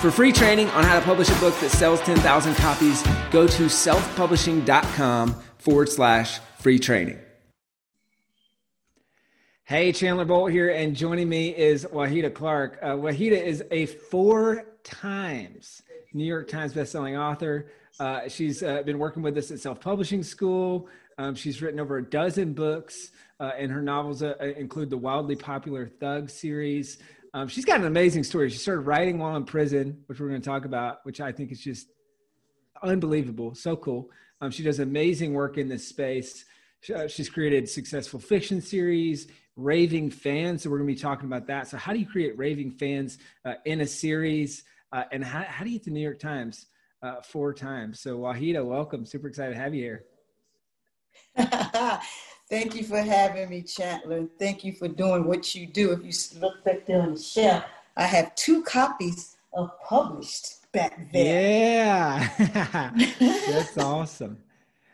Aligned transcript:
For 0.00 0.10
free 0.10 0.30
training 0.30 0.68
on 0.70 0.84
how 0.84 0.98
to 0.98 1.04
publish 1.04 1.30
a 1.30 1.40
book 1.40 1.58
that 1.60 1.70
sells 1.70 2.00
10,000 2.02 2.54
copies, 2.56 3.02
go 3.30 3.46
to 3.46 3.62
selfpublishing.com 3.64 5.34
forward 5.56 5.88
slash 5.88 6.38
free 6.58 6.78
training. 6.78 7.18
Hey, 9.64 9.92
Chandler 9.92 10.26
Bolt 10.26 10.52
here, 10.52 10.70
and 10.70 10.94
joining 10.94 11.28
me 11.30 11.48
is 11.48 11.86
Wahida 11.86 12.32
Clark. 12.32 12.78
Uh, 12.82 12.88
Wahida 12.90 13.42
is 13.42 13.64
a 13.70 13.86
four 13.86 14.64
times 14.84 15.82
New 16.12 16.24
York 16.24 16.48
Times 16.48 16.74
bestselling 16.74 17.18
author. 17.18 17.70
Uh, 17.98 18.28
she's 18.28 18.62
uh, 18.62 18.82
been 18.82 18.98
working 18.98 19.22
with 19.22 19.36
us 19.38 19.50
at 19.50 19.60
Self 19.60 19.80
Publishing 19.80 20.22
School. 20.22 20.88
Um, 21.18 21.34
she's 21.34 21.62
written 21.62 21.80
over 21.80 21.96
a 21.96 22.04
dozen 22.04 22.52
books, 22.52 23.10
uh, 23.40 23.52
and 23.58 23.72
her 23.72 23.80
novels 23.80 24.22
uh, 24.22 24.34
include 24.56 24.90
the 24.90 24.98
wildly 24.98 25.36
popular 25.36 25.88
Thug 25.88 26.28
series, 26.28 26.98
um, 27.36 27.48
she's 27.48 27.66
got 27.66 27.80
an 27.80 27.86
amazing 27.86 28.24
story. 28.24 28.48
She 28.48 28.56
started 28.56 28.80
writing 28.80 29.18
while 29.18 29.36
in 29.36 29.44
prison, 29.44 30.02
which 30.06 30.18
we're 30.18 30.28
going 30.28 30.40
to 30.40 30.48
talk 30.48 30.64
about, 30.64 31.04
which 31.04 31.20
I 31.20 31.32
think 31.32 31.52
is 31.52 31.60
just 31.60 31.86
unbelievable. 32.82 33.54
So 33.54 33.76
cool. 33.76 34.08
Um, 34.40 34.50
she 34.50 34.62
does 34.62 34.80
amazing 34.80 35.34
work 35.34 35.58
in 35.58 35.68
this 35.68 35.86
space. 35.86 36.46
She, 36.80 36.94
uh, 36.94 37.08
she's 37.08 37.28
created 37.28 37.68
successful 37.68 38.20
fiction 38.20 38.62
series, 38.62 39.28
raving 39.54 40.12
fans. 40.12 40.62
So 40.62 40.70
we're 40.70 40.78
going 40.78 40.88
to 40.88 40.94
be 40.94 40.98
talking 40.98 41.26
about 41.26 41.46
that. 41.48 41.68
So 41.68 41.76
how 41.76 41.92
do 41.92 41.98
you 41.98 42.06
create 42.06 42.38
raving 42.38 42.70
fans 42.70 43.18
uh, 43.44 43.56
in 43.66 43.82
a 43.82 43.86
series? 43.86 44.64
Uh, 44.90 45.04
and 45.12 45.22
how, 45.22 45.42
how 45.42 45.62
do 45.62 45.68
you 45.68 45.78
get 45.78 45.84
the 45.84 45.90
New 45.90 46.00
York 46.00 46.18
Times 46.18 46.68
uh, 47.02 47.20
four 47.20 47.52
times? 47.52 48.00
So 48.00 48.16
Wahida, 48.16 48.64
welcome. 48.64 49.04
Super 49.04 49.28
excited 49.28 49.52
to 49.52 49.60
have 49.60 49.74
you 49.74 50.00
here. 51.36 52.00
Thank 52.48 52.76
you 52.76 52.84
for 52.84 53.00
having 53.00 53.50
me, 53.50 53.62
Chandler. 53.62 54.28
Thank 54.38 54.62
you 54.62 54.72
for 54.72 54.86
doing 54.86 55.24
what 55.24 55.54
you 55.54 55.66
do. 55.66 55.90
If 55.92 56.04
you 56.04 56.40
look 56.40 56.62
back 56.64 56.86
there 56.86 57.02
on 57.02 57.14
the 57.14 57.20
shelf, 57.20 57.64
I 57.96 58.04
have 58.04 58.34
two 58.36 58.62
copies 58.62 59.36
of 59.52 59.70
published 59.82 60.70
back 60.70 61.12
there. 61.12 62.20
Yeah, 62.38 62.90
that's 63.18 63.76
awesome. 63.78 64.38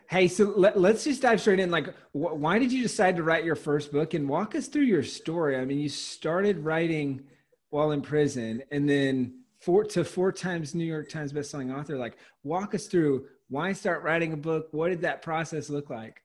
Hey, 0.08 0.28
so 0.28 0.52
let, 0.56 0.76
us 0.76 1.04
just 1.04 1.22
dive 1.22 1.40
straight 1.40 1.60
in. 1.60 1.70
Like, 1.70 1.88
wh- 2.12 2.36
why 2.36 2.58
did 2.58 2.72
you 2.72 2.82
decide 2.82 3.16
to 3.16 3.22
write 3.22 3.44
your 3.44 3.56
first 3.56 3.92
book? 3.92 4.14
And 4.14 4.28
walk 4.28 4.54
us 4.54 4.68
through 4.68 4.82
your 4.82 5.02
story. 5.02 5.56
I 5.56 5.64
mean, 5.64 5.78
you 5.78 5.88
started 5.88 6.58
writing 6.58 7.22
while 7.70 7.92
in 7.92 8.02
prison, 8.02 8.62
and 8.70 8.88
then 8.88 9.40
four 9.58 9.84
to 9.84 10.04
four 10.04 10.32
times 10.32 10.74
New 10.74 10.84
York 10.84 11.08
Times 11.10 11.32
bestselling 11.32 11.76
author. 11.76 11.96
Like, 11.96 12.16
walk 12.44 12.74
us 12.74 12.86
through 12.86 13.26
why 13.48 13.72
start 13.72 14.02
writing 14.02 14.32
a 14.32 14.36
book. 14.36 14.68
What 14.70 14.88
did 14.88 15.02
that 15.02 15.20
process 15.20 15.68
look 15.68 15.90
like? 15.90 16.22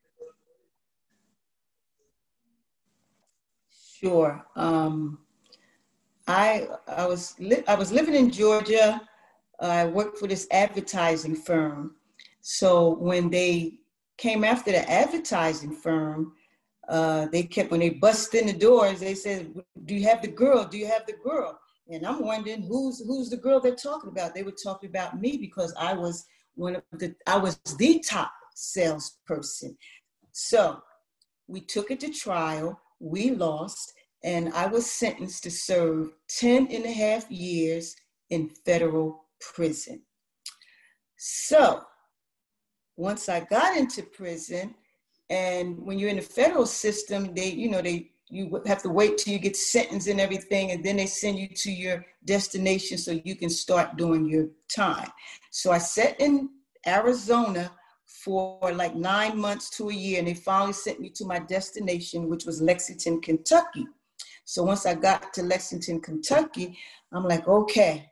Sure. 4.00 4.46
Um, 4.56 5.20
I 6.28 6.68
I 6.88 7.08
was 7.08 7.36
li- 7.40 7.64
I 7.68 7.76
was 7.76 7.92
living 7.92 8.14
in 8.16 8.30
Georgia. 8.32 9.02
I 9.60 9.86
worked 9.88 10.20
for 10.20 10.28
this 10.28 10.48
advertising 10.52 11.36
firm. 11.36 11.96
So 12.42 12.96
when 12.98 13.30
they 13.30 13.80
came 14.18 14.44
after 14.44 14.72
the 14.72 14.88
advertising 14.90 15.72
firm, 15.72 16.34
uh, 16.88 17.28
they 17.32 17.44
kept 17.44 17.72
when 17.72 17.80
they 17.80 17.90
bust 17.90 18.36
in 18.36 18.48
the 18.48 18.54
doors. 18.54 19.00
They 19.00 19.16
said, 19.16 19.54
"Do 19.86 19.96
you 19.96 20.04
have 20.08 20.22
the 20.22 20.28
girl? 20.28 20.64
Do 20.66 20.78
you 20.78 20.88
have 20.88 21.06
the 21.08 21.14
girl?" 21.14 21.60
And 21.90 22.06
I'm 22.06 22.22
wondering 22.24 22.64
who's 22.64 23.00
who's 23.06 23.30
the 23.30 23.38
girl 23.38 23.60
they're 23.60 23.76
talking 23.76 24.10
about. 24.10 24.36
They 24.36 24.44
were 24.44 24.56
talking 24.64 24.90
about 24.90 25.20
me 25.20 25.38
because 25.38 25.74
I 25.80 25.94
was 25.94 26.26
one 26.56 26.76
of 26.76 26.84
the 26.92 27.16
I 27.26 27.38
was 27.38 27.58
the 27.78 28.00
top 28.00 28.32
salesperson. 28.54 29.76
So 30.34 30.82
we 31.48 31.62
took 31.62 31.90
it 31.90 32.00
to 32.02 32.10
trial 32.10 32.80
we 33.00 33.32
lost, 33.32 33.94
and 34.24 34.54
I 34.54 34.68
was 34.68 34.92
sentenced 34.92 35.44
to 35.44 35.52
serve 35.52 36.12
10 36.40 36.68
and 36.72 36.86
a 36.86 36.92
half 36.92 37.30
years 37.30 37.96
in 38.30 38.50
federal 38.66 39.26
prison. 39.40 40.02
So 41.18 41.82
once 42.96 43.30
I 43.30 43.42
got 43.42 43.78
into 43.78 44.04
prison, 44.04 44.76
and 45.30 45.78
when 45.80 46.00
you're 46.00 46.10
in 46.10 46.18
the 46.18 46.22
federal 46.22 46.66
system, 46.66 47.34
they, 47.34 47.52
you 47.52 47.70
know, 47.70 47.82
they 47.82 48.12
you 48.30 48.62
have 48.66 48.82
to 48.82 48.90
wait 48.90 49.18
till 49.18 49.32
you 49.32 49.40
get 49.40 49.56
sentenced 49.56 50.08
and 50.08 50.20
everything, 50.20 50.72
and 50.72 50.84
then 50.84 50.98
they 50.98 51.06
send 51.06 51.40
you 51.40 51.48
to 51.48 51.72
your 51.72 52.06
destination 52.26 52.98
so 52.98 53.20
you 53.24 53.36
can 53.36 53.50
start 53.50 53.96
doing 53.96 54.26
your 54.26 54.48
time. 54.74 55.10
So 55.52 55.72
I 55.72 55.78
sat 55.78 56.20
in 56.20 56.50
Arizona 56.86 57.72
for 58.24 58.72
like 58.74 58.96
nine 58.96 59.38
months 59.38 59.70
to 59.70 59.90
a 59.90 59.94
year, 59.94 60.20
and 60.20 60.28
they 60.28 60.34
finally 60.34 60.74
sent 60.74 61.00
me 61.00 61.10
to 61.12 61.26
my 61.26 61.40
destination, 61.40 62.30
which 62.30 62.46
was 62.46 62.62
Lexington, 62.62 63.22
Kentucky. 63.22 63.86
So 64.46 64.64
once 64.64 64.86
I 64.86 64.96
got 64.96 65.34
to 65.34 65.44
Lexington, 65.44 66.00
Kentucky, 66.02 66.78
I'm 67.12 67.26
like, 67.26 67.48
okay, 67.48 68.10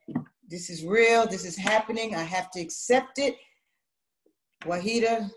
this 0.47 0.69
is 0.69 0.85
real, 0.85 1.25
this 1.25 1.45
is 1.45 1.57
happening, 1.57 2.15
I 2.15 2.23
have 2.23 2.51
to 2.51 2.61
accept 2.61 3.19
it. 3.19 3.35
Wahida, 4.63 5.29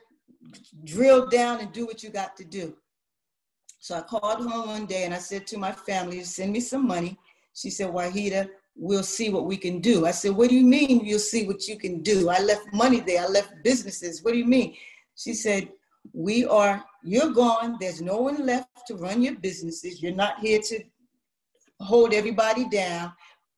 drill 0.84 1.28
down 1.28 1.60
and 1.60 1.72
do 1.72 1.86
what 1.86 2.02
you 2.02 2.10
got 2.10 2.36
to 2.36 2.44
do. 2.44 2.76
So 3.80 3.96
I 3.96 4.00
called 4.02 4.46
home 4.46 4.68
one 4.68 4.86
day 4.86 5.04
and 5.04 5.14
I 5.14 5.18
said 5.18 5.46
to 5.48 5.58
my 5.58 5.72
family, 5.72 6.22
send 6.24 6.52
me 6.52 6.60
some 6.60 6.86
money. 6.86 7.18
She 7.54 7.70
said, 7.70 7.90
Wahida, 7.90 8.48
we'll 8.78 9.02
see 9.02 9.28
what 9.28 9.44
we 9.44 9.56
can 9.56 9.80
do. 9.80 10.06
I 10.06 10.12
said, 10.12 10.32
What 10.32 10.50
do 10.50 10.54
you 10.56 10.64
mean 10.64 11.04
you'll 11.04 11.18
see 11.18 11.46
what 11.46 11.66
you 11.66 11.76
can 11.76 12.00
do? 12.02 12.30
I 12.30 12.40
left 12.40 12.72
money 12.72 13.00
there, 13.00 13.24
I 13.24 13.26
left 13.26 13.52
businesses. 13.64 14.22
What 14.22 14.32
do 14.32 14.38
you 14.38 14.46
mean? 14.46 14.76
She 15.16 15.34
said, 15.34 15.68
We 16.12 16.46
are, 16.46 16.82
you're 17.02 17.32
gone. 17.32 17.76
There's 17.80 18.00
no 18.00 18.18
one 18.18 18.46
left 18.46 18.68
to 18.86 18.94
run 18.94 19.20
your 19.20 19.34
businesses. 19.34 20.02
You're 20.02 20.14
not 20.14 20.38
here 20.38 20.60
to 20.60 20.84
hold 21.80 22.14
everybody 22.14 22.68
down. 22.68 23.12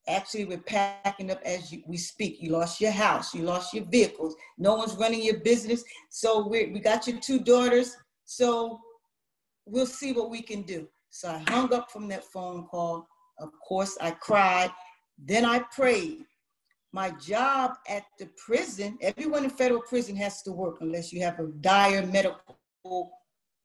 Actually, 0.09 0.47
we're 0.47 0.59
packing 0.59 1.31
up 1.31 1.41
as 1.45 1.71
you, 1.71 1.83
we 1.87 1.99
speak. 1.99 2.39
You 2.41 2.53
lost 2.53 2.81
your 2.81 2.91
house, 2.91 3.35
you 3.35 3.43
lost 3.43 3.75
your 3.75 3.85
vehicles. 3.85 4.35
No 4.59 4.75
one's 4.75 4.97
running 4.97 5.23
your 5.23 5.41
business. 5.41 5.85
So 6.09 6.49
we 6.49 6.67
we 6.73 6.81
got 6.81 7.07
your 7.07 7.21
two 7.21 7.41
daughters. 7.41 7.97
So 8.25 8.81
we'll 9.67 9.87
see 9.87 10.13
what 10.13 10.31
we 10.31 10.41
can 10.41 10.63
do. 10.63 10.89
So 11.11 11.29
I 11.29 11.39
hung 11.51 11.73
up 11.75 11.91
from 11.91 12.09
that 12.09 12.25
phone 12.25 12.65
call. 12.65 13.07
Of 13.39 13.51
course, 13.67 13.97
I 14.01 14.11
cried 14.13 14.71
then 15.25 15.45
I 15.45 15.61
prayed. 15.61 16.25
My 16.93 17.11
job 17.11 17.75
at 17.89 18.05
the 18.19 18.29
prison, 18.37 18.99
everyone 19.01 19.45
in 19.45 19.51
federal 19.51 19.83
prison 19.83 20.17
has 20.17 20.43
to 20.43 20.53
work 20.53 20.79
unless 20.81 21.13
you 21.13 21.23
have 21.23 21.39
a 21.39 21.47
dire 21.61 22.05
medical 22.05 23.13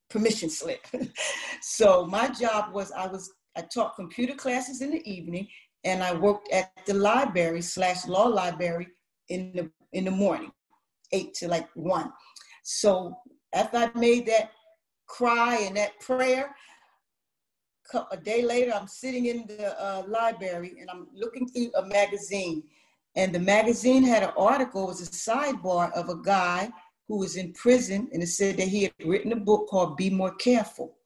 permission 0.08 0.48
slip. 0.48 0.86
so 1.60 2.06
my 2.06 2.28
job 2.28 2.72
was 2.72 2.92
I 2.92 3.06
was 3.06 3.32
I 3.56 3.62
taught 3.62 3.96
computer 3.96 4.34
classes 4.34 4.80
in 4.80 4.90
the 4.90 5.10
evening 5.10 5.48
and 5.82 6.02
I 6.02 6.14
worked 6.14 6.52
at 6.52 6.70
the 6.86 6.94
library 6.94 7.62
slash 7.62 8.06
law 8.06 8.26
library 8.26 8.88
in 9.28 9.52
the 9.54 9.70
in 9.92 10.04
the 10.04 10.10
morning, 10.10 10.52
eight 11.12 11.34
to 11.34 11.48
like 11.48 11.68
one. 11.74 12.12
So 12.62 13.16
after 13.54 13.78
I 13.78 13.90
made 13.94 14.26
that 14.26 14.52
cry 15.06 15.56
and 15.62 15.76
that 15.76 15.98
prayer, 16.00 16.54
a 18.10 18.16
day 18.16 18.42
later, 18.42 18.72
I'm 18.72 18.88
sitting 18.88 19.26
in 19.26 19.46
the 19.46 19.80
uh, 19.82 20.02
library 20.06 20.76
and 20.80 20.90
I'm 20.90 21.08
looking 21.14 21.48
through 21.48 21.72
a 21.76 21.86
magazine. 21.86 22.62
And 23.14 23.34
the 23.34 23.38
magazine 23.38 24.02
had 24.02 24.22
an 24.22 24.32
article, 24.36 24.84
it 24.84 24.88
was 24.88 25.02
a 25.02 25.10
sidebar 25.10 25.92
of 25.92 26.08
a 26.08 26.16
guy 26.22 26.70
who 27.08 27.18
was 27.18 27.36
in 27.36 27.52
prison, 27.52 28.08
and 28.12 28.22
it 28.22 28.26
said 28.26 28.56
that 28.56 28.68
he 28.68 28.82
had 28.82 28.92
written 29.04 29.32
a 29.32 29.36
book 29.36 29.68
called 29.68 29.96
Be 29.96 30.10
More 30.10 30.34
Careful. 30.34 30.96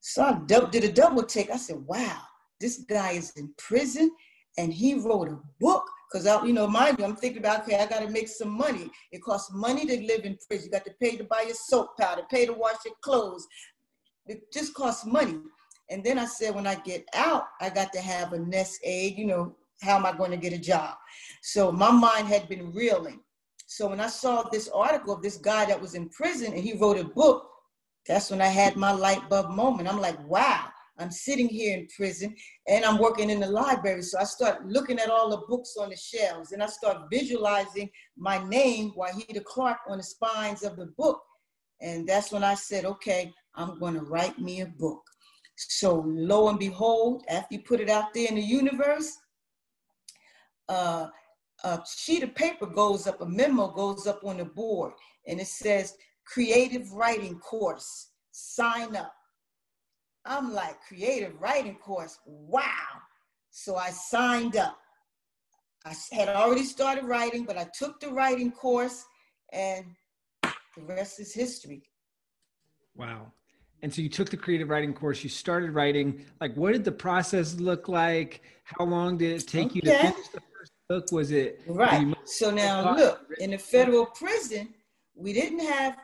So 0.00 0.22
I 0.22 0.66
did 0.70 0.84
a 0.84 0.92
double 0.92 1.22
take. 1.22 1.50
I 1.50 1.56
said, 1.56 1.76
wow, 1.86 2.22
this 2.58 2.78
guy 2.88 3.12
is 3.12 3.32
in 3.36 3.52
prison 3.58 4.10
and 4.58 4.72
he 4.72 4.94
wrote 4.94 5.28
a 5.28 5.38
book. 5.60 5.84
Because 6.10 6.26
I, 6.26 6.44
you 6.44 6.52
know, 6.52 6.66
mind 6.66 6.98
you, 6.98 7.04
I'm 7.04 7.14
thinking 7.14 7.38
about, 7.38 7.62
okay, 7.62 7.78
I 7.78 7.86
got 7.86 8.00
to 8.00 8.08
make 8.08 8.28
some 8.28 8.50
money. 8.50 8.90
It 9.12 9.22
costs 9.22 9.52
money 9.52 9.86
to 9.86 10.00
live 10.06 10.24
in 10.24 10.36
prison. 10.48 10.66
You 10.66 10.72
got 10.72 10.84
to 10.86 10.94
pay 11.00 11.16
to 11.16 11.24
buy 11.24 11.42
your 11.46 11.54
soap 11.54 11.96
powder, 11.98 12.22
pay 12.28 12.46
to 12.46 12.52
wash 12.52 12.78
your 12.84 12.94
clothes. 13.00 13.46
It 14.26 14.52
just 14.52 14.74
costs 14.74 15.06
money. 15.06 15.36
And 15.90 16.04
then 16.04 16.18
I 16.18 16.24
said, 16.24 16.54
when 16.54 16.66
I 16.66 16.76
get 16.76 17.04
out, 17.14 17.48
I 17.60 17.68
got 17.68 17.92
to 17.92 18.00
have 18.00 18.32
a 18.32 18.38
nest 18.38 18.80
egg. 18.84 19.18
You 19.18 19.26
know, 19.26 19.56
how 19.82 19.96
am 19.96 20.06
I 20.06 20.12
going 20.12 20.30
to 20.30 20.36
get 20.36 20.52
a 20.52 20.58
job? 20.58 20.96
So 21.42 21.72
my 21.72 21.90
mind 21.90 22.28
had 22.28 22.48
been 22.48 22.72
reeling. 22.72 23.20
So 23.66 23.88
when 23.88 24.00
I 24.00 24.06
saw 24.06 24.42
this 24.42 24.68
article 24.68 25.14
of 25.14 25.22
this 25.22 25.36
guy 25.36 25.64
that 25.66 25.80
was 25.80 25.94
in 25.94 26.08
prison 26.08 26.52
and 26.52 26.62
he 26.62 26.74
wrote 26.74 26.98
a 26.98 27.04
book, 27.04 27.48
that's 28.06 28.30
when 28.30 28.40
I 28.40 28.46
had 28.46 28.76
my 28.76 28.92
light 28.92 29.28
bulb 29.28 29.50
moment. 29.50 29.88
I'm 29.88 30.00
like, 30.00 30.18
wow, 30.28 30.66
I'm 30.98 31.10
sitting 31.10 31.48
here 31.48 31.76
in 31.76 31.88
prison 31.96 32.34
and 32.68 32.84
I'm 32.84 32.98
working 32.98 33.30
in 33.30 33.40
the 33.40 33.46
library. 33.46 34.02
So 34.02 34.18
I 34.18 34.24
start 34.24 34.66
looking 34.66 34.98
at 34.98 35.10
all 35.10 35.30
the 35.30 35.42
books 35.48 35.76
on 35.78 35.90
the 35.90 35.96
shelves 35.96 36.52
and 36.52 36.62
I 36.62 36.66
start 36.66 37.08
visualizing 37.10 37.90
my 38.16 38.42
name, 38.48 38.92
Wahida 38.96 39.42
Clark, 39.44 39.78
on 39.88 39.98
the 39.98 40.04
spines 40.04 40.62
of 40.62 40.76
the 40.76 40.86
book. 40.98 41.20
And 41.80 42.06
that's 42.08 42.32
when 42.32 42.44
I 42.44 42.54
said, 42.54 42.84
okay, 42.84 43.32
I'm 43.54 43.78
going 43.78 43.94
to 43.94 44.02
write 44.02 44.38
me 44.38 44.60
a 44.60 44.66
book. 44.66 45.02
So 45.68 46.04
lo 46.06 46.48
and 46.48 46.58
behold, 46.58 47.24
after 47.28 47.54
you 47.54 47.60
put 47.60 47.80
it 47.80 47.90
out 47.90 48.14
there 48.14 48.28
in 48.28 48.36
the 48.36 48.42
universe, 48.42 49.18
uh, 50.68 51.08
a 51.64 51.80
sheet 51.86 52.22
of 52.22 52.34
paper 52.34 52.66
goes 52.66 53.06
up, 53.06 53.20
a 53.20 53.26
memo 53.26 53.68
goes 53.68 54.06
up 54.06 54.24
on 54.24 54.38
the 54.38 54.44
board, 54.44 54.92
and 55.26 55.40
it 55.40 55.46
says 55.46 55.94
creative 56.24 56.90
writing 56.92 57.38
course, 57.38 58.12
sign 58.30 58.96
up. 58.96 59.12
I'm 60.24 60.52
like, 60.52 60.80
creative 60.86 61.40
writing 61.40 61.76
course, 61.76 62.18
wow. 62.24 62.62
So 63.50 63.76
I 63.76 63.90
signed 63.90 64.56
up. 64.56 64.78
I 65.84 65.94
had 66.12 66.28
already 66.28 66.64
started 66.64 67.04
writing, 67.04 67.44
but 67.44 67.58
I 67.58 67.66
took 67.76 68.00
the 68.00 68.10
writing 68.10 68.52
course, 68.52 69.04
and 69.52 69.86
the 70.42 70.84
rest 70.86 71.20
is 71.20 71.34
history. 71.34 71.82
Wow. 72.94 73.32
And 73.82 73.92
so 73.92 74.02
you 74.02 74.08
took 74.08 74.28
the 74.28 74.36
creative 74.36 74.68
writing 74.68 74.92
course, 74.92 75.22
you 75.24 75.30
started 75.30 75.72
writing. 75.72 76.24
Like, 76.40 76.54
what 76.54 76.72
did 76.72 76.84
the 76.84 76.92
process 76.92 77.58
look 77.58 77.88
like? 77.88 78.42
How 78.64 78.84
long 78.84 79.16
did 79.16 79.32
it 79.32 79.48
take 79.48 79.66
okay. 79.66 79.74
you 79.76 79.82
to 79.82 79.98
finish 79.98 80.28
the 80.28 80.40
first 80.40 80.72
book? 80.88 81.12
Was 81.12 81.30
it 81.30 81.60
right? 81.66 82.14
So 82.24 82.50
now, 82.50 82.94
look, 82.94 83.20
in 83.38 83.50
the 83.50 83.58
federal 83.58 84.06
prison, 84.06 84.74
we 85.14 85.32
didn't 85.32 85.60
have 85.60 85.96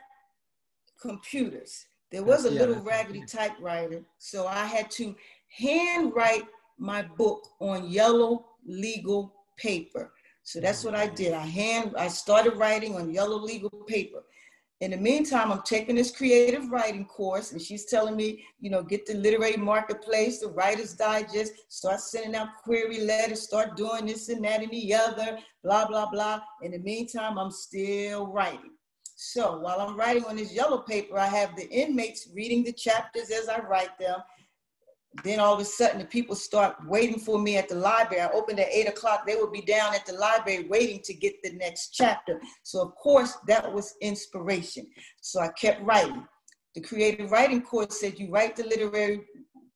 computers. 1.01 1.87
There 2.11 2.23
was 2.23 2.45
a 2.47 2.53
yeah, 2.53 2.61
little 2.61 2.83
raggedy 2.83 3.25
typewriter, 3.27 4.03
so 4.19 4.47
I 4.47 4.65
had 4.65 4.91
to 4.93 5.15
handwrite 5.59 6.45
my 6.79 7.03
book 7.03 7.47
on 7.61 7.89
yellow 7.89 8.47
legal 8.65 9.35
paper. 9.57 10.13
So 10.43 10.61
that's 10.61 10.85
mm-hmm. 10.85 10.93
what 10.93 11.01
I 11.01 11.09
did. 11.09 11.33
I 11.33 11.47
hand 11.47 11.95
I 11.99 12.09
started 12.09 12.57
writing 12.57 12.95
on 12.95 13.11
yellow 13.11 13.39
legal 13.39 13.71
paper. 13.87 14.23
In 14.83 14.91
the 14.91 14.97
meantime, 14.99 15.51
I'm 15.51 15.63
taking 15.63 15.97
this 15.97 16.11
creative 16.11 16.71
writing 16.71 17.07
course, 17.07 17.53
and 17.53 17.63
she's 17.63 17.87
telling 17.87 18.15
me, 18.15 18.45
you 18.61 18.69
know, 18.69 18.83
get 18.83 19.07
the 19.07 19.15
literary 19.15 19.57
marketplace, 19.57 20.41
the 20.41 20.49
Writer's 20.49 20.93
Digest, 20.93 21.53
start 21.73 22.01
sending 22.01 22.35
out 22.35 22.49
query 22.63 23.01
letters, 23.01 23.41
start 23.41 23.75
doing 23.75 24.05
this 24.05 24.29
and 24.29 24.45
that 24.45 24.63
and 24.63 24.71
the 24.71 24.95
other, 24.95 25.39
blah, 25.65 25.87
blah, 25.87 26.11
blah. 26.11 26.41
In 26.61 26.73
the 26.73 26.79
meantime, 26.79 27.39
I'm 27.39 27.51
still 27.51 28.27
writing. 28.27 28.73
So 29.15 29.61
while 29.61 29.81
I'm 29.81 29.97
writing 29.97 30.27
on 30.27 30.37
this 30.37 30.53
yellow 30.53 30.79
paper, 30.79 31.19
I 31.19 31.27
have 31.27 31.57
the 31.57 31.71
inmates 31.71 32.29
reading 32.35 32.63
the 32.63 32.73
chapters 32.73 33.31
as 33.31 33.49
I 33.49 33.61
write 33.61 33.99
them. 33.99 34.21
Then 35.25 35.41
all 35.41 35.55
of 35.55 35.61
a 35.61 35.65
sudden, 35.65 35.99
the 35.99 36.05
people 36.05 36.35
start 36.35 36.77
waiting 36.87 37.19
for 37.19 37.39
me 37.39 37.57
at 37.57 37.69
the 37.69 37.75
library. 37.75 38.23
I 38.23 38.31
opened 38.31 38.61
at 38.61 38.69
eight 38.69 38.89
o'clock. 38.89 39.27
They 39.27 39.37
would 39.37 39.53
be 39.53 39.63
down 39.63 39.95
at 39.95 40.07
the 40.07 40.15
library 40.15 40.69
waiting 40.69 41.01
to 41.05 41.15
get 41.15 41.43
the 41.43 41.53
next 41.53 41.91
chapter. 41.91 42.41
So, 42.63 42.83
of 42.83 42.95
course, 42.97 43.37
that 43.47 43.73
was 43.73 43.95
inspiration. 44.01 44.87
So 45.21 45.41
I 45.41 45.49
kept 45.49 45.83
writing. 45.83 46.27
The 46.75 46.81
creative 46.83 47.31
writing 47.31 47.63
course 47.63 48.01
said 48.01 48.19
you 48.19 48.31
write 48.31 48.57
the 48.57 48.65
literary 48.65 49.23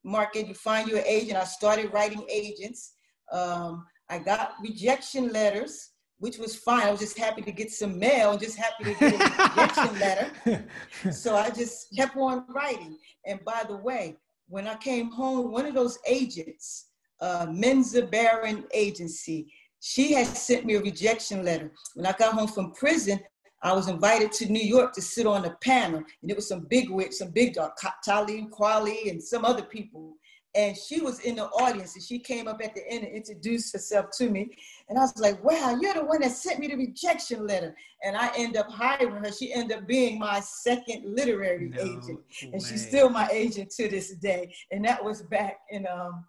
market, 0.04 0.48
you 0.48 0.54
find 0.54 0.88
your 0.88 1.00
agent. 1.00 1.38
I 1.38 1.44
started 1.44 1.92
writing 1.92 2.24
agents. 2.30 2.94
Um, 3.32 3.86
I 4.08 4.18
got 4.18 4.54
rejection 4.62 5.32
letters 5.32 5.90
which 6.20 6.36
was 6.36 6.54
fine. 6.54 6.86
I 6.86 6.90
was 6.90 7.00
just 7.00 7.18
happy 7.18 7.40
to 7.42 7.50
get 7.50 7.72
some 7.72 7.98
mail 7.98 8.32
and 8.32 8.40
just 8.40 8.56
happy 8.56 8.84
to 8.84 8.94
get 8.94 9.14
a 9.14 9.42
rejection 9.48 9.98
letter. 9.98 10.64
So 11.12 11.34
I 11.34 11.48
just 11.48 11.96
kept 11.96 12.16
on 12.16 12.44
writing. 12.48 12.98
And 13.24 13.42
by 13.44 13.64
the 13.66 13.76
way, 13.76 14.16
when 14.50 14.66
I 14.66 14.74
came 14.74 15.12
home, 15.12 15.52
one 15.52 15.64
of 15.64 15.74
those 15.74 15.98
agents, 16.06 16.88
uh, 17.20 17.46
Menza 17.46 18.02
Baron 18.10 18.64
Agency, 18.74 19.50
she 19.78 20.12
had 20.12 20.26
sent 20.26 20.66
me 20.66 20.74
a 20.74 20.82
rejection 20.82 21.44
letter. 21.44 21.72
When 21.94 22.04
I 22.04 22.12
got 22.12 22.34
home 22.34 22.48
from 22.48 22.72
prison, 22.72 23.20
I 23.62 23.72
was 23.72 23.88
invited 23.88 24.32
to 24.32 24.50
New 24.50 24.62
York 24.62 24.92
to 24.94 25.02
sit 25.02 25.26
on 25.26 25.44
a 25.44 25.56
panel, 25.62 26.02
and 26.22 26.30
it 26.30 26.34
was 26.34 26.48
some 26.48 26.66
big 26.68 26.90
wigs, 26.90 27.18
some 27.18 27.30
big 27.30 27.54
dog, 27.54 27.72
Talib 28.02 28.50
Kweli, 28.50 29.08
and 29.08 29.22
some 29.22 29.44
other 29.44 29.62
people 29.62 30.14
and 30.54 30.76
she 30.76 31.00
was 31.00 31.20
in 31.20 31.36
the 31.36 31.44
audience 31.44 31.94
and 31.94 32.04
she 32.04 32.18
came 32.18 32.48
up 32.48 32.60
at 32.62 32.74
the 32.74 32.86
end 32.88 33.04
and 33.04 33.14
introduced 33.14 33.72
herself 33.72 34.06
to 34.18 34.28
me. 34.28 34.50
And 34.88 34.98
i 34.98 35.02
was 35.02 35.16
like 35.18 35.42
wow 35.44 35.76
you're 35.80 35.94
the 35.94 36.04
one 36.04 36.20
that 36.22 36.32
sent 36.32 36.58
me 36.58 36.68
the 36.68 36.76
rejection 36.76 37.46
letter. 37.46 37.74
And 38.02 38.16
i 38.16 38.30
end 38.36 38.56
up 38.56 38.70
hiring 38.70 39.24
her. 39.24 39.32
She 39.32 39.52
ended 39.52 39.78
up 39.78 39.86
being 39.86 40.18
my 40.18 40.40
second 40.40 41.04
literary 41.04 41.68
no 41.68 41.80
agent 41.80 42.20
way. 42.42 42.50
and 42.52 42.62
she's 42.62 42.86
still 42.86 43.10
my 43.10 43.28
agent 43.30 43.70
to 43.76 43.88
this 43.88 44.14
day. 44.16 44.52
And 44.70 44.84
that 44.84 45.02
was 45.02 45.22
back 45.22 45.58
in 45.70 45.86
um, 45.86 46.24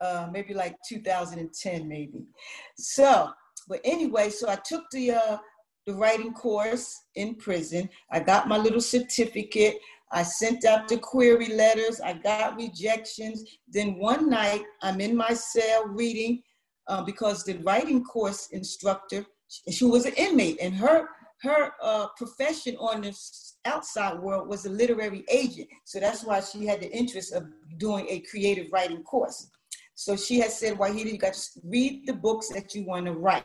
uh, 0.00 0.28
maybe 0.32 0.54
like 0.54 0.76
2010 0.88 1.86
maybe. 1.86 2.24
So 2.76 3.30
but 3.68 3.80
anyway 3.84 4.30
so 4.30 4.48
i 4.48 4.56
took 4.56 4.84
the 4.90 5.12
uh, 5.12 5.36
the 5.86 5.94
writing 5.94 6.32
course 6.32 7.04
in 7.14 7.34
prison. 7.34 7.88
I 8.10 8.20
got 8.20 8.48
my 8.48 8.56
little 8.56 8.80
certificate 8.80 9.78
I 10.12 10.22
sent 10.22 10.64
out 10.64 10.88
the 10.88 10.98
query 10.98 11.48
letters. 11.54 12.00
I 12.00 12.14
got 12.14 12.56
rejections. 12.56 13.44
Then 13.68 13.98
one 13.98 14.28
night, 14.28 14.62
I'm 14.82 15.00
in 15.00 15.16
my 15.16 15.32
cell 15.34 15.86
reading 15.86 16.42
uh, 16.88 17.02
because 17.02 17.44
the 17.44 17.58
writing 17.58 18.02
course 18.04 18.48
instructor, 18.52 19.24
she 19.70 19.84
was 19.84 20.06
an 20.06 20.14
inmate, 20.14 20.58
and 20.60 20.74
her 20.74 21.08
her 21.42 21.72
uh, 21.82 22.06
profession 22.18 22.76
on 22.76 23.00
the 23.00 23.16
outside 23.64 24.18
world 24.20 24.48
was 24.48 24.66
a 24.66 24.70
literary 24.70 25.24
agent. 25.30 25.68
So 25.84 25.98
that's 25.98 26.22
why 26.22 26.40
she 26.40 26.66
had 26.66 26.80
the 26.80 26.92
interest 26.92 27.32
of 27.32 27.44
doing 27.78 28.06
a 28.08 28.20
creative 28.20 28.66
writing 28.72 29.02
course. 29.04 29.48
So 29.94 30.16
she 30.16 30.38
had 30.38 30.50
said, 30.50 30.76
Wahida, 30.76 31.12
you 31.12 31.18
got 31.18 31.34
to 31.34 31.60
read 31.64 32.06
the 32.06 32.12
books 32.12 32.48
that 32.50 32.74
you 32.74 32.84
want 32.84 33.06
to 33.06 33.12
write 33.12 33.44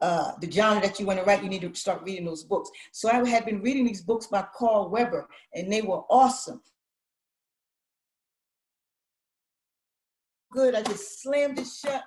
uh, 0.00 0.32
the 0.40 0.50
genre 0.50 0.80
that 0.80 1.00
you 1.00 1.06
want 1.06 1.18
to 1.18 1.24
write, 1.24 1.42
you 1.42 1.48
need 1.48 1.62
to 1.62 1.74
start 1.74 2.02
reading 2.04 2.24
those 2.24 2.44
books. 2.44 2.70
So 2.92 3.10
I 3.10 3.26
had 3.28 3.44
been 3.44 3.60
reading 3.62 3.84
these 3.84 4.02
books 4.02 4.26
by 4.26 4.44
Carl 4.56 4.90
Weber, 4.90 5.28
and 5.54 5.72
they 5.72 5.82
were 5.82 6.02
awesome. 6.08 6.62
Good, 10.52 10.74
I 10.74 10.82
just 10.82 11.22
slammed 11.22 11.58
it 11.58 11.66
shut. 11.66 12.02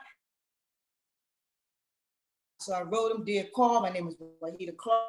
So 2.60 2.74
I 2.74 2.84
wrote 2.84 3.12
him, 3.12 3.26
Dear 3.26 3.48
Carl, 3.56 3.82
my 3.82 3.90
name 3.90 4.08
is 4.08 4.16
Wahida 4.42 4.76
Clark. 4.78 5.04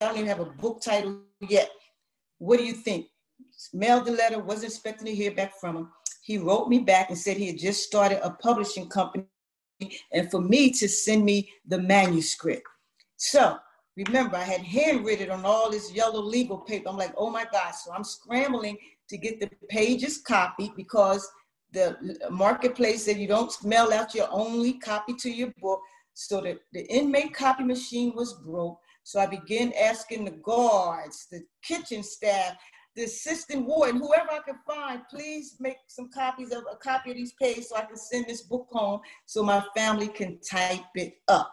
I 0.00 0.06
don't 0.06 0.16
even 0.16 0.28
have 0.28 0.40
a 0.40 0.44
book 0.44 0.82
title 0.82 1.20
yet. 1.48 1.70
What 2.38 2.58
do 2.58 2.64
you 2.64 2.74
think? 2.74 3.06
Mailed 3.72 4.04
the 4.04 4.12
letter, 4.12 4.38
wasn't 4.38 4.72
expecting 4.72 5.06
to 5.06 5.14
hear 5.14 5.30
back 5.30 5.58
from 5.58 5.76
him 5.76 5.88
he 6.24 6.38
wrote 6.38 6.68
me 6.68 6.78
back 6.78 7.10
and 7.10 7.18
said 7.18 7.36
he 7.36 7.48
had 7.48 7.58
just 7.58 7.84
started 7.84 8.24
a 8.24 8.30
publishing 8.30 8.88
company 8.88 9.26
and 10.10 10.30
for 10.30 10.40
me 10.40 10.70
to 10.70 10.88
send 10.88 11.22
me 11.22 11.52
the 11.66 11.78
manuscript. 11.78 12.66
So 13.16 13.58
remember, 13.94 14.36
I 14.36 14.44
had 14.44 14.62
handwritten 14.62 15.30
on 15.30 15.44
all 15.44 15.70
this 15.70 15.92
yellow 15.92 16.22
legal 16.22 16.56
paper. 16.56 16.88
I'm 16.88 16.96
like, 16.96 17.12
oh 17.18 17.28
my 17.28 17.46
God. 17.52 17.72
So 17.74 17.92
I'm 17.92 18.04
scrambling 18.04 18.78
to 19.10 19.18
get 19.18 19.38
the 19.38 19.50
pages 19.68 20.16
copied 20.16 20.74
because 20.76 21.28
the 21.72 22.18
marketplace 22.30 23.04
said 23.04 23.18
you 23.18 23.28
don't 23.28 23.52
mail 23.62 23.92
out 23.92 24.14
your 24.14 24.28
only 24.30 24.78
copy 24.78 25.12
to 25.16 25.30
your 25.30 25.52
book. 25.60 25.80
So 26.14 26.40
the, 26.40 26.58
the 26.72 26.86
inmate 26.90 27.34
copy 27.34 27.64
machine 27.64 28.14
was 28.14 28.32
broke. 28.32 28.78
So 29.02 29.20
I 29.20 29.26
began 29.26 29.74
asking 29.78 30.24
the 30.24 30.30
guards, 30.30 31.26
the 31.30 31.42
kitchen 31.62 32.02
staff, 32.02 32.56
the 32.96 33.04
assistant 33.04 33.66
warden, 33.66 34.00
whoever 34.00 34.30
I 34.30 34.40
can 34.44 34.58
find, 34.66 35.02
please 35.10 35.56
make 35.58 35.78
some 35.88 36.10
copies 36.10 36.52
of 36.52 36.62
a 36.70 36.76
copy 36.76 37.10
of 37.10 37.16
these 37.16 37.32
pages 37.40 37.68
so 37.68 37.76
I 37.76 37.82
can 37.82 37.96
send 37.96 38.26
this 38.26 38.42
book 38.42 38.68
home 38.70 39.00
so 39.26 39.42
my 39.42 39.64
family 39.76 40.08
can 40.08 40.38
type 40.48 40.84
it 40.94 41.14
up. 41.28 41.52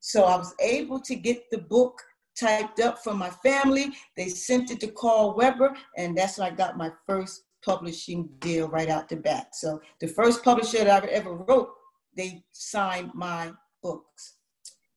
So 0.00 0.24
I 0.24 0.36
was 0.36 0.54
able 0.60 1.00
to 1.00 1.14
get 1.14 1.50
the 1.50 1.58
book 1.58 2.02
typed 2.38 2.80
up 2.80 2.98
for 2.98 3.14
my 3.14 3.30
family. 3.30 3.92
They 4.16 4.28
sent 4.28 4.70
it 4.70 4.80
to 4.80 4.88
Carl 4.88 5.34
Weber, 5.36 5.74
and 5.96 6.16
that's 6.16 6.38
when 6.38 6.52
I 6.52 6.54
got 6.54 6.76
my 6.76 6.90
first 7.06 7.44
publishing 7.64 8.28
deal 8.40 8.68
right 8.68 8.88
out 8.88 9.08
the 9.08 9.16
bat. 9.16 9.54
So 9.54 9.80
the 10.00 10.08
first 10.08 10.42
publisher 10.44 10.84
that 10.84 11.04
I 11.04 11.06
ever 11.06 11.34
wrote, 11.34 11.70
they 12.16 12.44
signed 12.52 13.12
my 13.14 13.52
books. 13.82 14.34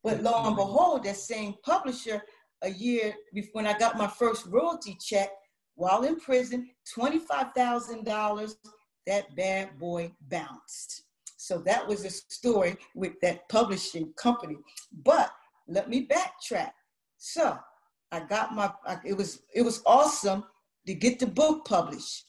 But 0.03 0.24
lo 0.24 0.43
and 0.46 0.55
behold, 0.55 1.03
that 1.03 1.17
same 1.17 1.55
publisher, 1.63 2.22
a 2.63 2.69
year 2.69 3.13
before 3.34 3.51
when 3.62 3.67
I 3.67 3.77
got 3.77 3.98
my 3.98 4.07
first 4.07 4.48
royalty 4.48 4.98
check, 5.00 5.29
while 5.77 6.03
in 6.03 6.19
prison, 6.19 6.69
$25,000, 6.98 8.55
that 9.05 9.36
bad 9.36 9.77
boy 9.79 10.12
bounced. 10.29 11.03
So 11.38 11.60
that 11.60 11.88
was 11.88 12.03
a 12.03 12.10
story 12.10 12.75
with 12.96 13.13
that 13.22 13.48
publishing 13.48 14.12
company. 14.17 14.57
But 15.05 15.31
let 15.67 15.88
me 15.88 16.07
backtrack. 16.07 16.72
So 17.17 17.57
I 18.12 18.22
got 18.22 18.55
my, 18.55 18.72
it 19.05 19.15
was, 19.15 19.43
it 19.53 19.62
was 19.62 19.84
awesome 19.86 20.43
to 20.88 20.93
get 20.96 21.19
the 21.19 21.27
book 21.27 21.65
published. 21.65 22.25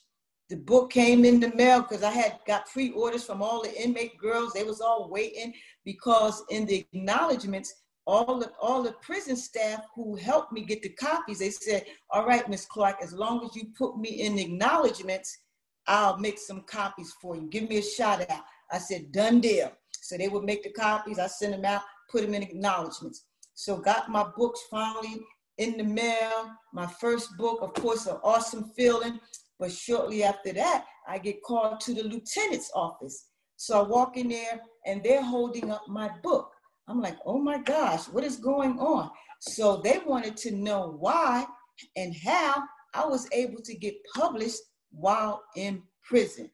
The 0.51 0.57
book 0.57 0.91
came 0.91 1.25
in 1.25 1.41
the 1.41 1.55
mail 1.55 1.83
because 1.83 2.03
I 2.03 2.11
had 2.11 2.39
got 2.47 2.67
pre-orders 2.67 3.25
from 3.25 3.43
all 3.43 3.63
the 3.63 3.83
inmate 3.83 4.19
girls. 4.19 4.53
They 4.53 4.65
was 4.65 4.81
all 4.81 5.09
waiting 5.11 5.55
because 5.85 6.43
in 6.51 6.67
the 6.67 6.87
acknowledgments, 6.93 7.75
all 8.09 8.39
the 8.39 8.51
all 8.59 8.83
the 8.83 8.97
prison 9.03 9.37
staff 9.37 9.85
who 9.95 10.17
helped 10.17 10.51
me 10.51 10.63
get 10.63 10.83
the 10.83 10.89
copies, 10.89 11.41
they 11.41 11.51
said, 11.51 11.85
"All 12.11 12.27
right, 12.27 12.49
Miss 12.49 12.65
Clark, 12.65 12.97
as 13.03 13.13
long 13.13 13.45
as 13.45 13.55
you 13.55 13.67
put 13.77 13.99
me 13.99 14.23
in 14.23 14.39
acknowledgments, 14.39 15.39
I'll 15.87 16.17
make 16.17 16.39
some 16.39 16.63
copies 16.63 17.13
for 17.21 17.37
you. 17.37 17.43
Give 17.43 17.69
me 17.69 17.77
a 17.79 17.83
shout 17.83 18.29
out." 18.31 18.45
I 18.73 18.79
said, 18.79 19.13
"Done 19.13 19.41
deal." 19.41 19.71
So 20.01 20.17
they 20.17 20.29
would 20.29 20.45
make 20.45 20.63
the 20.63 20.73
copies. 20.73 21.19
I 21.19 21.27
send 21.27 21.53
them 21.53 21.67
out, 21.67 21.83
put 22.11 22.23
them 22.23 22.33
in 22.33 22.43
acknowledgments. 22.43 23.27
So 23.55 23.77
got 23.77 24.09
my 24.09 24.25
books 24.37 24.61
finally 24.71 25.21
in 25.59 25.77
the 25.77 25.85
mail. 25.85 26.51
My 26.73 26.87
first 26.87 27.37
book, 27.37 27.61
of 27.61 27.75
course, 27.75 28.07
an 28.07 28.17
awesome 28.25 28.71
feeling. 28.75 29.21
But 29.59 29.71
shortly 29.71 30.23
after 30.23 30.53
that, 30.55 30.87
I 31.07 31.19
get 31.19 31.43
called 31.43 31.81
to 31.81 31.93
the 31.93 32.05
lieutenant's 32.05 32.71
office. 32.75 33.27
So 33.57 33.81
I 33.81 33.83
walk 33.83 34.17
in 34.17 34.29
there 34.29 34.63
and 34.87 35.03
they're 35.03 35.23
holding 35.23 35.71
up 35.71 35.83
my 35.89 36.09
book. 36.23 36.53
I'm 36.89 37.01
like, 37.01 37.19
oh 37.27 37.39
my 37.39 37.59
gosh, 37.59 38.07
what 38.07 38.25
is 38.25 38.37
going 38.37 38.79
on? 38.79 39.11
So 39.41 39.77
they 39.77 40.01
wanted 40.07 40.37
to 40.39 40.53
know 40.53 40.97
why 40.99 41.47
and 41.97 42.17
how 42.17 42.65
I 42.95 43.05
was 43.05 43.29
able 43.33 43.61
to 43.63 43.75
get 43.75 43.95
published 44.15 44.61
while 44.91 45.43
in 45.55 45.83
prison. 46.03 46.51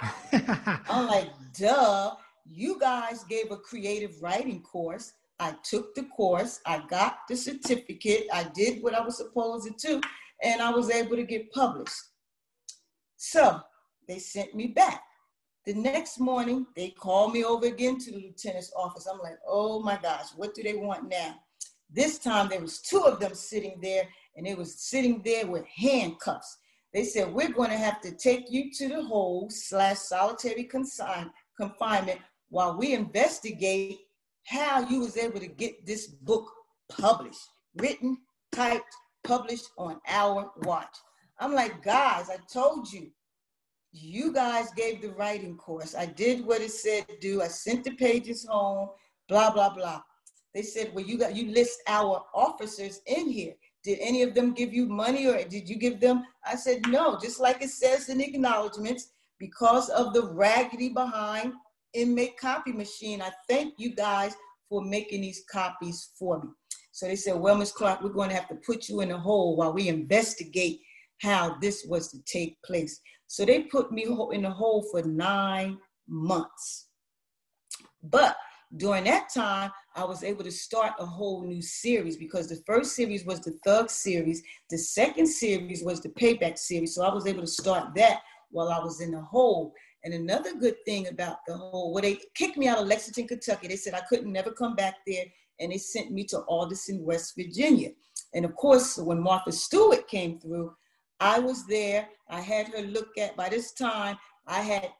I'm 0.32 1.06
like, 1.06 1.30
duh, 1.58 2.14
you 2.44 2.78
guys 2.78 3.24
gave 3.24 3.50
a 3.50 3.56
creative 3.56 4.20
writing 4.20 4.62
course. 4.62 5.12
I 5.40 5.54
took 5.62 5.94
the 5.94 6.02
course, 6.04 6.60
I 6.66 6.82
got 6.88 7.18
the 7.28 7.36
certificate, 7.36 8.26
I 8.32 8.44
did 8.54 8.82
what 8.82 8.94
I 8.94 9.00
was 9.00 9.18
supposed 9.18 9.68
to 9.68 9.86
do, 9.86 10.00
and 10.42 10.60
I 10.60 10.70
was 10.70 10.90
able 10.90 11.14
to 11.14 11.22
get 11.22 11.52
published. 11.52 11.94
So 13.16 13.60
they 14.08 14.18
sent 14.18 14.54
me 14.56 14.68
back. 14.68 15.02
The 15.68 15.74
next 15.74 16.18
morning, 16.18 16.66
they 16.74 16.88
called 16.88 17.34
me 17.34 17.44
over 17.44 17.66
again 17.66 17.98
to 17.98 18.10
the 18.10 18.16
lieutenant's 18.16 18.72
office. 18.74 19.06
I'm 19.06 19.18
like, 19.18 19.36
oh 19.46 19.82
my 19.82 19.98
gosh, 20.00 20.28
what 20.34 20.54
do 20.54 20.62
they 20.62 20.72
want 20.72 21.10
now? 21.10 21.34
This 21.90 22.18
time 22.18 22.48
there 22.48 22.62
was 22.62 22.80
two 22.80 23.02
of 23.02 23.20
them 23.20 23.34
sitting 23.34 23.78
there, 23.82 24.08
and 24.34 24.46
they 24.46 24.54
was 24.54 24.80
sitting 24.80 25.20
there 25.26 25.46
with 25.46 25.66
handcuffs. 25.66 26.56
They 26.94 27.04
said, 27.04 27.30
we're 27.30 27.52
going 27.52 27.68
to 27.68 27.76
have 27.76 28.00
to 28.00 28.12
take 28.12 28.50
you 28.50 28.72
to 28.78 28.88
the 28.88 29.02
hole 29.02 29.50
slash 29.50 29.98
solitary 29.98 30.64
consign, 30.64 31.30
confinement 31.54 32.20
while 32.48 32.78
we 32.78 32.94
investigate 32.94 33.98
how 34.46 34.88
you 34.88 35.00
was 35.00 35.18
able 35.18 35.38
to 35.38 35.48
get 35.48 35.84
this 35.84 36.06
book 36.06 36.50
published, 36.88 37.46
written, 37.74 38.16
typed, 38.52 38.96
published 39.22 39.68
on 39.76 40.00
our 40.08 40.50
watch. 40.62 40.96
I'm 41.38 41.52
like, 41.52 41.82
guys, 41.82 42.30
I 42.30 42.38
told 42.50 42.90
you 42.90 43.10
you 43.92 44.32
guys 44.32 44.70
gave 44.76 45.00
the 45.00 45.10
writing 45.10 45.56
course. 45.56 45.94
I 45.94 46.06
did 46.06 46.44
what 46.44 46.60
it 46.60 46.72
said 46.72 47.06
do. 47.20 47.42
I 47.42 47.48
sent 47.48 47.84
the 47.84 47.92
pages 47.92 48.46
home, 48.48 48.90
blah, 49.28 49.50
blah, 49.50 49.74
blah. 49.74 50.02
They 50.54 50.62
said, 50.62 50.92
well, 50.94 51.04
you 51.04 51.18
got 51.18 51.36
you 51.36 51.50
list 51.52 51.82
our 51.86 52.24
officers 52.34 53.00
in 53.06 53.28
here. 53.28 53.54
Did 53.84 53.98
any 54.00 54.22
of 54.22 54.34
them 54.34 54.54
give 54.54 54.72
you 54.72 54.86
money 54.86 55.26
or 55.26 55.42
did 55.44 55.68
you 55.68 55.76
give 55.76 56.00
them? 56.00 56.24
I 56.44 56.56
said, 56.56 56.86
no, 56.88 57.18
just 57.18 57.40
like 57.40 57.62
it 57.62 57.70
says 57.70 58.08
in 58.08 58.20
acknowledgments, 58.20 59.10
because 59.38 59.88
of 59.90 60.12
the 60.14 60.26
raggedy 60.32 60.88
behind 60.88 61.52
inmate 61.94 62.36
copy 62.38 62.72
machine. 62.72 63.22
I 63.22 63.30
thank 63.48 63.74
you 63.78 63.94
guys 63.94 64.34
for 64.68 64.82
making 64.82 65.22
these 65.22 65.44
copies 65.50 66.10
for 66.18 66.40
me. 66.42 66.48
So 66.92 67.06
they 67.06 67.16
said, 67.16 67.36
well, 67.36 67.56
Ms. 67.56 67.72
Clark, 67.72 68.02
we're 68.02 68.10
going 68.10 68.30
to 68.30 68.34
have 68.34 68.48
to 68.48 68.56
put 68.56 68.88
you 68.88 69.00
in 69.00 69.12
a 69.12 69.18
hole 69.18 69.56
while 69.56 69.72
we 69.72 69.88
investigate 69.88 70.80
how 71.22 71.56
this 71.60 71.86
was 71.88 72.08
to 72.08 72.18
take 72.24 72.60
place. 72.62 73.00
So 73.28 73.44
they 73.44 73.62
put 73.62 73.92
me 73.92 74.04
in 74.32 74.44
a 74.46 74.50
hole 74.50 74.82
for 74.90 75.02
nine 75.02 75.78
months. 76.08 76.88
But 78.02 78.36
during 78.76 79.04
that 79.04 79.28
time, 79.32 79.70
I 79.94 80.04
was 80.04 80.24
able 80.24 80.44
to 80.44 80.50
start 80.50 80.94
a 80.98 81.06
whole 81.06 81.44
new 81.44 81.62
series 81.62 82.16
because 82.16 82.48
the 82.48 82.62
first 82.66 82.96
series 82.96 83.24
was 83.24 83.40
the 83.40 83.58
Thug 83.64 83.90
series, 83.90 84.42
the 84.70 84.78
second 84.78 85.26
series 85.26 85.82
was 85.82 86.00
the 86.00 86.10
Payback 86.10 86.58
series. 86.58 86.94
So 86.94 87.04
I 87.04 87.12
was 87.12 87.26
able 87.26 87.42
to 87.42 87.46
start 87.46 87.94
that 87.96 88.20
while 88.50 88.68
I 88.68 88.78
was 88.78 89.00
in 89.00 89.12
the 89.12 89.20
hole. 89.20 89.72
And 90.04 90.14
another 90.14 90.54
good 90.54 90.76
thing 90.84 91.08
about 91.08 91.38
the 91.46 91.56
whole, 91.56 91.92
well, 91.92 92.02
they 92.02 92.18
kicked 92.34 92.56
me 92.56 92.68
out 92.68 92.78
of 92.78 92.86
Lexington, 92.86 93.28
Kentucky. 93.28 93.68
They 93.68 93.76
said 93.76 93.94
I 93.94 94.02
couldn't 94.08 94.32
never 94.32 94.52
come 94.52 94.74
back 94.74 94.94
there, 95.06 95.24
and 95.60 95.72
they 95.72 95.78
sent 95.78 96.12
me 96.12 96.24
to 96.24 96.38
Alderson, 96.40 97.04
West 97.04 97.34
Virginia. 97.36 97.90
And 98.34 98.44
of 98.44 98.54
course, 98.54 98.96
when 98.96 99.22
Martha 99.22 99.52
Stewart 99.52 100.06
came 100.08 100.38
through, 100.38 100.72
I 101.20 101.38
was 101.38 101.66
there. 101.66 102.08
I 102.28 102.40
had 102.40 102.68
her 102.68 102.82
look 102.82 103.18
at, 103.18 103.36
by 103.36 103.48
this 103.48 103.72
time, 103.72 104.16
I 104.46 104.60
had 104.60 104.90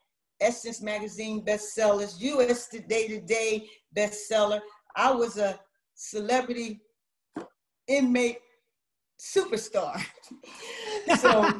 Essence 0.41 0.81
Magazine 0.81 1.45
bestsellers, 1.45 2.21
US 2.21 2.69
Today 2.69 3.09
Today 3.09 3.69
bestseller. 3.97 4.61
I 4.97 5.13
was 5.13 5.39
a 5.39 5.59
celebrity 5.95 6.81
inmate 7.87 8.39
superstar. 9.21 10.01
so, 11.19 11.51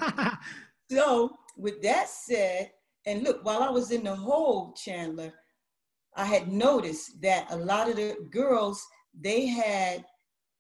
so 0.91 1.31
with 1.57 1.83
that 1.83 2.09
said, 2.09 2.71
and 3.07 3.23
look, 3.23 3.45
while 3.45 3.63
I 3.63 3.71
was 3.71 3.91
in 3.91 4.05
the 4.05 4.15
hole, 4.15 4.75
Chandler, 4.75 5.33
I 6.17 6.25
had 6.25 6.49
noticed 6.49 7.21
that 7.23 7.47
a 7.51 7.57
lot 7.57 7.89
of 7.89 7.97
the 7.97 8.17
girls, 8.31 8.85
they 9.19 9.47
had 9.47 10.05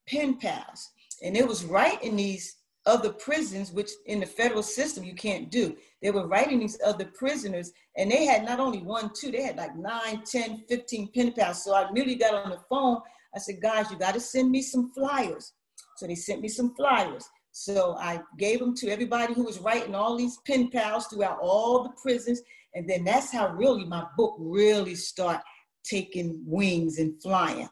pen 0.08 0.38
pals. 0.38 0.90
And 1.22 1.36
it 1.36 1.46
was 1.46 1.64
right 1.64 2.02
in 2.02 2.16
these 2.16 2.57
other 2.88 3.12
prisons, 3.12 3.70
which 3.70 3.90
in 4.06 4.20
the 4.20 4.26
federal 4.26 4.62
system 4.62 5.04
you 5.04 5.14
can't 5.14 5.50
do. 5.50 5.76
They 6.02 6.10
were 6.10 6.26
writing 6.26 6.58
these 6.58 6.78
other 6.84 7.04
prisoners, 7.04 7.70
and 7.96 8.10
they 8.10 8.24
had 8.24 8.44
not 8.44 8.58
only 8.58 8.78
one, 8.78 9.10
two, 9.14 9.30
they 9.30 9.42
had 9.42 9.56
like 9.56 9.76
nine, 9.76 10.22
10, 10.24 10.64
15 10.68 11.12
pen 11.12 11.32
pals. 11.32 11.64
So 11.64 11.74
I 11.74 11.88
immediately 11.88 12.16
got 12.16 12.34
on 12.34 12.50
the 12.50 12.60
phone. 12.68 13.00
I 13.34 13.38
said, 13.38 13.60
guys, 13.60 13.90
you 13.90 13.98
got 13.98 14.14
to 14.14 14.20
send 14.20 14.50
me 14.50 14.62
some 14.62 14.90
flyers. 14.92 15.52
So 15.96 16.06
they 16.06 16.14
sent 16.14 16.40
me 16.40 16.48
some 16.48 16.74
flyers. 16.74 17.28
So 17.52 17.96
I 17.98 18.20
gave 18.38 18.60
them 18.60 18.74
to 18.76 18.88
everybody 18.88 19.34
who 19.34 19.44
was 19.44 19.58
writing 19.58 19.94
all 19.94 20.16
these 20.16 20.38
pen 20.46 20.70
pals 20.70 21.06
throughout 21.06 21.38
all 21.40 21.82
the 21.82 21.92
prisons. 22.00 22.40
And 22.74 22.88
then 22.88 23.04
that's 23.04 23.32
how 23.32 23.52
really 23.52 23.84
my 23.84 24.06
book 24.16 24.36
really 24.38 24.94
start 24.94 25.40
taking 25.84 26.40
wings 26.46 26.98
and 26.98 27.20
flying. 27.22 27.68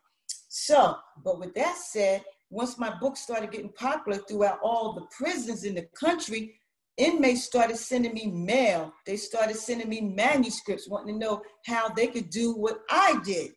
So, 0.49 0.97
but 1.25 1.39
with 1.39 1.55
that 1.55 1.77
said, 1.77 2.25
once 2.51 2.79
my 2.79 2.97
book 2.99 3.17
started 3.17 3.51
getting 3.51 3.73
popular 3.73 4.19
throughout 4.19 4.59
all 4.63 4.93
the 4.93 5.07
prisons 5.17 5.65
in 5.65 5.75
the 5.75 5.89
country, 5.99 6.55
inmates 6.97 7.45
started 7.45 7.77
sending 7.77 8.15
me 8.15 8.27
mail. 8.27 8.93
They 9.05 9.17
started 9.17 9.57
sending 9.57 9.89
me 9.89 10.01
manuscripts, 10.01 10.89
wanting 10.89 11.15
to 11.15 11.21
know 11.21 11.43
how 11.67 11.89
they 11.89 12.07
could 12.07 12.31
do 12.31 12.53
what 12.53 12.79
I 12.91 13.21
did 13.25 13.53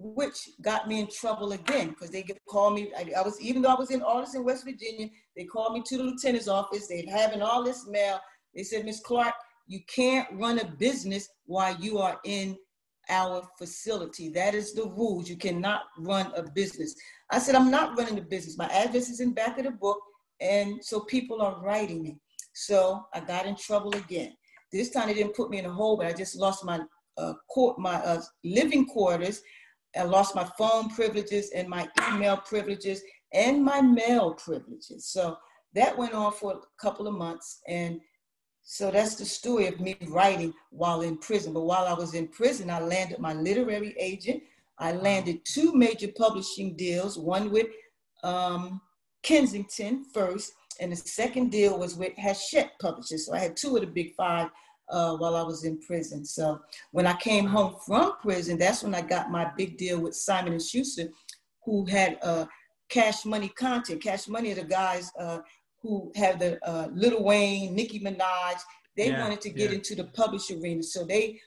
which 0.00 0.50
got 0.62 0.88
me 0.88 1.00
in 1.00 1.06
trouble 1.08 1.52
again 1.52 1.90
because 1.90 2.10
they 2.10 2.24
call 2.48 2.70
me. 2.70 2.90
I, 2.96 3.12
I, 3.18 3.22
was 3.22 3.40
even 3.40 3.60
though 3.60 3.68
I 3.68 3.78
was 3.78 3.90
in 3.90 4.02
Alderson, 4.02 4.44
West 4.44 4.64
Virginia, 4.64 5.08
they 5.36 5.44
called 5.44 5.74
me 5.74 5.82
to 5.86 5.98
the 5.98 6.04
lieutenant's 6.04 6.48
office. 6.48 6.88
They're 6.88 7.02
having 7.10 7.42
all 7.42 7.62
this 7.62 7.86
mail. 7.86 8.18
They 8.54 8.62
said, 8.62 8.86
Miss 8.86 9.00
Clark, 9.00 9.34
you 9.66 9.80
can't 9.94 10.26
run 10.32 10.58
a 10.58 10.64
business 10.64 11.28
while 11.44 11.76
you 11.76 11.98
are 11.98 12.18
in 12.24 12.56
our 13.10 13.42
facility. 13.58 14.30
That 14.30 14.54
is 14.54 14.72
the 14.72 14.84
rules. 14.84 15.28
You 15.28 15.36
cannot 15.36 15.82
run 15.98 16.32
a 16.34 16.42
business. 16.42 16.94
I 17.30 17.38
said, 17.38 17.54
I'm 17.54 17.70
not 17.70 17.98
running 17.98 18.18
a 18.18 18.22
business. 18.22 18.56
My 18.56 18.68
address 18.68 19.10
is 19.10 19.20
in 19.20 19.32
back 19.32 19.58
of 19.58 19.64
the 19.64 19.70
book, 19.70 19.98
and 20.40 20.82
so 20.82 21.00
people 21.00 21.42
are 21.42 21.60
writing 21.62 22.02
me. 22.02 22.16
So 22.54 23.04
I 23.12 23.20
got 23.20 23.46
in 23.46 23.56
trouble 23.56 23.94
again. 23.94 24.32
This 24.72 24.90
time 24.90 25.08
they 25.08 25.14
didn't 25.14 25.34
put 25.34 25.50
me 25.50 25.58
in 25.58 25.66
a 25.66 25.72
hole, 25.72 25.96
but 25.96 26.06
I 26.06 26.12
just 26.12 26.36
lost 26.36 26.64
my 26.64 26.80
uh, 27.18 27.34
court, 27.52 27.78
my 27.78 27.96
uh, 27.96 28.22
living 28.44 28.86
quarters 28.86 29.42
I 29.96 30.04
lost 30.04 30.34
my 30.34 30.48
phone 30.56 30.88
privileges 30.90 31.50
and 31.50 31.68
my 31.68 31.88
email 32.08 32.36
privileges 32.36 33.02
and 33.32 33.64
my 33.64 33.80
mail 33.80 34.34
privileges. 34.34 35.06
So 35.06 35.36
that 35.74 35.96
went 35.96 36.14
on 36.14 36.32
for 36.32 36.52
a 36.52 36.60
couple 36.80 37.06
of 37.06 37.14
months. 37.14 37.60
And 37.66 38.00
so 38.62 38.90
that's 38.90 39.16
the 39.16 39.24
story 39.24 39.66
of 39.66 39.80
me 39.80 39.96
writing 40.08 40.54
while 40.70 41.02
in 41.02 41.16
prison. 41.18 41.52
But 41.52 41.62
while 41.62 41.86
I 41.86 41.92
was 41.92 42.14
in 42.14 42.28
prison, 42.28 42.70
I 42.70 42.80
landed 42.80 43.18
my 43.18 43.34
literary 43.34 43.94
agent. 43.98 44.42
I 44.78 44.92
landed 44.92 45.44
two 45.44 45.74
major 45.74 46.08
publishing 46.16 46.76
deals, 46.76 47.18
one 47.18 47.50
with 47.50 47.66
um, 48.22 48.80
Kensington 49.22 50.04
first, 50.14 50.52
and 50.80 50.92
the 50.92 50.96
second 50.96 51.50
deal 51.50 51.78
was 51.78 51.96
with 51.96 52.16
Hachette 52.16 52.72
Publishers. 52.80 53.26
So 53.26 53.34
I 53.34 53.38
had 53.38 53.56
two 53.56 53.76
of 53.76 53.82
the 53.82 53.86
big 53.86 54.14
five 54.14 54.48
uh, 54.88 55.16
while 55.16 55.36
I 55.36 55.42
was 55.42 55.64
in 55.64 55.78
prison. 55.80 56.24
So 56.24 56.60
when 56.92 57.06
I 57.06 57.14
came 57.14 57.46
home 57.46 57.76
from 57.86 58.14
prison, 58.22 58.58
that's 58.58 58.82
when 58.82 58.94
I 58.94 59.02
got 59.02 59.30
my 59.30 59.50
big 59.56 59.76
deal 59.76 60.00
with 60.00 60.14
Simon 60.14 60.52
and 60.52 60.62
Schuster, 60.62 61.08
who 61.64 61.84
had 61.84 62.18
uh, 62.22 62.46
Cash 62.88 63.24
Money 63.24 63.48
content. 63.48 64.02
Cash 64.02 64.28
Money 64.28 64.52
are 64.52 64.56
the 64.56 64.64
guys 64.64 65.12
uh, 65.18 65.38
who 65.82 66.12
have 66.14 66.38
the 66.38 66.58
uh, 66.66 66.88
Lil 66.92 67.22
Wayne, 67.22 67.74
Nicki 67.74 68.00
Minaj. 68.00 68.60
They 68.96 69.10
yeah, 69.10 69.22
wanted 69.22 69.40
to 69.42 69.50
get 69.50 69.70
yeah. 69.70 69.76
into 69.76 69.94
the 69.94 70.04
publish 70.04 70.50
arena, 70.50 70.82
so 70.82 71.04
they 71.04 71.40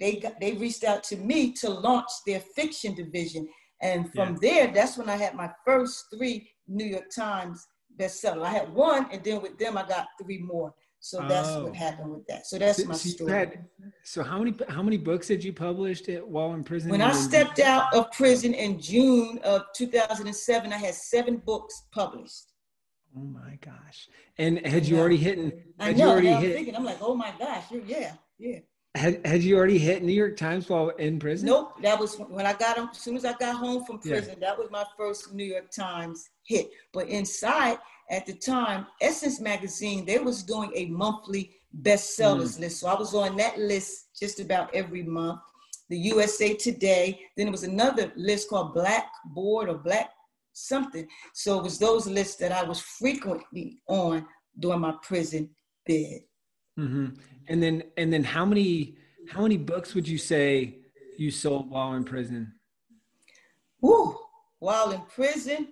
they 0.00 0.16
got, 0.16 0.38
they 0.40 0.52
reached 0.52 0.84
out 0.84 1.02
to 1.04 1.16
me 1.16 1.52
to 1.52 1.70
launch 1.70 2.10
their 2.26 2.40
fiction 2.40 2.94
division. 2.94 3.48
And 3.80 4.12
from 4.12 4.34
yeah. 4.34 4.38
there, 4.40 4.74
that's 4.74 4.96
when 4.96 5.08
I 5.08 5.16
had 5.16 5.34
my 5.34 5.50
first 5.64 6.06
three 6.14 6.50
New 6.66 6.84
York 6.84 7.10
Times 7.14 7.66
bestseller. 7.98 8.44
I 8.44 8.50
had 8.50 8.72
one, 8.72 9.06
and 9.10 9.22
then 9.24 9.42
with 9.42 9.58
them, 9.58 9.76
I 9.76 9.86
got 9.86 10.06
three 10.20 10.38
more. 10.38 10.74
So 11.00 11.24
that's 11.28 11.48
oh. 11.50 11.64
what 11.64 11.76
happened 11.76 12.10
with 12.10 12.26
that. 12.26 12.46
So 12.46 12.58
that's 12.58 12.82
so, 12.82 12.88
my 12.88 12.94
story. 12.94 13.32
Had, 13.32 13.64
so 14.02 14.22
how 14.22 14.38
many 14.38 14.54
how 14.68 14.82
many 14.82 14.96
books 14.96 15.28
did 15.28 15.44
you 15.44 15.52
publish 15.52 16.02
while 16.24 16.54
in 16.54 16.64
prison? 16.64 16.90
When 16.90 17.02
I 17.02 17.12
stepped 17.12 17.60
out 17.60 17.94
of 17.94 18.10
prison 18.12 18.52
in 18.52 18.80
June 18.80 19.38
of 19.44 19.62
2007, 19.76 20.72
I 20.72 20.76
had 20.76 20.94
seven 20.94 21.36
books 21.36 21.84
published. 21.92 22.47
Oh 23.18 23.24
my 23.24 23.58
gosh! 23.60 24.08
And 24.38 24.64
had 24.64 24.86
you 24.86 24.98
already 24.98 25.16
hit? 25.16 25.38
I 25.80 25.92
know. 25.92 26.04
You 26.04 26.10
already 26.10 26.32
I'm 26.32 26.42
hit? 26.42 26.54
Thinking, 26.54 26.76
I'm 26.76 26.84
like, 26.84 26.98
oh 27.00 27.14
my 27.14 27.32
gosh! 27.38 27.64
Yeah, 27.86 28.12
yeah. 28.38 28.58
Had, 28.94 29.24
had 29.26 29.42
you 29.42 29.56
already 29.56 29.78
hit 29.78 30.02
New 30.02 30.12
York 30.12 30.36
Times 30.36 30.68
while 30.68 30.88
in 30.90 31.18
prison? 31.18 31.46
Nope. 31.46 31.80
That 31.82 31.98
was 31.98 32.16
when 32.16 32.46
I 32.46 32.52
got 32.52 32.78
home. 32.78 32.88
As 32.90 32.98
soon 32.98 33.16
as 33.16 33.24
I 33.24 33.32
got 33.34 33.56
home 33.56 33.84
from 33.84 33.98
prison, 33.98 34.36
yeah. 34.40 34.48
that 34.48 34.58
was 34.58 34.70
my 34.70 34.84
first 34.96 35.34
New 35.34 35.44
York 35.44 35.70
Times 35.70 36.30
hit. 36.44 36.70
But 36.92 37.08
inside, 37.08 37.78
at 38.10 38.26
the 38.26 38.34
time, 38.34 38.86
Essence 39.00 39.40
Magazine, 39.40 40.04
they 40.04 40.18
was 40.18 40.42
doing 40.42 40.72
a 40.74 40.86
monthly 40.86 41.52
bestsellers 41.82 42.56
mm. 42.56 42.60
list. 42.60 42.80
So 42.80 42.88
I 42.88 42.98
was 42.98 43.14
on 43.14 43.36
that 43.36 43.58
list 43.58 44.08
just 44.18 44.40
about 44.40 44.74
every 44.74 45.02
month. 45.02 45.40
The 45.90 45.98
USA 45.98 46.54
Today. 46.54 47.20
Then 47.36 47.48
it 47.48 47.52
was 47.52 47.64
another 47.64 48.12
list 48.16 48.48
called 48.48 48.74
Blackboard 48.74 49.68
or 49.68 49.78
Black 49.78 50.10
something. 50.66 51.06
So 51.34 51.58
it 51.58 51.64
was 51.64 51.78
those 51.78 52.06
lists 52.06 52.36
that 52.36 52.52
I 52.52 52.62
was 52.62 52.80
frequently 52.80 53.78
on 53.88 54.26
during 54.58 54.80
my 54.80 54.94
prison 55.02 55.50
bid. 55.86 56.22
Mm-hmm. 56.78 57.06
And 57.48 57.62
then, 57.62 57.82
and 57.96 58.12
then, 58.12 58.24
how 58.24 58.44
many 58.44 58.96
how 59.28 59.42
many 59.42 59.56
books 59.56 59.94
would 59.94 60.08
you 60.08 60.18
say 60.18 60.78
you 61.18 61.30
sold 61.30 61.70
while 61.70 61.94
in 61.94 62.04
prison? 62.04 62.52
Woo! 63.80 64.16
While 64.60 64.92
in 64.92 65.00
prison, 65.02 65.68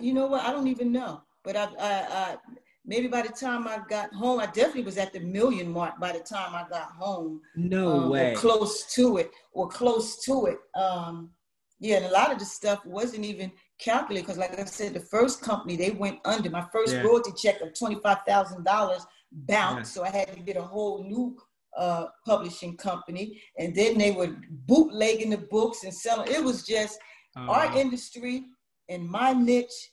you 0.00 0.12
know 0.12 0.26
what? 0.26 0.44
I 0.44 0.52
don't 0.52 0.68
even 0.68 0.92
know. 0.92 1.22
But 1.42 1.56
I, 1.56 1.68
I, 1.78 1.90
I 1.90 2.36
maybe 2.84 3.08
by 3.08 3.22
the 3.22 3.28
time 3.28 3.66
I 3.66 3.80
got 3.88 4.12
home, 4.12 4.40
I 4.40 4.46
definitely 4.46 4.84
was 4.84 4.98
at 4.98 5.12
the 5.12 5.20
million 5.20 5.70
mark 5.70 5.98
by 6.00 6.12
the 6.12 6.20
time 6.20 6.54
I 6.54 6.66
got 6.68 6.90
home. 6.92 7.40
No 7.56 8.00
um, 8.00 8.10
way. 8.10 8.34
Close 8.36 8.92
to 8.94 9.18
it, 9.18 9.30
or 9.52 9.68
close 9.68 10.22
to 10.24 10.46
it. 10.46 10.58
Um, 10.78 11.30
yeah, 11.78 11.96
and 11.96 12.06
a 12.06 12.10
lot 12.10 12.32
of 12.32 12.38
the 12.38 12.44
stuff 12.44 12.84
wasn't 12.84 13.24
even 13.24 13.50
calculated 13.82 14.26
because, 14.26 14.38
like 14.38 14.58
I 14.58 14.64
said, 14.64 14.94
the 14.94 15.00
first 15.00 15.42
company 15.42 15.76
they 15.76 15.90
went 15.90 16.18
under. 16.24 16.50
My 16.50 16.66
first 16.72 16.94
yeah. 16.94 17.02
royalty 17.02 17.32
check 17.36 17.60
of 17.60 17.76
twenty 17.78 17.96
five 18.02 18.18
thousand 18.26 18.64
dollars 18.64 19.04
bounced, 19.32 19.96
yeah. 19.96 20.02
so 20.02 20.04
I 20.04 20.10
had 20.10 20.32
to 20.34 20.40
get 20.40 20.56
a 20.56 20.62
whole 20.62 21.04
new 21.04 21.36
uh, 21.76 22.06
publishing 22.26 22.76
company, 22.76 23.40
and 23.58 23.74
then 23.74 23.98
they 23.98 24.12
were 24.12 24.36
bootlegging 24.50 25.30
the 25.30 25.38
books 25.38 25.84
and 25.84 25.94
selling. 25.94 26.30
It 26.30 26.42
was 26.42 26.64
just 26.64 26.98
uh, 27.36 27.40
our 27.40 27.76
industry 27.76 28.44
and 28.90 29.08
my 29.08 29.32
niche 29.32 29.92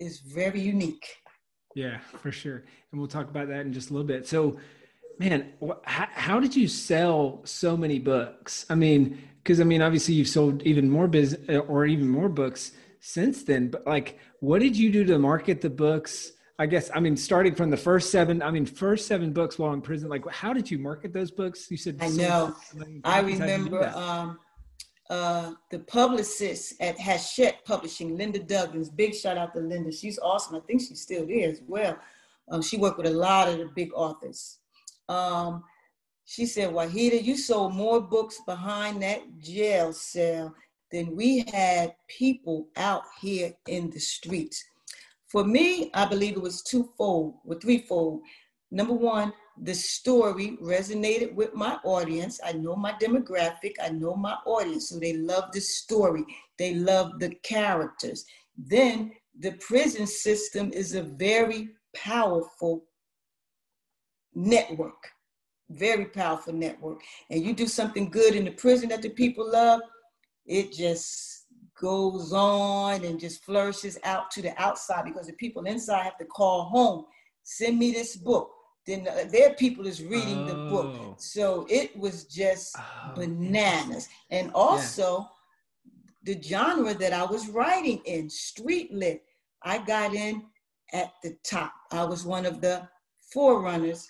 is 0.00 0.20
very 0.20 0.60
unique. 0.60 1.06
Yeah, 1.74 1.98
for 1.98 2.32
sure, 2.32 2.64
and 2.90 3.00
we'll 3.00 3.08
talk 3.08 3.28
about 3.28 3.48
that 3.48 3.60
in 3.60 3.72
just 3.72 3.90
a 3.90 3.92
little 3.92 4.06
bit. 4.06 4.26
So, 4.26 4.58
man, 5.20 5.52
how, 5.84 6.08
how 6.10 6.40
did 6.40 6.56
you 6.56 6.66
sell 6.66 7.42
so 7.44 7.76
many 7.76 8.00
books? 8.00 8.66
I 8.68 8.74
mean, 8.74 9.22
because 9.42 9.60
I 9.60 9.64
mean, 9.64 9.82
obviously 9.82 10.14
you've 10.14 10.28
sold 10.28 10.62
even 10.62 10.90
more 10.90 11.06
business 11.06 11.62
or 11.68 11.86
even 11.86 12.08
more 12.08 12.28
books 12.28 12.72
since 13.00 13.42
then. 13.42 13.68
But 13.68 13.86
like, 13.86 14.18
what 14.40 14.60
did 14.60 14.76
you 14.76 14.92
do 14.92 15.04
to 15.04 15.18
market 15.18 15.60
the 15.60 15.70
books? 15.70 16.32
I 16.58 16.66
guess 16.66 16.90
I 16.94 17.00
mean, 17.00 17.16
starting 17.16 17.54
from 17.54 17.70
the 17.70 17.76
first 17.76 18.10
seven. 18.10 18.42
I 18.42 18.50
mean, 18.50 18.66
first 18.66 19.06
seven 19.06 19.32
books 19.32 19.58
while 19.58 19.72
in 19.72 19.80
prison. 19.80 20.08
Like, 20.08 20.28
how 20.28 20.52
did 20.52 20.70
you 20.70 20.78
market 20.78 21.12
those 21.12 21.30
books? 21.30 21.70
You 21.70 21.76
said 21.76 21.96
I 22.00 22.08
know. 22.08 22.54
I 23.02 23.20
remember 23.20 23.88
um, 23.94 24.38
uh, 25.08 25.52
the 25.70 25.80
publicist 25.80 26.74
at 26.80 27.00
Hachette 27.00 27.64
Publishing, 27.64 28.16
Linda 28.16 28.38
Duggins. 28.38 28.94
Big 28.94 29.14
shout 29.14 29.38
out 29.38 29.54
to 29.54 29.60
Linda. 29.60 29.90
She's 29.90 30.18
awesome. 30.18 30.56
I 30.56 30.60
think 30.60 30.82
she's 30.82 31.00
still 31.00 31.26
there 31.26 31.50
as 31.50 31.62
well. 31.66 31.98
Um, 32.50 32.62
she 32.62 32.76
worked 32.76 32.98
with 32.98 33.06
a 33.06 33.10
lot 33.10 33.48
of 33.48 33.58
the 33.58 33.70
big 33.74 33.90
authors. 33.94 34.58
Um, 35.08 35.64
she 36.26 36.46
said, 36.46 36.70
Wahida, 36.70 37.22
you 37.22 37.36
sold 37.36 37.74
more 37.74 38.00
books 38.00 38.40
behind 38.46 39.02
that 39.02 39.22
jail 39.38 39.92
cell 39.92 40.54
than 40.92 41.16
we 41.16 41.44
had 41.52 41.94
people 42.08 42.68
out 42.76 43.04
here 43.20 43.52
in 43.68 43.90
the 43.90 44.00
streets. 44.00 44.64
For 45.28 45.44
me, 45.44 45.90
I 45.94 46.06
believe 46.06 46.36
it 46.36 46.42
was 46.42 46.62
twofold 46.62 47.34
or 47.44 47.54
threefold. 47.54 48.22
Number 48.72 48.94
one, 48.94 49.32
the 49.62 49.74
story 49.74 50.56
resonated 50.62 51.34
with 51.34 51.54
my 51.54 51.78
audience. 51.84 52.40
I 52.44 52.52
know 52.52 52.74
my 52.76 52.92
demographic, 52.92 53.74
I 53.82 53.90
know 53.90 54.14
my 54.14 54.36
audience, 54.46 54.88
so 54.88 54.98
they 54.98 55.14
love 55.14 55.52
the 55.52 55.60
story, 55.60 56.24
they 56.58 56.74
love 56.74 57.18
the 57.18 57.34
characters. 57.42 58.24
Then 58.56 59.12
the 59.38 59.52
prison 59.52 60.06
system 60.06 60.72
is 60.72 60.94
a 60.94 61.02
very 61.02 61.70
powerful 61.94 62.84
network, 64.34 65.08
very 65.70 66.06
powerful 66.06 66.52
network. 66.52 67.00
And 67.30 67.44
you 67.44 67.52
do 67.52 67.66
something 67.66 68.10
good 68.10 68.34
in 68.34 68.44
the 68.44 68.52
prison 68.52 68.88
that 68.90 69.02
the 69.02 69.10
people 69.10 69.50
love, 69.50 69.80
it 70.46 70.72
just 70.72 71.46
goes 71.80 72.32
on 72.32 73.04
and 73.04 73.18
just 73.18 73.44
flourishes 73.44 73.98
out 74.04 74.30
to 74.30 74.42
the 74.42 74.52
outside 74.60 75.04
because 75.04 75.26
the 75.26 75.32
people 75.34 75.64
inside 75.64 76.02
have 76.02 76.18
to 76.18 76.24
call 76.26 76.64
home, 76.64 77.04
send 77.42 77.78
me 77.78 77.92
this 77.92 78.16
book. 78.16 78.50
Then 78.86 79.08
their 79.30 79.54
people 79.54 79.86
is 79.86 80.02
reading 80.02 80.40
oh. 80.40 80.46
the 80.46 80.70
book. 80.70 80.94
Oh. 80.98 81.14
So 81.18 81.66
it 81.70 81.96
was 81.96 82.24
just 82.24 82.76
oh. 82.78 83.12
bananas. 83.14 84.08
And 84.30 84.50
also 84.54 85.28
yeah. 86.24 86.34
the 86.34 86.42
genre 86.42 86.94
that 86.94 87.12
I 87.12 87.24
was 87.24 87.48
writing 87.48 88.00
in, 88.04 88.28
street 88.28 88.92
lit, 88.92 89.22
I 89.62 89.78
got 89.78 90.14
in 90.14 90.44
at 90.92 91.12
the 91.22 91.36
top. 91.44 91.72
I 91.92 92.04
was 92.04 92.24
one 92.24 92.46
of 92.46 92.60
the 92.60 92.88
forerunners, 93.32 94.06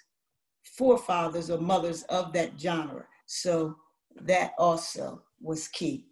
forefathers 0.77 1.51
or 1.51 1.59
mothers 1.59 2.03
of 2.05 2.33
that 2.33 2.53
genre. 2.59 3.05
So 3.27 3.77
that 4.23 4.53
also 4.59 5.23
was 5.41 5.69
key. 5.69 6.10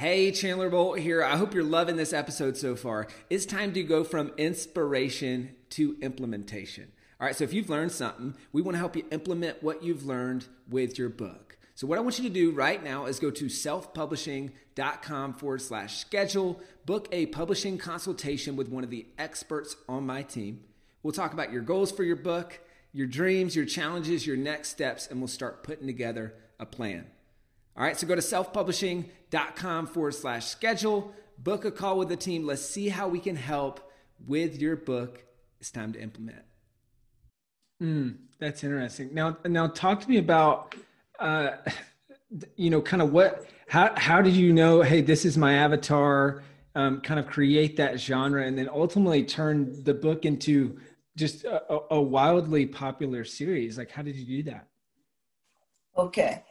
Hey, 0.00 0.32
Chandler 0.32 0.70
Bolt 0.70 0.98
here. 0.98 1.22
I 1.22 1.36
hope 1.36 1.52
you're 1.52 1.62
loving 1.62 1.96
this 1.96 2.14
episode 2.14 2.56
so 2.56 2.74
far. 2.74 3.06
It's 3.28 3.44
time 3.44 3.74
to 3.74 3.82
go 3.82 4.02
from 4.02 4.32
inspiration 4.38 5.54
to 5.72 5.94
implementation. 6.00 6.90
All 7.20 7.26
right, 7.26 7.36
so 7.36 7.44
if 7.44 7.52
you've 7.52 7.68
learned 7.68 7.92
something, 7.92 8.34
we 8.50 8.62
want 8.62 8.76
to 8.76 8.78
help 8.78 8.96
you 8.96 9.04
implement 9.10 9.62
what 9.62 9.82
you've 9.82 10.06
learned 10.06 10.46
with 10.70 10.98
your 10.98 11.10
book. 11.10 11.58
So, 11.74 11.86
what 11.86 11.98
I 11.98 12.00
want 12.00 12.18
you 12.18 12.26
to 12.26 12.34
do 12.34 12.50
right 12.50 12.82
now 12.82 13.04
is 13.04 13.18
go 13.18 13.30
to 13.30 13.44
selfpublishing.com 13.44 15.34
forward 15.34 15.60
slash 15.60 15.98
schedule, 15.98 16.58
book 16.86 17.06
a 17.12 17.26
publishing 17.26 17.76
consultation 17.76 18.56
with 18.56 18.70
one 18.70 18.84
of 18.84 18.88
the 18.88 19.06
experts 19.18 19.76
on 19.86 20.06
my 20.06 20.22
team. 20.22 20.64
We'll 21.02 21.12
talk 21.12 21.34
about 21.34 21.52
your 21.52 21.60
goals 21.60 21.92
for 21.92 22.04
your 22.04 22.16
book, 22.16 22.58
your 22.94 23.06
dreams, 23.06 23.54
your 23.54 23.66
challenges, 23.66 24.26
your 24.26 24.38
next 24.38 24.70
steps, 24.70 25.08
and 25.08 25.20
we'll 25.20 25.28
start 25.28 25.62
putting 25.62 25.86
together 25.86 26.36
a 26.58 26.64
plan. 26.64 27.04
All 27.76 27.84
right, 27.84 27.96
so 27.96 28.06
go 28.06 28.14
to 28.14 28.20
selfpublishing.com 28.20 29.86
forward 29.86 30.14
slash 30.14 30.46
schedule, 30.46 31.14
book 31.38 31.64
a 31.64 31.70
call 31.70 31.98
with 31.98 32.08
the 32.08 32.16
team. 32.16 32.46
Let's 32.46 32.62
see 32.62 32.88
how 32.88 33.08
we 33.08 33.20
can 33.20 33.36
help 33.36 33.80
with 34.26 34.60
your 34.60 34.76
book. 34.76 35.24
It's 35.60 35.70
time 35.70 35.92
to 35.92 36.00
implement. 36.00 36.42
Mm, 37.82 38.16
that's 38.38 38.62
interesting. 38.64 39.14
Now, 39.14 39.38
now 39.46 39.68
talk 39.68 40.00
to 40.00 40.08
me 40.08 40.18
about, 40.18 40.74
uh, 41.18 41.52
you 42.56 42.70
know, 42.70 42.82
kind 42.82 43.02
of 43.02 43.12
what, 43.12 43.46
how, 43.68 43.92
how 43.96 44.20
did 44.20 44.34
you 44.34 44.52
know, 44.52 44.82
hey, 44.82 45.00
this 45.00 45.24
is 45.24 45.38
my 45.38 45.54
avatar, 45.54 46.42
um, 46.74 47.00
kind 47.00 47.18
of 47.18 47.26
create 47.26 47.76
that 47.76 47.98
genre 47.98 48.44
and 48.44 48.58
then 48.58 48.68
ultimately 48.68 49.24
turn 49.24 49.82
the 49.84 49.94
book 49.94 50.24
into 50.24 50.78
just 51.16 51.44
a, 51.44 51.80
a 51.90 52.00
wildly 52.00 52.66
popular 52.66 53.24
series? 53.24 53.78
Like, 53.78 53.90
how 53.90 54.02
did 54.02 54.16
you 54.16 54.42
do 54.42 54.50
that? 54.50 54.66
Okay. 55.96 56.42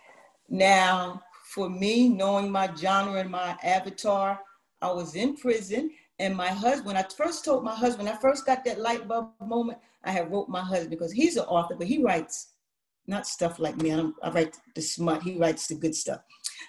Now, 0.49 1.21
for 1.53 1.69
me, 1.69 2.09
knowing 2.09 2.51
my 2.51 2.73
genre 2.75 3.19
and 3.19 3.29
my 3.29 3.57
avatar, 3.63 4.39
I 4.81 4.91
was 4.91 5.15
in 5.15 5.35
prison. 5.35 5.91
And 6.19 6.35
my 6.35 6.49
husband, 6.49 6.97
I 6.97 7.05
first 7.15 7.45
told 7.45 7.63
my 7.63 7.75
husband, 7.75 8.09
I 8.09 8.17
first 8.17 8.45
got 8.45 8.65
that 8.65 8.79
light 8.79 9.07
bulb 9.07 9.29
moment, 9.39 9.79
I 10.03 10.12
had 10.12 10.31
wrote 10.31 10.49
my 10.49 10.62
husband 10.62 10.89
because 10.89 11.13
he's 11.13 11.38
an 11.38 11.45
author, 11.45 11.75
but 11.75 11.88
he 11.88 12.03
writes 12.03 12.53
not 13.07 13.25
stuff 13.25 13.57
like 13.59 13.77
me. 13.77 13.93
I, 13.93 14.09
I 14.21 14.29
write 14.31 14.57
the 14.75 14.81
smut. 14.81 15.23
He 15.23 15.38
writes 15.38 15.67
the 15.67 15.75
good 15.75 15.95
stuff. 15.95 16.21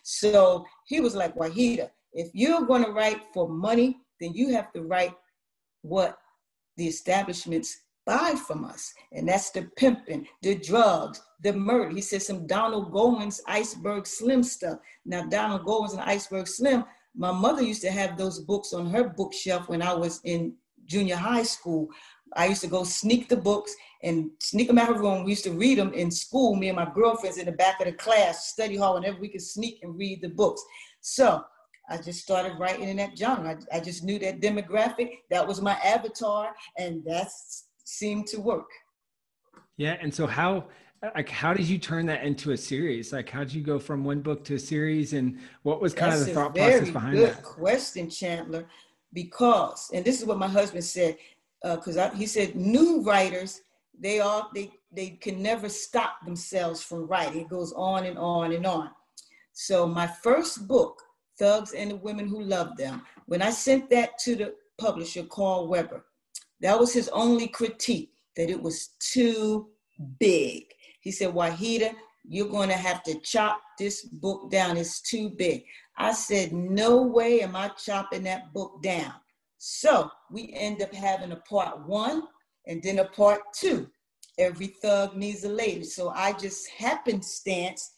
So 0.02 0.64
he 0.86 1.00
was 1.00 1.14
like, 1.14 1.34
Wahida, 1.34 1.90
if 2.12 2.30
you're 2.32 2.62
going 2.62 2.84
to 2.84 2.92
write 2.92 3.22
for 3.34 3.48
money, 3.48 3.98
then 4.20 4.32
you 4.32 4.52
have 4.54 4.72
to 4.72 4.82
write 4.82 5.14
what 5.82 6.16
the 6.76 6.86
establishments 6.86 7.76
buy 8.06 8.34
from 8.46 8.64
us. 8.64 8.92
And 9.12 9.28
that's 9.28 9.50
the 9.50 9.62
pimping, 9.76 10.26
the 10.42 10.56
drugs, 10.56 11.20
the 11.42 11.52
murder. 11.52 11.90
He 11.90 12.00
said 12.00 12.22
some 12.22 12.46
Donald 12.46 12.92
Goines 12.92 13.40
Iceberg 13.46 14.06
Slim 14.06 14.42
stuff. 14.42 14.78
Now, 15.04 15.26
Donald 15.26 15.64
Goines 15.64 15.92
and 15.92 16.00
Iceberg 16.00 16.46
Slim, 16.46 16.84
my 17.14 17.32
mother 17.32 17.62
used 17.62 17.82
to 17.82 17.90
have 17.90 18.16
those 18.16 18.40
books 18.40 18.72
on 18.72 18.90
her 18.90 19.04
bookshelf 19.04 19.68
when 19.68 19.82
I 19.82 19.94
was 19.94 20.20
in 20.24 20.54
junior 20.86 21.16
high 21.16 21.42
school. 21.42 21.88
I 22.36 22.46
used 22.46 22.60
to 22.62 22.68
go 22.68 22.84
sneak 22.84 23.28
the 23.28 23.36
books 23.36 23.74
and 24.02 24.30
sneak 24.40 24.68
them 24.68 24.78
out 24.78 24.90
of 24.90 24.96
her 24.96 25.02
room. 25.02 25.24
We 25.24 25.32
used 25.32 25.44
to 25.44 25.52
read 25.52 25.78
them 25.78 25.92
in 25.92 26.10
school, 26.10 26.54
me 26.54 26.68
and 26.68 26.76
my 26.76 26.90
girlfriends 26.94 27.38
in 27.38 27.46
the 27.46 27.52
back 27.52 27.80
of 27.80 27.86
the 27.86 27.92
class, 27.92 28.48
study 28.48 28.76
hall, 28.76 28.94
whenever 28.94 29.18
we 29.18 29.28
could 29.28 29.42
sneak 29.42 29.80
and 29.82 29.96
read 29.98 30.22
the 30.22 30.28
books. 30.28 30.62
So 31.00 31.44
I 31.88 31.96
just 31.96 32.20
started 32.20 32.58
writing 32.58 32.88
in 32.88 32.96
that 32.98 33.18
genre. 33.18 33.58
I, 33.72 33.78
I 33.78 33.80
just 33.80 34.04
knew 34.04 34.18
that 34.20 34.40
demographic. 34.40 35.18
That 35.30 35.46
was 35.46 35.60
my 35.60 35.74
avatar, 35.84 36.54
and 36.78 37.04
that 37.04 37.28
seemed 37.90 38.26
to 38.28 38.40
work. 38.40 38.70
Yeah, 39.76 39.96
and 40.00 40.12
so 40.12 40.26
how 40.26 40.66
like 41.14 41.28
how 41.28 41.54
did 41.54 41.66
you 41.66 41.78
turn 41.78 42.06
that 42.06 42.24
into 42.24 42.52
a 42.52 42.56
series? 42.56 43.12
Like 43.12 43.30
how 43.30 43.40
did 43.40 43.54
you 43.54 43.62
go 43.62 43.78
from 43.78 44.04
one 44.04 44.20
book 44.20 44.44
to 44.44 44.54
a 44.54 44.58
series, 44.58 45.12
and 45.12 45.38
what 45.62 45.80
was 45.80 45.94
kind 45.94 46.12
That's 46.12 46.22
of 46.22 46.26
the 46.28 46.34
thought 46.34 46.54
very 46.54 46.78
process 46.78 46.92
behind 46.92 47.16
good 47.16 47.30
that? 47.30 47.42
question, 47.42 48.10
Chandler. 48.10 48.66
Because, 49.12 49.90
and 49.92 50.04
this 50.04 50.20
is 50.20 50.26
what 50.26 50.38
my 50.38 50.46
husband 50.46 50.84
said, 50.84 51.16
uh, 51.64 51.76
because 51.76 51.98
he 52.14 52.26
said 52.26 52.54
new 52.54 53.02
writers 53.02 53.62
they 54.00 54.20
all 54.20 54.50
they 54.54 54.70
they 54.92 55.10
can 55.10 55.42
never 55.42 55.68
stop 55.68 56.24
themselves 56.24 56.82
from 56.82 57.06
writing. 57.06 57.42
It 57.42 57.48
goes 57.48 57.72
on 57.74 58.06
and 58.06 58.18
on 58.18 58.52
and 58.52 58.66
on. 58.66 58.90
So 59.52 59.86
my 59.86 60.06
first 60.06 60.66
book, 60.66 61.02
Thugs 61.38 61.72
and 61.72 61.90
the 61.90 61.96
Women 61.96 62.26
Who 62.26 62.42
Love 62.42 62.76
Them, 62.76 63.02
when 63.26 63.42
I 63.42 63.50
sent 63.50 63.90
that 63.90 64.18
to 64.20 64.34
the 64.34 64.54
publisher, 64.78 65.22
Carl 65.24 65.68
Weber, 65.68 66.04
that 66.60 66.78
was 66.78 66.92
his 66.92 67.08
only 67.08 67.48
critique 67.48 68.12
that 68.36 68.50
it 68.50 68.60
was 68.60 68.90
too 69.00 69.68
big. 70.18 70.64
He 71.00 71.10
said, 71.10 71.34
Wahida, 71.34 71.94
you're 72.24 72.48
going 72.48 72.68
to 72.68 72.76
have 72.76 73.02
to 73.04 73.18
chop 73.20 73.60
this 73.78 74.02
book 74.04 74.50
down. 74.50 74.76
It's 74.76 75.00
too 75.00 75.30
big. 75.30 75.64
I 75.96 76.12
said, 76.12 76.52
no 76.52 77.02
way 77.02 77.42
am 77.42 77.56
I 77.56 77.68
chopping 77.68 78.22
that 78.24 78.52
book 78.52 78.82
down. 78.82 79.12
So 79.58 80.10
we 80.30 80.52
end 80.54 80.82
up 80.82 80.94
having 80.94 81.32
a 81.32 81.36
part 81.36 81.86
one 81.86 82.24
and 82.66 82.82
then 82.82 83.00
a 83.00 83.04
part 83.06 83.40
two. 83.54 83.88
Every 84.38 84.68
thug 84.68 85.16
needs 85.16 85.44
a 85.44 85.48
lady. 85.48 85.84
So 85.84 86.10
I 86.10 86.32
just 86.32 86.68
happenstance 86.70 87.90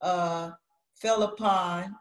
uh, 0.00 0.52
fell 0.94 1.24
upon 1.24 1.96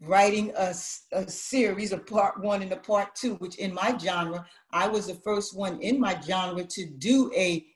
writing 0.00 0.52
a, 0.56 0.74
a 1.12 1.28
series 1.28 1.92
of 1.92 2.06
part 2.06 2.40
one 2.40 2.62
and 2.62 2.72
a 2.72 2.76
part 2.76 3.14
two, 3.14 3.34
which 3.34 3.56
in 3.56 3.74
my 3.74 3.96
genre, 3.98 4.46
I 4.72 4.88
was 4.88 5.06
the 5.08 5.14
first 5.14 5.56
one 5.56 5.80
in 5.80 6.00
my 6.00 6.18
genre 6.20 6.64
to 6.64 6.86
do 6.86 7.30
a 7.36 7.66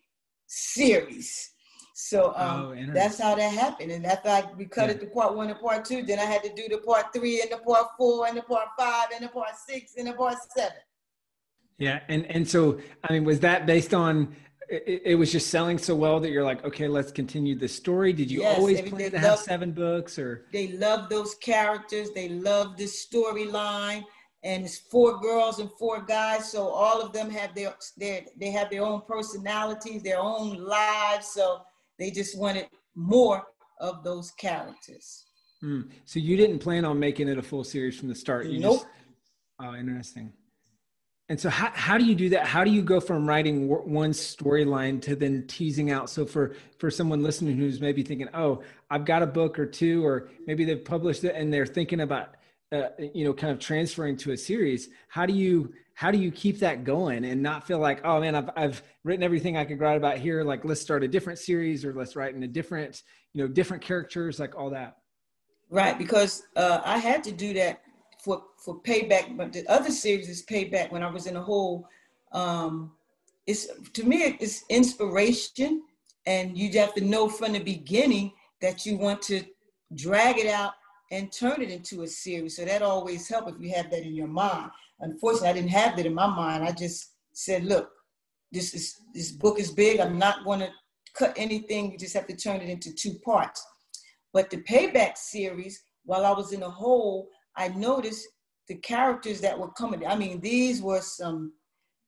series. 0.46 1.50
So 1.94 2.32
um, 2.36 2.60
oh, 2.60 2.92
that's 2.92 3.20
how 3.20 3.34
that 3.34 3.52
happened. 3.52 3.92
And 3.92 4.04
after 4.04 4.28
I, 4.28 4.44
we 4.56 4.64
cut 4.64 4.88
yeah. 4.88 4.96
it 4.96 5.00
to 5.00 5.06
part 5.06 5.36
one 5.36 5.50
and 5.50 5.60
part 5.60 5.84
two, 5.84 6.02
then 6.02 6.18
I 6.18 6.24
had 6.24 6.42
to 6.42 6.52
do 6.54 6.68
the 6.68 6.78
part 6.78 7.12
three 7.12 7.40
and 7.40 7.52
the 7.52 7.58
part 7.58 7.88
four 7.96 8.26
and 8.26 8.36
the 8.36 8.42
part 8.42 8.68
five 8.78 9.08
and 9.14 9.24
the 9.24 9.28
part 9.28 9.54
six 9.68 9.94
and 9.96 10.08
the 10.08 10.12
part 10.14 10.36
seven. 10.56 10.76
Yeah. 11.78 12.00
And, 12.08 12.26
and 12.26 12.48
so, 12.48 12.80
I 13.04 13.12
mean, 13.12 13.24
was 13.24 13.40
that 13.40 13.66
based 13.66 13.94
on, 13.94 14.34
it, 14.68 15.02
it 15.04 15.14
was 15.14 15.30
just 15.30 15.48
selling 15.48 15.78
so 15.78 15.94
well 15.94 16.20
that 16.20 16.30
you're 16.30 16.44
like, 16.44 16.64
okay, 16.64 16.88
let's 16.88 17.12
continue 17.12 17.54
the 17.54 17.68
story. 17.68 18.12
Did 18.12 18.30
you 18.30 18.40
yes, 18.40 18.58
always 18.58 18.80
plan 18.82 19.10
to 19.10 19.18
have 19.18 19.38
seven 19.38 19.72
books 19.72 20.18
or? 20.18 20.46
They 20.52 20.68
love 20.68 21.08
those 21.08 21.34
characters. 21.36 22.10
They 22.10 22.28
love 22.28 22.76
the 22.76 22.84
storyline 22.84 24.04
and 24.42 24.64
it's 24.64 24.78
four 24.78 25.18
girls 25.20 25.58
and 25.58 25.70
four 25.78 26.02
guys 26.02 26.52
so 26.52 26.68
all 26.68 27.00
of 27.00 27.14
them 27.14 27.30
have 27.30 27.54
their, 27.54 27.74
their 27.96 28.20
they 28.38 28.50
have 28.50 28.68
their 28.68 28.82
own 28.82 29.00
personalities 29.08 30.02
their 30.02 30.18
own 30.18 30.58
lives 30.58 31.28
so 31.28 31.62
they 31.98 32.10
just 32.10 32.36
wanted 32.36 32.68
more 32.94 33.42
of 33.80 34.04
those 34.04 34.30
characters. 34.32 35.24
Mm. 35.62 35.90
So 36.04 36.18
you 36.18 36.36
didn't 36.36 36.58
plan 36.58 36.84
on 36.84 36.98
making 36.98 37.28
it 37.28 37.38
a 37.38 37.42
full 37.42 37.64
series 37.64 37.98
from 37.98 38.08
the 38.08 38.14
start. 38.14 38.46
You 38.46 38.60
nope. 38.60 38.80
Just, 38.80 38.86
oh, 39.60 39.74
interesting. 39.74 40.32
And 41.30 41.40
so 41.40 41.48
how, 41.48 41.70
how 41.72 41.96
do 41.96 42.04
you 42.04 42.14
do 42.14 42.28
that? 42.30 42.46
How 42.46 42.64
do 42.64 42.70
you 42.70 42.82
go 42.82 43.00
from 43.00 43.26
writing 43.26 43.66
one 43.66 44.10
storyline 44.10 45.00
to 45.02 45.16
then 45.16 45.46
teasing 45.46 45.90
out? 45.90 46.10
So 46.10 46.26
for, 46.26 46.54
for 46.78 46.90
someone 46.90 47.22
listening 47.22 47.56
who's 47.56 47.80
maybe 47.80 48.02
thinking, 48.02 48.28
oh, 48.34 48.62
I've 48.90 49.06
got 49.06 49.22
a 49.22 49.26
book 49.26 49.58
or 49.58 49.64
two, 49.64 50.04
or 50.04 50.28
maybe 50.46 50.66
they've 50.66 50.84
published 50.84 51.24
it 51.24 51.34
and 51.34 51.52
they're 51.52 51.64
thinking 51.64 52.00
about, 52.00 52.34
uh, 52.72 52.88
you 53.14 53.24
know, 53.24 53.32
kind 53.32 53.52
of 53.52 53.58
transferring 53.58 54.18
to 54.18 54.32
a 54.32 54.36
series. 54.36 54.90
How 55.08 55.24
do 55.24 55.32
you, 55.32 55.72
how 55.94 56.10
do 56.10 56.18
you 56.18 56.30
keep 56.30 56.58
that 56.58 56.84
going 56.84 57.24
and 57.24 57.42
not 57.42 57.66
feel 57.66 57.78
like 57.78 58.00
oh 58.04 58.20
man 58.20 58.34
i've, 58.34 58.50
I've 58.56 58.82
written 59.04 59.22
everything 59.22 59.56
i 59.56 59.64
could 59.64 59.78
write 59.78 59.96
about 59.96 60.18
here 60.18 60.42
like 60.42 60.64
let's 60.64 60.80
start 60.80 61.04
a 61.04 61.08
different 61.08 61.38
series 61.38 61.84
or 61.84 61.94
let's 61.94 62.16
write 62.16 62.34
in 62.34 62.42
a 62.42 62.48
different 62.48 63.02
you 63.32 63.42
know 63.42 63.48
different 63.48 63.82
characters 63.82 64.40
like 64.40 64.56
all 64.56 64.70
that 64.70 64.96
right 65.70 65.96
because 65.96 66.42
uh, 66.56 66.80
i 66.84 66.98
had 66.98 67.22
to 67.22 67.32
do 67.32 67.54
that 67.54 67.80
for 68.24 68.42
for 68.56 68.80
payback 68.80 69.36
but 69.36 69.52
the 69.52 69.66
other 69.68 69.90
series 69.90 70.28
is 70.28 70.44
payback 70.44 70.90
when 70.90 71.02
i 71.02 71.10
was 71.10 71.26
in 71.26 71.36
a 71.36 71.42
hole 71.42 71.86
um 72.32 72.92
it's 73.46 73.68
to 73.92 74.04
me 74.04 74.36
it's 74.40 74.64
inspiration 74.68 75.82
and 76.26 76.56
you 76.56 76.70
have 76.78 76.94
to 76.94 77.04
know 77.04 77.28
from 77.28 77.52
the 77.52 77.58
beginning 77.58 78.32
that 78.60 78.86
you 78.86 78.96
want 78.96 79.20
to 79.20 79.42
drag 79.94 80.38
it 80.38 80.46
out 80.46 80.72
and 81.12 81.30
turn 81.30 81.60
it 81.60 81.70
into 81.70 82.02
a 82.02 82.06
series 82.06 82.56
so 82.56 82.64
that 82.64 82.82
always 82.82 83.28
helps 83.28 83.52
if 83.52 83.60
you 83.60 83.72
have 83.72 83.90
that 83.90 84.02
in 84.02 84.14
your 84.14 84.26
mind 84.26 84.70
Unfortunately, 85.00 85.48
I 85.48 85.52
didn't 85.52 85.70
have 85.70 85.96
that 85.96 86.06
in 86.06 86.14
my 86.14 86.26
mind. 86.26 86.64
I 86.64 86.72
just 86.72 87.12
said, 87.32 87.64
look, 87.64 87.90
this 88.52 88.74
is 88.74 89.00
this 89.12 89.32
book 89.32 89.58
is 89.58 89.70
big. 89.70 90.00
I'm 90.00 90.18
not 90.18 90.44
going 90.44 90.60
to 90.60 90.70
cut 91.14 91.34
anything. 91.36 91.92
You 91.92 91.98
just 91.98 92.14
have 92.14 92.26
to 92.28 92.36
turn 92.36 92.60
it 92.60 92.68
into 92.68 92.92
two 92.92 93.14
parts. 93.24 93.64
But 94.32 94.50
the 94.50 94.58
payback 94.58 95.16
series, 95.16 95.82
while 96.04 96.24
I 96.24 96.32
was 96.32 96.52
in 96.52 96.62
a 96.62 96.70
hole, 96.70 97.28
I 97.56 97.68
noticed 97.68 98.26
the 98.68 98.76
characters 98.76 99.40
that 99.40 99.58
were 99.58 99.70
coming. 99.72 100.06
I 100.06 100.16
mean, 100.16 100.40
these 100.40 100.82
were 100.82 101.00
some. 101.00 101.52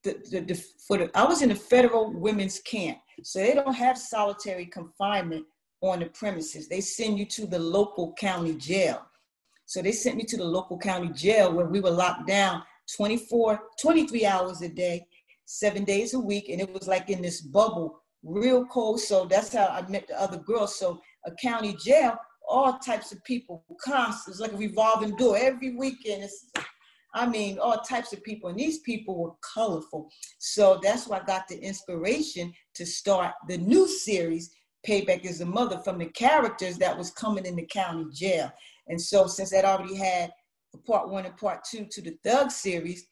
The, 0.04 0.22
the, 0.30 0.40
the, 0.40 0.64
for 0.86 0.98
the, 0.98 1.10
I 1.18 1.24
was 1.24 1.42
in 1.42 1.50
a 1.50 1.54
federal 1.56 2.12
women's 2.12 2.60
camp, 2.60 2.98
so 3.24 3.40
they 3.40 3.54
don't 3.54 3.74
have 3.74 3.98
solitary 3.98 4.66
confinement 4.66 5.44
on 5.80 6.00
the 6.00 6.06
premises. 6.06 6.68
They 6.68 6.80
send 6.80 7.18
you 7.18 7.26
to 7.26 7.46
the 7.46 7.58
local 7.58 8.14
county 8.14 8.54
jail. 8.54 9.02
So 9.66 9.82
they 9.82 9.92
sent 9.92 10.16
me 10.16 10.24
to 10.24 10.36
the 10.36 10.44
local 10.44 10.78
county 10.78 11.08
jail 11.08 11.52
where 11.52 11.66
we 11.66 11.80
were 11.80 11.90
locked 11.90 12.28
down 12.28 12.62
24, 12.96 13.60
23 13.80 14.26
hours 14.26 14.62
a 14.62 14.68
day, 14.68 15.04
seven 15.44 15.84
days 15.84 16.14
a 16.14 16.20
week. 16.20 16.48
And 16.48 16.60
it 16.60 16.72
was 16.72 16.86
like 16.86 17.10
in 17.10 17.20
this 17.20 17.40
bubble, 17.40 18.00
real 18.22 18.64
cold. 18.66 19.00
So 19.00 19.26
that's 19.26 19.52
how 19.52 19.66
I 19.66 19.86
met 19.88 20.06
the 20.08 20.20
other 20.20 20.38
girls. 20.38 20.78
So 20.78 21.00
a 21.26 21.32
county 21.42 21.76
jail, 21.84 22.16
all 22.48 22.78
types 22.78 23.12
of 23.12 23.22
people, 23.24 23.64
constant. 23.82 24.34
It's 24.34 24.40
like 24.40 24.52
a 24.52 24.56
revolving 24.56 25.16
door 25.16 25.36
every 25.36 25.76
weekend. 25.76 26.24
It's, 26.24 26.50
I 27.14 27.26
mean, 27.26 27.58
all 27.58 27.78
types 27.78 28.12
of 28.12 28.22
people. 28.22 28.50
And 28.50 28.58
these 28.58 28.80
people 28.80 29.18
were 29.18 29.32
colorful. 29.54 30.10
So 30.38 30.78
that's 30.82 31.06
why 31.06 31.18
I 31.18 31.24
got 31.24 31.48
the 31.48 31.58
inspiration 31.58 32.52
to 32.74 32.86
start 32.86 33.34
the 33.48 33.58
new 33.58 33.88
series, 33.88 34.50
Payback 34.86 35.24
is 35.24 35.38
the 35.38 35.46
Mother, 35.46 35.78
from 35.78 35.98
the 35.98 36.06
characters 36.06 36.78
that 36.78 36.96
was 36.96 37.10
coming 37.10 37.46
in 37.46 37.56
the 37.56 37.66
county 37.66 38.06
jail. 38.12 38.52
And 38.88 39.00
so 39.00 39.26
since 39.26 39.50
that 39.50 39.64
already 39.64 39.96
had 39.96 40.32
part 40.86 41.08
one 41.08 41.26
and 41.26 41.36
part 41.36 41.64
two 41.64 41.86
to 41.90 42.02
the 42.02 42.16
Thug 42.22 42.50
series, 42.50 43.08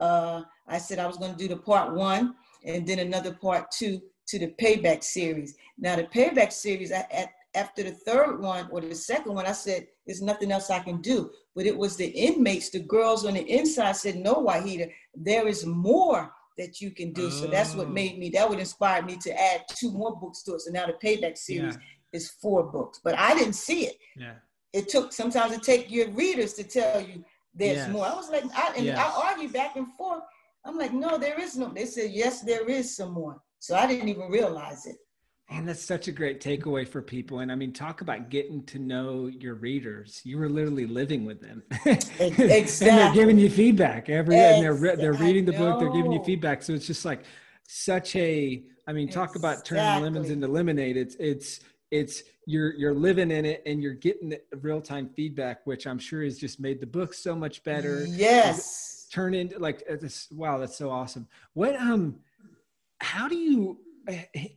uh, 0.00 0.42
I 0.66 0.78
said 0.78 0.98
I 0.98 1.06
was 1.06 1.16
going 1.16 1.32
to 1.32 1.38
do 1.38 1.48
the 1.48 1.60
part 1.60 1.94
one 1.94 2.34
and 2.64 2.86
then 2.86 2.98
another 2.98 3.32
part 3.32 3.70
two 3.70 4.00
to 4.28 4.38
the 4.38 4.54
Payback 4.60 5.04
series. 5.04 5.56
Now, 5.78 5.96
the 5.96 6.04
Payback 6.04 6.52
series, 6.52 6.92
I, 6.92 7.06
at, 7.10 7.28
after 7.56 7.82
the 7.82 7.90
third 7.90 8.40
one 8.40 8.68
or 8.70 8.80
the 8.80 8.94
second 8.94 9.34
one, 9.34 9.46
I 9.46 9.52
said, 9.52 9.86
there's 10.06 10.22
nothing 10.22 10.52
else 10.52 10.70
I 10.70 10.78
can 10.78 11.00
do. 11.00 11.30
But 11.54 11.66
it 11.66 11.76
was 11.76 11.96
the 11.96 12.06
inmates, 12.06 12.70
the 12.70 12.80
girls 12.80 13.24
on 13.24 13.34
the 13.34 13.44
inside 13.50 13.96
said, 13.96 14.16
no, 14.16 14.34
Wahida, 14.34 14.90
there 15.14 15.48
is 15.48 15.66
more 15.66 16.30
that 16.58 16.80
you 16.80 16.90
can 16.90 17.12
do. 17.12 17.26
Oh. 17.26 17.30
So 17.30 17.46
that's 17.46 17.74
what 17.74 17.88
oh. 17.88 17.90
made 17.90 18.18
me, 18.18 18.30
that 18.30 18.48
would 18.48 18.60
inspire 18.60 19.02
me 19.02 19.16
to 19.22 19.32
add 19.32 19.64
two 19.74 19.90
more 19.90 20.16
books 20.16 20.42
to 20.44 20.54
it. 20.54 20.60
So 20.60 20.70
now 20.70 20.86
the 20.86 20.92
Payback 20.92 21.36
series 21.36 21.74
yeah. 21.74 22.18
is 22.18 22.30
four 22.42 22.64
books, 22.64 23.00
but 23.02 23.18
I 23.18 23.34
didn't 23.34 23.54
see 23.54 23.86
it. 23.86 23.96
Yeah 24.16 24.34
it 24.76 24.90
took 24.90 25.10
sometimes 25.10 25.52
it 25.52 25.62
take 25.62 25.90
your 25.90 26.10
readers 26.10 26.52
to 26.52 26.62
tell 26.62 27.00
you 27.00 27.24
there's 27.54 27.78
yes. 27.78 27.90
more. 27.90 28.04
I 28.04 28.14
was 28.14 28.28
like, 28.28 28.44
I, 28.54 28.74
and 28.76 28.84
yes. 28.84 28.98
I 28.98 29.30
argue 29.30 29.48
back 29.48 29.76
and 29.76 29.90
forth. 29.94 30.20
I'm 30.66 30.76
like, 30.76 30.92
no, 30.92 31.16
there 31.16 31.40
is 31.40 31.56
no. 31.56 31.72
They 31.72 31.86
said, 31.86 32.10
yes, 32.10 32.42
there 32.42 32.68
is 32.68 32.94
some 32.94 33.12
more. 33.12 33.40
So 33.58 33.74
I 33.74 33.86
didn't 33.86 34.08
even 34.08 34.28
realize 34.30 34.84
it. 34.84 34.96
And 35.48 35.68
that's 35.68 35.82
such 35.82 36.08
a 36.08 36.12
great 36.12 36.40
takeaway 36.40 36.86
for 36.86 37.00
people. 37.00 37.38
And 37.38 37.52
I 37.52 37.54
mean, 37.54 37.72
talk 37.72 38.00
about 38.00 38.30
getting 38.30 38.64
to 38.64 38.80
know 38.80 39.28
your 39.28 39.54
readers. 39.54 40.20
You 40.24 40.38
were 40.38 40.48
literally 40.48 40.86
living 40.86 41.24
with 41.24 41.40
them. 41.40 41.62
exactly. 41.84 42.48
and 42.88 42.98
they're 42.98 43.14
giving 43.14 43.38
you 43.38 43.48
feedback 43.48 44.08
every, 44.08 44.34
exactly. 44.34 44.66
and 44.66 44.82
they're, 44.82 44.96
they're 44.96 45.12
reading 45.12 45.44
the 45.44 45.52
book, 45.52 45.78
they're 45.78 45.92
giving 45.92 46.10
you 46.10 46.22
feedback. 46.24 46.64
So 46.64 46.72
it's 46.72 46.88
just 46.88 47.04
like 47.04 47.22
such 47.62 48.16
a, 48.16 48.64
I 48.88 48.92
mean, 48.92 49.08
talk 49.08 49.36
exactly. 49.36 49.38
about 49.38 49.64
turning 49.64 50.02
lemons 50.02 50.30
into 50.30 50.48
lemonade. 50.48 50.96
It's, 50.96 51.14
it's, 51.20 51.60
it's 51.92 52.24
you're 52.46 52.74
you're 52.74 52.94
living 52.94 53.30
in 53.30 53.44
it 53.44 53.62
and 53.66 53.82
you're 53.82 53.94
getting 53.94 54.28
the 54.30 54.40
real-time 54.60 55.08
feedback 55.14 55.64
which 55.66 55.86
i'm 55.86 55.98
sure 55.98 56.24
has 56.24 56.38
just 56.38 56.58
made 56.58 56.80
the 56.80 56.86
book 56.86 57.14
so 57.14 57.34
much 57.34 57.62
better 57.62 58.04
yes 58.08 59.06
turn 59.12 59.34
into 59.34 59.58
like 59.58 59.82
uh, 59.90 59.96
this 60.00 60.28
wow 60.32 60.58
that's 60.58 60.76
so 60.76 60.90
awesome 60.90 61.26
what 61.54 61.76
um 61.76 62.16
how 63.00 63.28
do 63.28 63.36
you 63.36 63.78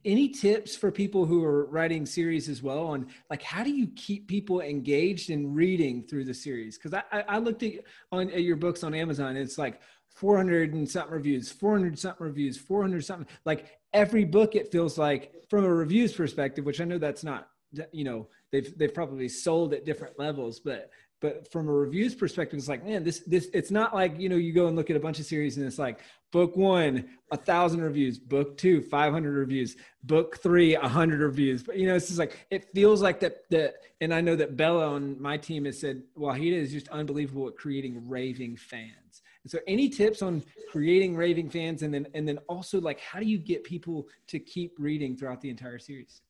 any 0.05 0.29
tips 0.29 0.75
for 0.75 0.91
people 0.91 1.25
who 1.25 1.43
are 1.43 1.65
writing 1.65 2.05
series 2.05 2.49
as 2.49 2.61
well 2.61 2.85
on 2.85 3.07
like 3.29 3.41
how 3.41 3.63
do 3.63 3.71
you 3.71 3.87
keep 3.95 4.27
people 4.27 4.61
engaged 4.61 5.29
in 5.29 5.53
reading 5.53 6.03
through 6.03 6.25
the 6.25 6.33
series? 6.33 6.77
Because 6.77 6.93
I, 7.11 7.21
I, 7.27 7.37
looked 7.39 7.63
at 7.63 7.73
on 8.11 8.29
at 8.29 8.43
your 8.43 8.57
books 8.57 8.83
on 8.83 8.93
amazon 8.93 9.35
it's 9.35 9.57
like 9.57 9.81
400 10.09 10.73
and 10.73 10.89
something 10.89 11.13
reviews 11.13 11.51
400 11.51 11.97
something 11.97 12.25
reviews 12.25 12.57
400 12.57 13.03
something 13.03 13.27
like 13.45 13.79
every 13.93 14.25
book 14.25 14.55
it 14.55 14.71
feels 14.71 14.97
like 14.97 15.33
from 15.49 15.65
a 15.65 15.73
reviews 15.73 16.13
perspective 16.13 16.65
which 16.65 16.81
i 16.81 16.83
know 16.83 16.97
that's 16.97 17.23
not 17.23 17.49
you 17.91 18.03
know 18.03 18.27
they've 18.51 18.77
they've 18.77 18.93
probably 18.93 19.29
sold 19.29 19.73
at 19.73 19.85
different 19.85 20.19
levels 20.19 20.59
but 20.59 20.89
but 21.21 21.51
from 21.51 21.67
a 21.67 21.71
reviews 21.71 22.15
perspective 22.15 22.57
it's 22.57 22.67
like 22.67 22.85
man 22.85 23.03
this 23.03 23.19
this 23.27 23.49
it's 23.53 23.71
not 23.71 23.93
like 23.93 24.19
you 24.19 24.29
know 24.29 24.35
you 24.35 24.53
go 24.53 24.67
and 24.67 24.75
look 24.75 24.89
at 24.89 24.95
a 24.95 24.99
bunch 24.99 25.19
of 25.19 25.25
series 25.25 25.57
and 25.57 25.65
it's 25.65 25.79
like 25.79 25.99
book 26.31 26.55
one 26.55 27.09
a 27.31 27.37
thousand 27.37 27.81
reviews 27.81 28.19
book 28.19 28.57
two 28.57 28.81
500 28.81 29.31
reviews 29.31 29.75
book 30.03 30.37
three 30.41 30.75
a 30.75 30.87
hundred 30.87 31.21
reviews. 31.21 31.63
But 31.63 31.77
you 31.77 31.87
know 31.87 31.95
it's 31.95 32.07
just 32.07 32.19
like 32.19 32.47
it 32.49 32.67
feels 32.73 33.01
like 33.01 33.19
that 33.19 33.49
that 33.49 33.75
and 34.01 34.13
i 34.13 34.21
know 34.21 34.35
that 34.35 34.55
bella 34.57 34.87
on 34.87 35.21
my 35.21 35.37
team 35.37 35.65
has 35.65 35.79
said 35.79 36.03
wahida 36.17 36.53
is 36.53 36.71
just 36.71 36.87
unbelievable 36.89 37.47
at 37.47 37.57
creating 37.57 38.07
raving 38.07 38.57
fans. 38.57 39.21
And 39.43 39.51
so 39.51 39.59
any 39.67 39.89
tips 39.89 40.21
on 40.21 40.43
creating 40.71 41.15
raving 41.15 41.49
fans 41.49 41.83
and 41.83 41.93
then 41.93 42.07
and 42.13 42.27
then 42.27 42.37
also 42.47 42.79
like 42.79 42.99
how 42.99 43.19
do 43.19 43.25
you 43.25 43.37
get 43.37 43.63
people 43.63 44.07
to 44.27 44.39
keep 44.39 44.75
reading 44.77 45.17
throughout 45.17 45.41
the 45.41 45.49
entire 45.49 45.79
series? 45.79 46.21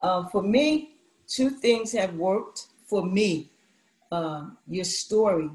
Uh, 0.00 0.26
for 0.28 0.42
me 0.42 0.96
two 1.26 1.50
things 1.50 1.92
have 1.92 2.14
worked 2.14 2.68
for 2.86 3.04
me 3.06 3.51
um, 4.12 4.58
your 4.68 4.84
story. 4.84 5.50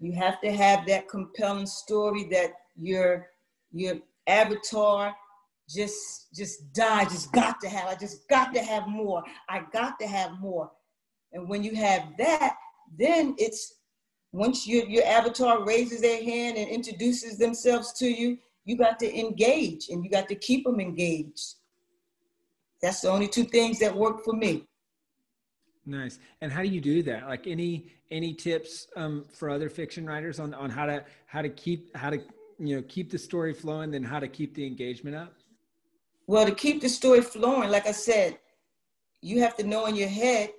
You 0.00 0.12
have 0.12 0.40
to 0.40 0.50
have 0.50 0.86
that 0.86 1.08
compelling 1.08 1.66
story 1.66 2.24
that 2.32 2.54
your 2.76 3.28
your 3.72 3.96
avatar 4.26 5.14
just 5.68 6.34
just 6.34 6.72
die, 6.72 7.04
just 7.04 7.30
got 7.32 7.60
to 7.60 7.68
have. 7.68 7.88
I 7.88 7.94
just 7.94 8.26
got 8.28 8.52
to 8.54 8.60
have 8.60 8.88
more. 8.88 9.22
I 9.48 9.62
got 9.72 9.98
to 10.00 10.06
have 10.06 10.40
more. 10.40 10.70
And 11.32 11.48
when 11.48 11.62
you 11.62 11.74
have 11.76 12.02
that, 12.18 12.56
then 12.98 13.36
it's 13.38 13.74
once 14.32 14.66
your 14.66 14.86
your 14.86 15.04
avatar 15.04 15.64
raises 15.64 16.00
their 16.00 16.24
hand 16.24 16.56
and 16.56 16.68
introduces 16.68 17.38
themselves 17.38 17.92
to 17.94 18.08
you, 18.08 18.38
you 18.64 18.76
got 18.76 18.98
to 19.00 19.18
engage 19.18 19.90
and 19.90 20.02
you 20.02 20.10
got 20.10 20.28
to 20.28 20.34
keep 20.34 20.64
them 20.64 20.80
engaged. 20.80 21.56
That's 22.80 23.02
the 23.02 23.10
only 23.10 23.28
two 23.28 23.44
things 23.44 23.78
that 23.78 23.94
work 23.94 24.24
for 24.24 24.32
me. 24.32 24.66
Nice. 25.84 26.18
And 26.40 26.52
how 26.52 26.62
do 26.62 26.68
you 26.68 26.80
do 26.80 27.02
that? 27.04 27.28
Like 27.28 27.46
any 27.46 27.86
any 28.10 28.34
tips 28.34 28.86
um, 28.96 29.24
for 29.32 29.50
other 29.50 29.68
fiction 29.68 30.06
writers 30.06 30.38
on 30.38 30.54
on 30.54 30.70
how 30.70 30.86
to 30.86 31.04
how 31.26 31.42
to 31.42 31.48
keep 31.48 31.94
how 31.96 32.10
to 32.10 32.18
you 32.58 32.76
know 32.76 32.82
keep 32.82 33.10
the 33.10 33.18
story 33.18 33.52
flowing, 33.52 33.90
then 33.90 34.04
how 34.04 34.20
to 34.20 34.28
keep 34.28 34.54
the 34.54 34.64
engagement 34.64 35.16
up? 35.16 35.34
Well, 36.28 36.46
to 36.46 36.54
keep 36.54 36.80
the 36.80 36.88
story 36.88 37.20
flowing, 37.20 37.68
like 37.68 37.86
I 37.86 37.92
said, 37.92 38.38
you 39.20 39.40
have 39.40 39.56
to 39.56 39.64
know 39.64 39.86
in 39.86 39.96
your 39.96 40.08
head, 40.08 40.50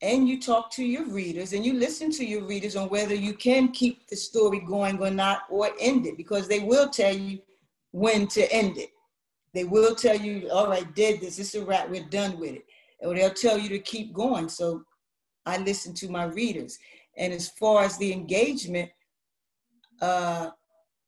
and 0.00 0.26
you 0.26 0.40
talk 0.40 0.70
to 0.72 0.84
your 0.84 1.04
readers, 1.04 1.52
and 1.52 1.64
you 1.64 1.74
listen 1.74 2.10
to 2.12 2.24
your 2.24 2.44
readers 2.44 2.74
on 2.74 2.88
whether 2.88 3.14
you 3.14 3.34
can 3.34 3.68
keep 3.68 4.08
the 4.08 4.16
story 4.16 4.60
going 4.60 4.98
or 4.98 5.10
not, 5.10 5.42
or 5.50 5.70
end 5.78 6.06
it, 6.06 6.16
because 6.16 6.48
they 6.48 6.60
will 6.60 6.88
tell 6.88 7.14
you 7.14 7.38
when 7.90 8.26
to 8.28 8.50
end 8.50 8.78
it. 8.78 8.90
They 9.52 9.64
will 9.64 9.94
tell 9.94 10.16
you, 10.16 10.48
all 10.50 10.68
right, 10.68 10.92
did 10.94 11.20
this, 11.20 11.36
this 11.36 11.54
is 11.54 11.62
a 11.62 11.64
wrap, 11.64 11.90
we're 11.90 12.02
done 12.04 12.40
with 12.40 12.54
it 12.54 12.64
or 13.04 13.14
they'll 13.14 13.30
tell 13.30 13.58
you 13.58 13.68
to 13.70 13.78
keep 13.78 14.12
going. 14.12 14.48
So 14.48 14.84
I 15.46 15.58
listen 15.58 15.94
to 15.94 16.08
my 16.08 16.24
readers. 16.24 16.78
And 17.16 17.32
as 17.32 17.48
far 17.48 17.84
as 17.84 17.98
the 17.98 18.12
engagement, 18.12 18.90
uh, 20.00 20.50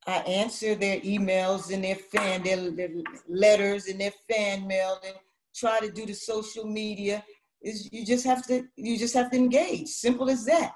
I 0.05 0.17
answer 0.19 0.73
their 0.75 0.99
emails 1.01 1.73
and 1.73 1.83
their 1.83 1.95
fan, 1.95 2.43
their, 2.43 2.71
their, 2.71 2.89
letters 3.27 3.87
and 3.87 3.99
their 3.99 4.13
fan 4.29 4.65
mail, 4.65 4.99
and 5.05 5.15
try 5.53 5.79
to 5.79 5.91
do 5.91 6.05
the 6.05 6.13
social 6.13 6.65
media. 6.65 7.23
Is 7.61 7.89
you 7.91 8.05
just 8.05 8.25
have 8.25 8.45
to 8.47 8.63
you 8.75 8.97
just 8.97 9.15
have 9.15 9.31
to 9.31 9.37
engage. 9.37 9.87
Simple 9.87 10.29
as 10.29 10.45
that. 10.45 10.73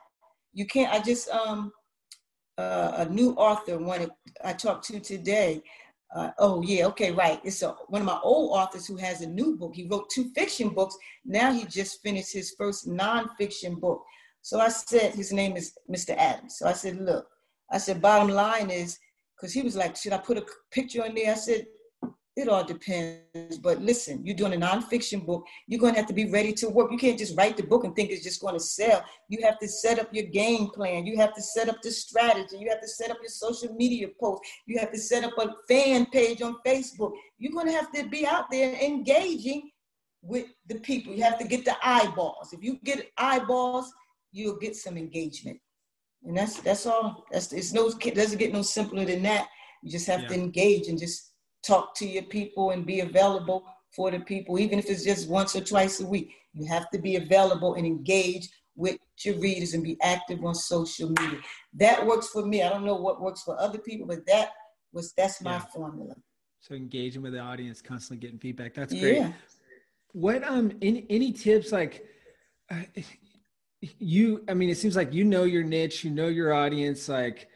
You 0.51 0.65
can't. 0.65 0.91
I 0.91 0.99
just 0.99 1.29
um 1.29 1.71
uh, 2.57 2.91
a 2.97 3.05
new 3.05 3.31
author 3.33 3.77
wanted 3.77 4.11
I 4.43 4.53
talked 4.53 4.85
to 4.87 4.99
today 4.99 5.61
uh, 6.13 6.31
oh 6.39 6.61
yeah, 6.61 6.85
okay, 6.87 7.11
right. 7.11 7.39
It's 7.43 7.61
a, 7.61 7.69
one 7.87 8.01
of 8.01 8.07
my 8.07 8.19
old 8.21 8.51
authors 8.51 8.85
who 8.85 8.97
has 8.97 9.21
a 9.21 9.27
new 9.27 9.55
book. 9.55 9.73
He 9.75 9.87
wrote 9.87 10.09
two 10.09 10.29
fiction 10.35 10.69
books. 10.69 10.97
Now 11.23 11.53
he 11.53 11.65
just 11.65 12.01
finished 12.01 12.33
his 12.33 12.53
first 12.57 12.87
nonfiction 12.87 13.79
book. 13.79 14.03
So 14.41 14.59
I 14.59 14.69
said, 14.69 15.13
his 15.13 15.31
name 15.31 15.55
is 15.55 15.73
Mr. 15.89 16.15
Adams. 16.17 16.57
So 16.57 16.67
I 16.67 16.73
said, 16.73 16.97
look, 16.97 17.27
I 17.71 17.77
said, 17.77 18.01
bottom 18.01 18.29
line 18.29 18.69
is, 18.69 18.99
because 19.35 19.53
he 19.53 19.61
was 19.61 19.75
like, 19.75 19.95
should 19.95 20.13
I 20.13 20.17
put 20.17 20.37
a 20.37 20.45
picture 20.71 21.03
on 21.03 21.15
there? 21.15 21.31
I 21.31 21.35
said, 21.35 21.65
it 22.37 22.47
all 22.47 22.63
depends. 22.63 23.57
But 23.61 23.81
listen, 23.81 24.25
you're 24.25 24.35
doing 24.35 24.53
a 24.53 24.57
nonfiction 24.57 25.25
book. 25.25 25.45
You're 25.67 25.79
going 25.79 25.93
to 25.93 25.99
have 25.99 26.07
to 26.07 26.13
be 26.13 26.29
ready 26.29 26.53
to 26.53 26.69
work. 26.69 26.91
You 26.91 26.97
can't 26.97 27.19
just 27.19 27.37
write 27.37 27.57
the 27.57 27.63
book 27.63 27.83
and 27.83 27.95
think 27.95 28.09
it's 28.09 28.23
just 28.23 28.41
going 28.41 28.53
to 28.53 28.59
sell. 28.59 29.03
You 29.27 29.39
have 29.43 29.59
to 29.59 29.67
set 29.67 29.99
up 29.99 30.07
your 30.13 30.25
game 30.27 30.67
plan. 30.67 31.05
You 31.05 31.17
have 31.17 31.33
to 31.35 31.41
set 31.41 31.67
up 31.67 31.81
the 31.81 31.91
strategy. 31.91 32.57
You 32.57 32.69
have 32.69 32.81
to 32.81 32.87
set 32.87 33.11
up 33.11 33.17
your 33.21 33.29
social 33.29 33.73
media 33.75 34.07
post. 34.19 34.41
You 34.65 34.79
have 34.79 34.91
to 34.91 34.97
set 34.97 35.25
up 35.25 35.37
a 35.37 35.53
fan 35.67 36.05
page 36.07 36.41
on 36.41 36.55
Facebook. 36.65 37.11
You're 37.37 37.53
going 37.53 37.67
to 37.67 37.73
have 37.73 37.91
to 37.93 38.07
be 38.07 38.25
out 38.25 38.45
there 38.49 38.75
engaging 38.75 39.69
with 40.21 40.45
the 40.67 40.75
people. 40.79 41.13
You 41.13 41.23
have 41.23 41.39
to 41.39 41.47
get 41.47 41.65
the 41.65 41.75
eyeballs. 41.83 42.53
If 42.53 42.63
you 42.63 42.79
get 42.83 43.11
eyeballs, 43.17 43.91
you'll 44.31 44.57
get 44.57 44.75
some 44.75 44.97
engagement. 44.97 45.59
And 46.23 46.37
that's 46.37 46.61
that's 46.61 46.85
all. 46.85 47.25
That's 47.31 47.51
it's 47.51 47.73
no 47.73 47.87
it 47.87 48.15
doesn't 48.15 48.37
get 48.37 48.53
no 48.53 48.61
simpler 48.61 49.05
than 49.05 49.23
that. 49.23 49.47
You 49.81 49.89
just 49.89 50.05
have 50.05 50.21
yeah. 50.21 50.27
to 50.27 50.33
engage 50.35 50.87
and 50.87 50.99
just 50.99 51.30
talk 51.63 51.95
to 51.95 52.07
your 52.07 52.23
people 52.23 52.71
and 52.71 52.85
be 52.85 53.01
available 53.01 53.65
for 53.95 54.11
the 54.11 54.19
people, 54.19 54.59
even 54.59 54.79
if 54.79 54.89
it's 54.89 55.03
just 55.03 55.29
once 55.29 55.55
or 55.55 55.61
twice 55.61 55.99
a 55.99 56.05
week. 56.05 56.33
You 56.53 56.65
have 56.67 56.89
to 56.91 56.99
be 56.99 57.15
available 57.15 57.75
and 57.75 57.85
engage 57.85 58.49
with 58.75 58.97
your 59.23 59.37
readers 59.39 59.73
and 59.73 59.83
be 59.83 59.97
active 60.01 60.43
on 60.43 60.55
social 60.55 61.09
media. 61.09 61.39
That 61.73 62.05
works 62.05 62.29
for 62.29 62.45
me. 62.45 62.63
I 62.63 62.69
don't 62.69 62.85
know 62.85 62.95
what 62.95 63.21
works 63.21 63.43
for 63.43 63.59
other 63.59 63.77
people, 63.77 64.07
but 64.07 64.25
that 64.27 64.49
was 64.91 65.13
that's 65.13 65.41
my 65.41 65.53
yeah. 65.53 65.59
formula. 65.59 66.15
So 66.59 66.75
engaging 66.75 67.21
with 67.21 67.33
the 67.33 67.39
audience, 67.39 67.81
constantly 67.81 68.25
getting 68.25 68.39
feedback. 68.39 68.73
That's 68.73 68.93
great. 68.93 69.17
Yeah. 69.17 69.33
What 70.13 70.43
um 70.43 70.71
any 70.81 71.05
any 71.09 71.31
tips 71.31 71.71
like 71.71 72.05
uh, 72.69 72.83
you 73.99 74.43
I 74.47 74.53
mean 74.53 74.69
it 74.69 74.77
seems 74.77 74.95
like 74.95 75.13
you 75.13 75.23
know 75.23 75.43
your 75.43 75.63
niche, 75.63 76.03
you 76.03 76.11
know 76.11 76.27
your 76.27 76.53
audience 76.53 77.07
like 77.07 77.47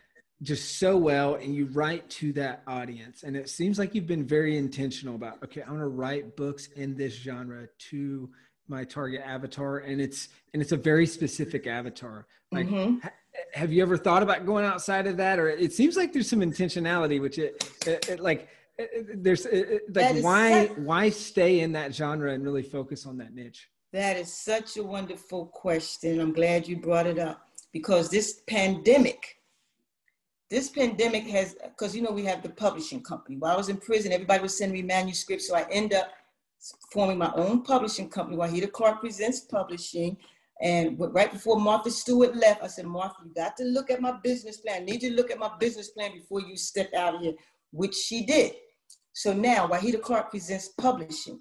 just 0.45 0.79
so 0.79 0.95
well 0.95 1.35
and 1.35 1.55
you 1.55 1.65
write 1.67 2.09
to 2.09 2.31
that 2.33 2.61
audience. 2.67 3.23
And 3.23 3.35
it 3.35 3.49
seems 3.49 3.79
like 3.79 3.95
you've 3.95 4.07
been 4.07 4.25
very 4.25 4.57
intentional 4.57 5.15
about 5.15 5.43
okay 5.43 5.61
i'm 5.61 5.69
going 5.69 5.79
to 5.79 5.87
write 5.87 6.35
books 6.35 6.69
in 6.75 6.95
this 6.95 7.13
genre 7.13 7.67
to 7.89 8.29
my 8.67 8.83
target 8.83 9.21
avatar 9.23 9.79
and 9.79 10.01
it's 10.01 10.29
and 10.53 10.61
it's 10.61 10.71
a 10.71 10.77
very 10.77 11.05
specific 11.05 11.67
avatar. 11.67 12.27
Like 12.51 12.67
mm-hmm. 12.67 12.99
ha- 12.99 13.11
have 13.53 13.71
you 13.71 13.81
ever 13.81 13.97
thought 13.97 14.23
about 14.23 14.45
going 14.45 14.65
outside 14.65 15.07
of 15.07 15.17
that? 15.17 15.39
Or 15.39 15.49
it 15.49 15.73
seems 15.73 15.97
like 15.97 16.13
there's 16.13 16.29
some 16.29 16.39
intentionality 16.39 17.21
which 17.21 17.37
it, 17.37 17.69
it, 17.85 18.09
it 18.09 18.19
like 18.19 18.47
it, 18.77 19.23
there's 19.23 19.45
like 19.93 20.23
why 20.23 20.67
such, 20.67 20.77
why 20.77 21.09
stay 21.09 21.59
in 21.61 21.73
that 21.73 21.93
genre 21.93 22.31
and 22.33 22.43
really 22.43 22.63
focus 22.63 23.05
on 23.05 23.17
that 23.17 23.33
niche? 23.33 23.69
That 23.93 24.17
is 24.17 24.33
such 24.33 24.77
a 24.77 24.83
wonderful 24.83 25.47
question. 25.47 26.19
I'm 26.19 26.33
glad 26.33 26.67
you 26.67 26.77
brought 26.77 27.07
it 27.07 27.19
up 27.19 27.47
because 27.71 28.09
this 28.09 28.41
pandemic 28.47 29.37
this 30.49 30.69
pandemic 30.69 31.23
has, 31.27 31.55
because 31.63 31.95
you 31.95 32.01
know, 32.01 32.11
we 32.11 32.23
have 32.25 32.43
the 32.43 32.49
publishing 32.49 33.01
company. 33.01 33.37
While 33.37 33.53
I 33.53 33.57
was 33.57 33.69
in 33.69 33.77
prison, 33.77 34.11
everybody 34.11 34.43
was 34.43 34.57
sending 34.57 34.79
me 34.79 34.83
manuscripts. 34.83 35.47
So 35.47 35.55
I 35.55 35.65
end 35.71 35.93
up 35.93 36.11
forming 36.91 37.17
my 37.17 37.31
own 37.35 37.63
publishing 37.63 38.09
company, 38.09 38.37
Wahida 38.37 38.71
Clark 38.71 39.01
Presents 39.01 39.41
Publishing. 39.41 40.17
And 40.61 40.97
right 40.99 41.31
before 41.31 41.59
Martha 41.59 41.91
Stewart 41.91 42.35
left, 42.35 42.63
I 42.63 42.67
said, 42.67 42.85
Martha, 42.85 43.15
you 43.25 43.33
got 43.33 43.57
to 43.57 43.65
look 43.65 43.89
at 43.91 44.01
my 44.01 44.13
business 44.23 44.57
plan. 44.57 44.81
I 44.81 44.85
need 44.85 45.03
you 45.03 45.09
to 45.09 45.15
look 45.15 45.31
at 45.31 45.39
my 45.39 45.51
business 45.59 45.89
plan 45.89 46.13
before 46.13 46.41
you 46.41 46.55
step 46.55 46.93
out 46.93 47.15
of 47.15 47.21
here, 47.21 47.33
which 47.71 47.95
she 47.95 48.25
did. 48.25 48.53
So 49.13 49.33
now, 49.33 49.67
Wahida 49.67 50.01
Clark 50.01 50.31
Presents 50.31 50.69
Publishing. 50.69 51.39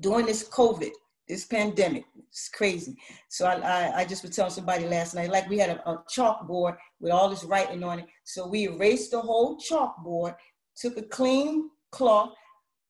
During 0.00 0.26
this 0.26 0.48
COVID, 0.48 0.90
this 1.28 1.44
pandemic. 1.44 2.04
It's 2.28 2.48
crazy. 2.48 2.96
So 3.28 3.46
I, 3.46 3.54
I, 3.54 3.96
I, 3.98 4.04
just 4.04 4.22
was 4.22 4.34
telling 4.34 4.52
somebody 4.52 4.86
last 4.86 5.14
night, 5.14 5.30
like 5.30 5.48
we 5.48 5.58
had 5.58 5.70
a, 5.70 5.90
a, 5.90 6.04
chalkboard 6.08 6.76
with 7.00 7.12
all 7.12 7.28
this 7.28 7.44
writing 7.44 7.82
on 7.82 8.00
it. 8.00 8.06
So 8.24 8.46
we 8.46 8.68
erased 8.68 9.10
the 9.10 9.20
whole 9.20 9.58
chalkboard, 9.58 10.36
took 10.76 10.96
a 10.98 11.02
clean 11.02 11.70
cloth, 11.90 12.32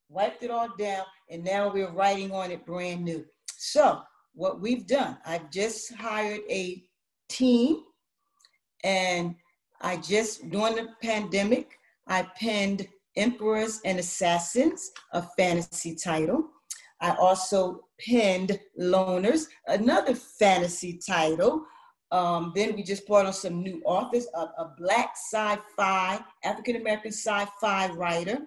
wiped 0.08 0.42
it 0.42 0.50
all 0.50 0.68
down, 0.78 1.04
and 1.30 1.44
now 1.44 1.72
we're 1.72 1.90
writing 1.90 2.32
on 2.32 2.50
it 2.50 2.66
brand 2.66 3.04
new. 3.04 3.24
So 3.56 4.00
what 4.34 4.60
we've 4.60 4.86
done, 4.86 5.16
I've 5.24 5.50
just 5.50 5.94
hired 5.94 6.40
a 6.50 6.82
team, 7.28 7.82
and 8.84 9.34
I 9.80 9.96
just 9.96 10.50
during 10.50 10.76
the 10.76 10.88
pandemic, 11.02 11.78
I 12.06 12.26
penned 12.38 12.86
Emperors 13.16 13.80
and 13.84 13.98
Assassins, 13.98 14.90
a 15.12 15.22
fantasy 15.36 15.94
title. 15.94 16.50
I 17.00 17.14
also 17.14 17.85
penned 18.00 18.58
Loners, 18.80 19.46
another 19.66 20.14
fantasy 20.14 20.98
title. 21.06 21.64
Um, 22.12 22.52
then 22.54 22.76
we 22.76 22.82
just 22.82 23.06
brought 23.06 23.26
on 23.26 23.32
some 23.32 23.62
new 23.62 23.82
authors, 23.84 24.26
a, 24.34 24.38
a 24.38 24.74
black 24.78 25.14
sci-fi, 25.16 26.20
African 26.44 26.76
American 26.76 27.12
sci-fi 27.12 27.88
writer. 27.88 28.38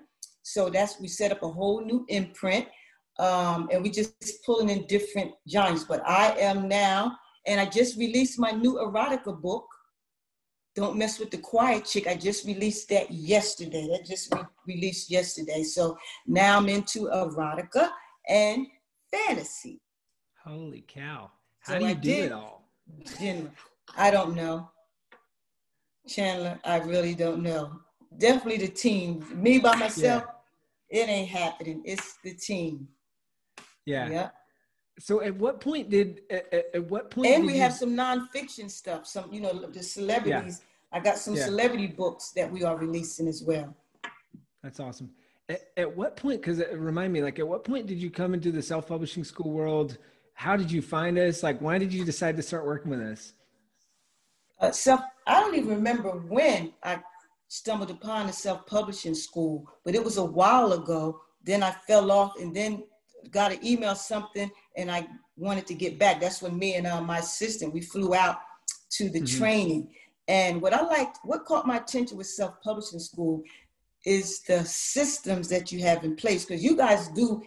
So 0.44 0.70
that's 0.70 1.00
we 1.00 1.08
set 1.08 1.32
up 1.32 1.44
a 1.44 1.50
whole 1.50 1.84
new 1.84 2.06
imprint, 2.08 2.68
um, 3.20 3.70
and 3.72 3.84
we 3.84 3.90
just 3.90 4.14
pulling 4.46 4.70
in 4.70 4.88
different 4.88 5.32
genres. 5.52 5.84
But 5.84 6.02
I 6.08 6.32
am 6.40 6.68
now, 6.68 7.18
and 7.46 7.60
I 7.60 7.66
just 7.66 7.98
released 7.98 8.40
my 8.40 8.52
new 8.52 8.76
erotica 8.76 9.40
book. 9.40 9.66
Don't 10.76 10.98
mess 10.98 11.20
with 11.20 11.30
the 11.30 11.38
quiet 11.38 11.84
chick. 11.84 12.08
I 12.08 12.16
just 12.16 12.46
released 12.46 12.88
that 12.90 13.12
yesterday. 13.12 13.88
That 13.92 14.06
just 14.06 14.34
re- 14.34 14.44
released 14.66 15.12
yesterday. 15.12 15.64
So 15.64 15.98
now 16.26 16.58
I'm 16.58 16.70
into 16.70 17.10
erotica 17.10 17.90
and 18.30 18.68
fantasy. 19.12 19.82
Holy 20.44 20.84
cow. 20.88 21.32
How 21.60 21.74
so 21.74 21.80
do 21.80 21.86
you 21.86 21.92
I 21.92 21.94
do 21.94 22.10
did, 22.10 22.26
it 22.26 22.32
all? 22.32 22.70
General, 23.20 23.52
I 23.98 24.12
don't 24.12 24.36
know. 24.36 24.72
Chandler, 26.08 26.60
I 26.64 26.78
really 26.78 27.14
don't 27.14 27.44
know. 27.44 27.80
Definitely 28.18 28.66
the 28.66 28.74
team. 28.74 29.26
Me 29.36 29.60
by 29.60 29.76
myself, 29.76 30.24
yeah. 30.90 31.02
it 31.02 31.10
ain't 31.10 31.30
happening. 31.30 31.82
It's 31.86 32.18
the 32.24 32.34
team. 32.34 32.88
Yeah. 33.86 34.10
Yeah. 34.10 34.30
So 35.00 35.22
at 35.22 35.36
what 35.36 35.62
point 35.62 35.90
did 35.90 36.22
at, 36.30 36.54
at 36.74 36.90
what 36.90 37.12
point? 37.12 37.28
And 37.28 37.46
we 37.46 37.54
you... 37.54 37.62
have 37.62 37.74
some 37.74 37.96
nonfiction 37.96 38.70
stuff. 38.70 39.08
Some 39.08 39.32
you 39.32 39.42
know 39.42 39.68
the 39.68 39.84
celebrities. 39.84 40.62
Yeah. 40.62 40.98
I 40.98 41.02
got 41.02 41.20
some 41.20 41.36
yeah. 41.36 41.46
celebrity 41.46 41.88
books 41.88 42.32
that 42.36 42.52
we 42.52 42.64
are 42.64 42.76
releasing 42.76 43.28
as 43.28 43.44
well. 43.44 43.76
That's 44.64 44.80
awesome. 44.80 45.12
At, 45.50 45.62
at 45.76 45.98
what 45.98 46.16
point? 46.16 46.42
Because 46.42 46.60
it 46.60 46.72
remind 46.78 47.12
me, 47.12 47.22
like, 47.22 47.40
at 47.40 47.48
what 47.48 47.64
point 47.64 47.88
did 47.88 47.98
you 47.98 48.10
come 48.10 48.34
into 48.34 48.52
the 48.52 48.62
self-publishing 48.62 49.24
school 49.24 49.52
world? 49.52 49.98
How 50.34 50.56
did 50.56 50.72
you 50.72 50.82
find 50.82 51.18
us? 51.18 51.44
Like, 51.44 51.60
why 51.60 51.78
did 51.78 51.92
you 51.92 52.06
decide 52.06 52.38
to 52.38 52.44
start 52.44 52.66
working 52.66 52.92
with 52.92 53.02
us? 53.02 53.34
Uh, 54.62 54.72
self. 54.72 55.02
I 55.26 55.42
don't 55.42 55.56
even 55.56 55.70
remember 55.70 56.12
when 56.12 56.74
I 56.84 57.02
stumbled 57.48 57.92
upon 57.92 58.28
the 58.28 58.34
self-publishing 58.34 59.16
school, 59.16 59.70
but 59.84 59.96
it 59.96 60.04
was 60.04 60.18
a 60.18 60.24
while 60.24 60.74
ago. 60.74 61.20
Then 61.44 61.64
I 61.64 61.72
fell 61.88 62.12
off, 62.12 62.40
and 62.40 62.56
then 62.56 62.84
got 63.32 63.52
an 63.52 63.66
email 63.66 63.96
something 63.96 64.50
and 64.78 64.92
I 64.92 65.08
wanted 65.36 65.68
to 65.68 65.74
get 65.74 66.00
back. 66.00 66.20
That's 66.20 66.42
when 66.42 66.58
me 66.58 66.76
and 66.76 66.88
uh, 66.88 67.02
my 67.02 67.20
assistant, 67.20 67.74
we 67.74 67.82
flew 67.82 68.14
out 68.14 68.38
to 68.92 69.10
the 69.10 69.22
mm-hmm. 69.22 69.38
training. 69.38 69.92
And 70.28 70.62
what 70.62 70.74
I 70.74 70.82
liked, 70.82 71.20
what 71.24 71.46
caught 71.46 71.68
my 71.68 71.78
attention 71.78 72.18
with 72.18 72.28
self-publishing 72.28 73.00
school 73.00 73.42
is 74.06 74.42
the 74.44 74.64
systems 74.66 75.50
that 75.50 75.72
you 75.72 75.82
have 75.82 76.04
in 76.04 76.16
place. 76.16 76.46
Because 76.46 76.64
you 76.64 76.76
guys 76.76 77.10
do 77.10 77.42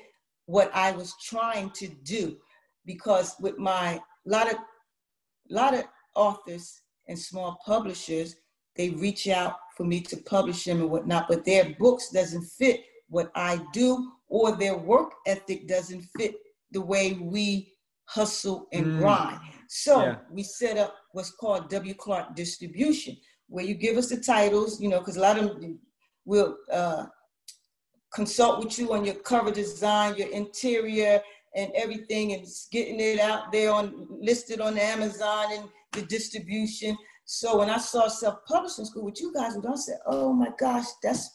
what 0.46 0.70
I 0.74 0.92
was 0.92 1.14
trying 1.22 1.70
to 1.70 1.88
do. 2.04 2.36
Because 2.84 3.34
with 3.40 3.58
my 3.58 4.00
lot 4.26 4.50
of 4.50 4.58
lot 5.50 5.74
of 5.74 5.84
authors 6.14 6.82
and 7.08 7.18
small 7.18 7.58
publishers, 7.64 8.36
they 8.76 8.90
reach 8.90 9.28
out 9.28 9.56
for 9.76 9.84
me 9.84 10.00
to 10.00 10.16
publish 10.18 10.64
them 10.64 10.80
and 10.80 10.90
whatnot, 10.90 11.28
but 11.28 11.44
their 11.44 11.74
books 11.78 12.10
doesn't 12.10 12.44
fit 12.44 12.80
what 13.08 13.30
I 13.34 13.60
do 13.72 14.12
or 14.28 14.56
their 14.56 14.76
work 14.76 15.12
ethic 15.26 15.68
doesn't 15.68 16.02
fit 16.16 16.34
the 16.70 16.80
way 16.80 17.12
we 17.12 17.72
hustle 18.06 18.68
and 18.72 18.86
mm. 18.86 18.98
grind. 18.98 19.40
So 19.68 20.02
yeah. 20.02 20.16
we 20.30 20.42
set 20.42 20.78
up 20.78 20.94
what's 21.12 21.30
called 21.30 21.68
W. 21.70 21.94
Clark 21.94 22.34
Distribution, 22.34 23.16
where 23.48 23.64
you 23.64 23.74
give 23.74 23.96
us 23.96 24.08
the 24.08 24.16
titles, 24.18 24.80
you 24.80 24.88
know, 24.88 24.98
because 24.98 25.16
a 25.16 25.20
lot 25.20 25.38
of 25.38 25.60
them 25.60 25.78
will 26.24 26.56
uh, 26.72 27.06
consult 28.14 28.64
with 28.64 28.78
you 28.78 28.92
on 28.92 29.04
your 29.04 29.14
cover 29.16 29.50
design, 29.50 30.16
your 30.16 30.28
interior, 30.28 31.20
and 31.54 31.70
everything, 31.74 32.32
and 32.32 32.46
getting 32.70 33.00
it 33.00 33.20
out 33.20 33.52
there 33.52 33.72
on 33.72 34.06
listed 34.11 34.61
on 34.61 34.78
Amazon 34.78 35.46
and 35.52 35.68
the 35.92 36.02
distribution. 36.02 36.96
So 37.24 37.58
when 37.58 37.70
I 37.70 37.78
saw 37.78 38.08
self-publishing 38.08 38.87
school 38.87 39.04
with 39.04 39.20
you 39.20 39.32
guys, 39.32 39.56
I 39.56 39.76
said, 39.76 39.98
"Oh 40.06 40.32
my 40.32 40.50
gosh, 40.58 40.87
that's 41.02 41.30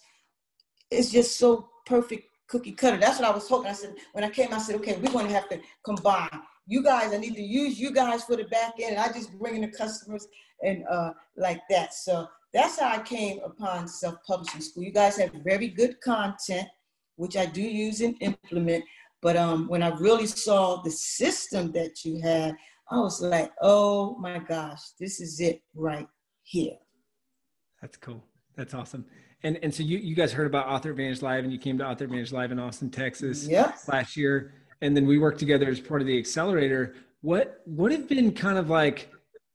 it's 0.91 1.11
just 1.11 1.37
so 1.37 1.69
perfect 1.85 2.27
cookie 2.47 2.71
cutter. 2.71 2.97
That's 2.97 3.19
what 3.19 3.27
I 3.27 3.31
was 3.31 3.47
hoping. 3.47 3.69
I 3.69 3.73
said, 3.73 3.95
when 4.13 4.23
I 4.23 4.29
came, 4.29 4.53
I 4.53 4.57
said, 4.57 4.75
okay, 4.77 4.97
we're 4.97 5.11
going 5.11 5.27
to 5.27 5.33
have 5.33 5.49
to 5.49 5.59
combine. 5.83 6.29
You 6.65 6.83
guys, 6.83 7.13
I 7.13 7.17
need 7.17 7.35
to 7.35 7.41
use 7.41 7.79
you 7.79 7.91
guys 7.91 8.23
for 8.23 8.35
the 8.35 8.45
back 8.45 8.73
end. 8.81 8.95
And 8.95 8.99
I 8.99 9.11
just 9.11 9.37
bring 9.37 9.55
in 9.55 9.61
the 9.61 9.71
customers 9.77 10.27
and 10.63 10.83
uh, 10.89 11.13
like 11.35 11.61
that. 11.69 11.93
So 11.93 12.27
that's 12.57 12.79
how 12.79 12.89
I 12.89 12.99
came 12.99 13.39
upon 13.45 13.87
self-publishing 13.87 14.61
school. 14.61 14.83
You 14.83 14.91
guys 14.91 15.17
have 15.17 15.31
very 15.45 15.67
good 15.67 16.01
content, 16.01 16.67
which 17.15 17.37
I 17.37 17.45
do 17.45 17.61
use 17.61 18.01
and 18.01 18.15
implement. 18.19 18.83
But 19.21 19.37
um, 19.37 19.67
when 19.67 19.83
I 19.83 19.89
really 19.89 20.25
saw 20.25 20.81
the 20.81 20.89
system 20.89 21.71
that 21.73 22.03
you 22.03 22.19
had, 22.19 22.55
I 22.89 22.99
was 22.99 23.21
like, 23.21 23.51
oh 23.61 24.17
my 24.17 24.39
gosh, 24.39 24.81
this 24.99 25.21
is 25.21 25.39
it 25.39 25.61
right 25.75 26.07
here. 26.41 26.77
That's 27.79 27.97
cool. 27.97 28.23
That's 28.55 28.73
awesome. 28.73 29.05
And 29.43 29.59
and 29.61 29.73
so 29.73 29.83
you 29.83 29.99
you 29.99 30.15
guys 30.15 30.33
heard 30.33 30.47
about 30.47 30.67
Author 30.67 30.89
Advantage 30.89 31.21
Live 31.21 31.43
and 31.43 31.53
you 31.53 31.59
came 31.59 31.77
to 31.77 31.85
Author 31.85 32.05
Advantage 32.05 32.31
Live 32.31 32.51
in 32.51 32.57
Austin, 32.57 32.89
Texas 32.89 33.47
last 33.87 34.17
year. 34.17 34.55
And 34.81 34.97
then 34.97 35.05
we 35.05 35.19
worked 35.19 35.37
together 35.37 35.69
as 35.69 35.79
part 35.79 36.01
of 36.01 36.07
the 36.07 36.17
accelerator. 36.17 36.95
What 37.21 37.61
what 37.65 37.91
have 37.91 38.07
been 38.09 38.33
kind 38.33 38.57
of 38.57 38.71
like 38.71 39.11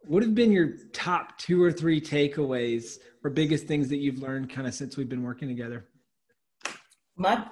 what 0.06 0.22
have 0.22 0.34
been 0.34 0.52
your 0.52 0.76
top 0.92 1.38
two 1.38 1.62
or 1.62 1.72
three 1.72 2.00
takeaways 2.00 2.98
or 3.22 3.30
biggest 3.30 3.66
things 3.66 3.88
that 3.88 3.98
you've 3.98 4.18
learned 4.18 4.50
kind 4.50 4.66
of 4.66 4.74
since 4.74 4.96
we've 4.96 5.08
been 5.08 5.22
working 5.22 5.48
together? 5.48 5.86
My 7.16 7.46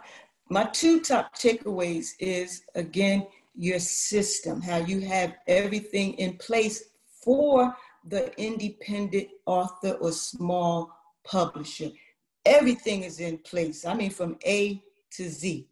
my 0.49 0.65
two 0.65 1.01
top 1.01 1.37
takeaways 1.37 2.11
is 2.19 2.63
again 2.75 3.27
your 3.55 3.79
system, 3.79 4.61
how 4.61 4.79
you 4.79 5.01
have 5.01 5.35
everything 5.47 6.15
in 6.15 6.37
place 6.39 6.85
for 7.25 7.77
the 8.07 8.33
independent 8.41 9.29
author 9.47 9.91
or 10.01 10.13
small 10.13 10.91
publisher 11.25 11.91
everything 12.45 13.03
is 13.05 13.21
in 13.21 13.39
place. 13.39 13.85
I 13.85 13.95
mean, 13.95 14.11
from 14.11 14.37
A 14.45 14.83
to 15.13 15.29
Z. 15.29 15.69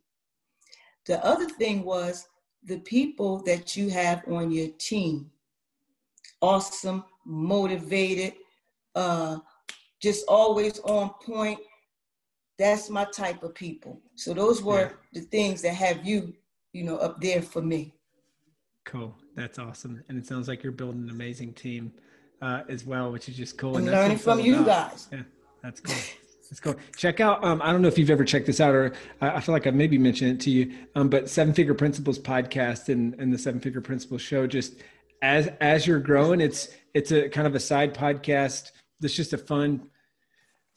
The 1.07 1.25
other 1.25 1.49
thing 1.49 1.85
was 1.85 2.29
the 2.65 2.81
people 2.81 3.43
that 3.45 3.77
you 3.77 3.89
have 3.91 4.23
on 4.29 4.51
your 4.51 4.69
team 4.79 5.31
awesome, 6.41 7.05
motivated, 7.25 8.35
uh, 8.95 9.39
just 10.01 10.25
always 10.29 10.79
on 10.81 11.11
point. 11.25 11.59
That's 12.59 12.91
my 12.91 13.05
type 13.05 13.43
of 13.43 13.55
people. 13.55 14.01
So 14.17 14.35
those 14.35 14.63
were 14.63 14.81
yeah. 14.81 15.21
the 15.21 15.21
things 15.21 15.63
that 15.63 15.75
have 15.75 16.05
you, 16.05 16.35
you 16.73 16.83
know, 16.83 16.97
up 16.97 17.21
there 17.21 17.43
for 17.43 17.63
me. 17.63 17.95
Cool. 18.85 19.15
That's 19.37 19.59
awesome. 19.59 20.03
And 20.09 20.19
it 20.19 20.27
sounds 20.27 20.49
like 20.49 20.63
you're 20.63 20.73
building 20.73 21.05
an 21.05 21.11
amazing 21.11 21.53
team 21.53 21.93
uh, 22.43 22.63
as 22.69 22.85
well, 22.85 23.13
which 23.13 23.29
is 23.29 23.37
just 23.37 23.57
cool. 23.57 23.77
And, 23.77 23.87
and 23.87 23.97
learning 23.97 24.19
from 24.19 24.41
you 24.41 24.55
about. 24.63 24.91
guys. 24.91 25.09
Yeah, 25.13 25.23
that's 25.63 25.81
cool. 25.81 25.95
Let's 26.51 26.61
go 26.61 26.75
check 26.97 27.21
out. 27.21 27.45
Um, 27.45 27.61
I 27.61 27.71
don't 27.71 27.83
know 27.83 27.89
if 27.89 27.99
you've 27.99 28.11
ever 28.11 28.25
checked 28.25 28.47
this 28.47 28.61
out, 28.61 28.75
or 28.75 28.95
I, 29.21 29.33
I 29.33 29.41
feel 29.41 29.53
like 29.53 29.67
I 29.67 29.71
maybe 29.71 29.99
mentioned 29.99 30.31
it 30.33 30.41
to 30.41 30.51
you. 30.51 30.75
Um, 30.95 31.11
but 31.11 31.29
Seven 31.29 31.53
Figure 31.53 31.75
Principles 31.75 32.19
podcast 32.19 32.89
and, 32.89 33.15
and 33.21 33.33
the 33.33 33.39
Seven 33.39 33.61
Figure 33.61 33.83
Principles 33.83 34.23
show. 34.23 34.47
Just 34.47 34.77
as 35.23 35.49
as 35.61 35.87
you're 35.87 36.01
growing, 36.01 36.41
it's 36.41 36.69
it's 36.95 37.13
a 37.13 37.29
kind 37.29 37.47
of 37.47 37.55
a 37.55 37.61
side 37.61 37.95
podcast. 37.95 38.73
That's 39.01 39.15
just 39.15 39.33
a 39.33 39.39
fun 39.39 39.89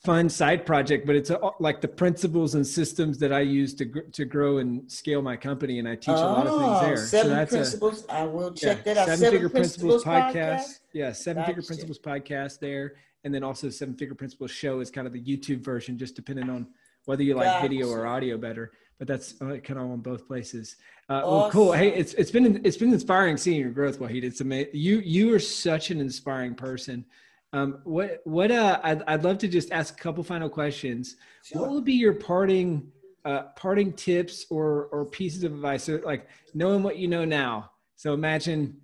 fun 0.03 0.29
side 0.29 0.65
project, 0.65 1.05
but 1.05 1.15
it's 1.15 1.29
a, 1.29 1.39
like 1.59 1.79
the 1.79 1.87
principles 1.87 2.55
and 2.55 2.65
systems 2.65 3.19
that 3.19 3.31
I 3.31 3.41
use 3.41 3.73
to 3.75 3.85
to 4.11 4.25
grow 4.25 4.57
and 4.57 4.91
scale 4.91 5.21
my 5.21 5.37
company, 5.37 5.79
and 5.79 5.87
I 5.87 5.95
teach 5.95 6.09
oh, 6.09 6.15
a 6.15 6.31
lot 6.31 6.47
of 6.47 6.59
things 6.59 6.81
there. 6.81 6.97
Seven 6.97 7.31
so 7.31 7.35
that's 7.35 7.51
principles. 7.51 8.05
A, 8.09 8.13
I 8.13 8.23
will 8.23 8.51
check 8.53 8.77
yeah, 8.77 8.93
that 8.93 8.97
out. 8.97 9.05
Seven, 9.05 9.19
seven 9.19 9.33
Figure 9.33 9.49
Principles, 9.49 10.03
Principles 10.03 10.33
podcast. 10.33 10.59
podcast. 10.59 10.79
Yeah, 10.93 11.11
Seven 11.11 11.41
gotcha. 11.41 11.49
Figure 11.51 11.67
Principles 11.67 11.99
podcast 11.99 12.59
there 12.59 12.95
and 13.23 13.33
then 13.33 13.43
also 13.43 13.69
seven 13.69 13.95
figure 13.95 14.15
principles 14.15 14.51
show 14.51 14.79
is 14.79 14.89
kind 14.89 15.07
of 15.07 15.13
the 15.13 15.21
youtube 15.21 15.63
version 15.63 15.97
just 15.97 16.15
depending 16.15 16.49
on 16.49 16.67
whether 17.05 17.23
you 17.23 17.35
like 17.35 17.45
gotcha. 17.45 17.67
video 17.67 17.89
or 17.89 18.05
audio 18.07 18.37
better 18.37 18.71
but 19.01 19.07
that's 19.07 19.33
uh, 19.41 19.57
kind 19.63 19.79
of 19.79 19.89
on 19.89 19.97
both 19.97 20.27
places. 20.27 20.75
Uh, 21.09 21.13
awesome. 21.13 21.31
well 21.31 21.49
cool. 21.49 21.71
Hey 21.71 21.91
it's, 21.91 22.13
it's 22.13 22.29
been 22.29 22.61
it's 22.63 22.77
been 22.77 22.93
inspiring 22.93 23.35
seeing 23.35 23.59
your 23.59 23.71
growth 23.71 23.99
wahid. 23.99 24.23
It's 24.23 24.41
amazing 24.41 24.69
you 24.73 24.99
you 24.99 25.33
are 25.33 25.39
such 25.39 25.89
an 25.89 25.99
inspiring 25.99 26.53
person. 26.53 27.03
Um, 27.51 27.79
what 27.83 28.21
what 28.25 28.51
uh 28.51 28.79
I'd, 28.83 29.01
I'd 29.07 29.23
love 29.23 29.39
to 29.39 29.47
just 29.47 29.71
ask 29.71 29.97
a 29.97 29.97
couple 29.99 30.23
final 30.23 30.49
questions. 30.49 31.15
Sure. 31.43 31.61
what 31.61 31.71
would 31.71 31.83
be 31.83 31.93
your 31.93 32.13
parting 32.13 32.91
uh, 33.25 33.45
parting 33.55 33.91
tips 33.93 34.45
or 34.51 34.85
or 34.91 35.05
pieces 35.05 35.43
of 35.43 35.51
advice? 35.51 35.85
So 35.85 35.99
like 36.05 36.27
knowing 36.53 36.83
what 36.83 36.99
you 36.99 37.07
know 37.07 37.25
now. 37.25 37.71
So 37.95 38.13
imagine 38.13 38.77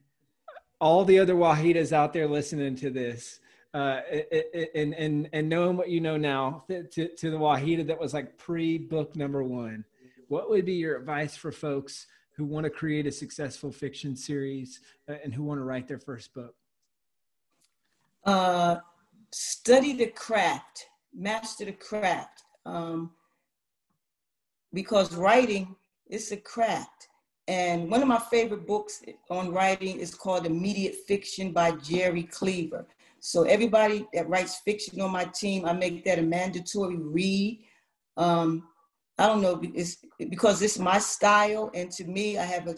all 0.82 1.06
the 1.06 1.20
other 1.20 1.36
wahidas 1.36 1.92
out 1.92 2.12
there 2.12 2.28
listening 2.28 2.76
to 2.78 2.90
this 2.90 3.40
uh, 3.78 4.02
and 4.74 4.94
and 4.96 5.30
and 5.34 5.50
knowing 5.50 5.78
what 5.78 5.90
you 5.90 6.02
know 6.02 6.18
now 6.18 6.64
to, 6.68 7.08
to 7.10 7.30
the 7.30 7.38
Wahida 7.38 7.86
that 7.86 8.00
was 8.00 8.14
like 8.14 8.38
pre 8.38 8.78
book 8.80 9.16
number 9.16 9.44
one, 9.44 9.86
what 10.28 10.50
would 10.50 10.66
be 10.66 10.74
your 10.74 10.98
advice 10.98 11.36
for 11.36 11.52
folks 11.52 12.08
who 12.36 12.46
want 12.46 12.64
to 12.66 12.70
create 12.70 13.08
a 13.08 13.12
successful 13.12 13.72
fiction 13.72 14.16
series 14.16 14.80
uh, 15.10 15.16
and 15.24 15.34
who 15.34 15.44
want 15.44 15.60
to 15.60 15.64
write 15.64 15.88
their 15.88 16.00
first 16.00 16.34
book? 16.34 16.54
Uh, 18.26 18.78
study 19.32 19.94
the 19.94 20.08
craft, 20.08 20.88
master 21.14 21.66
the 21.66 21.72
craft, 21.72 22.44
um, 22.66 23.12
because 24.74 25.16
writing 25.16 25.76
is 26.08 26.32
a 26.32 26.38
craft. 26.38 27.08
And 27.48 27.90
one 27.90 28.02
of 28.02 28.08
my 28.10 28.20
favorite 28.20 28.68
books 28.68 29.02
on 29.30 29.54
writing 29.54 30.00
is 30.00 30.14
called 30.14 30.46
Immediate 30.46 30.96
Fiction 31.08 31.54
by 31.54 31.72
Jerry 31.72 32.24
Cleaver. 32.24 32.86
So 33.20 33.44
everybody 33.44 34.06
that 34.14 34.30
writes 34.30 34.58
fiction 34.58 35.00
on 35.02 35.12
my 35.12 35.24
team, 35.26 35.66
I 35.66 35.74
make 35.74 36.04
that 36.06 36.20
a 36.20 36.22
mandatory 36.22 36.98
read. 36.98 37.64
Um, 38.18 38.68
I 39.18 39.28
don't 39.28 39.42
know, 39.42 39.60
it's 39.74 39.98
because 40.30 40.62
it's 40.62 40.78
my 40.78 41.00
style, 41.00 41.72
and 41.74 41.92
to 41.92 42.06
me, 42.06 42.38
I 42.38 42.44
have 42.44 42.68
a 42.68 42.76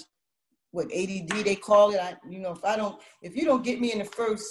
what 0.72 0.86
ADD 0.86 1.44
they 1.44 1.56
call 1.56 1.92
it. 1.92 2.00
I, 2.00 2.16
you 2.30 2.40
know, 2.40 2.52
if 2.52 2.64
I 2.64 2.76
don't, 2.78 3.02
if 3.22 3.36
you 3.36 3.46
don't 3.46 3.64
get 3.64 3.82
me 3.82 3.92
in 3.92 4.00
the 4.00 4.06
first 4.06 4.46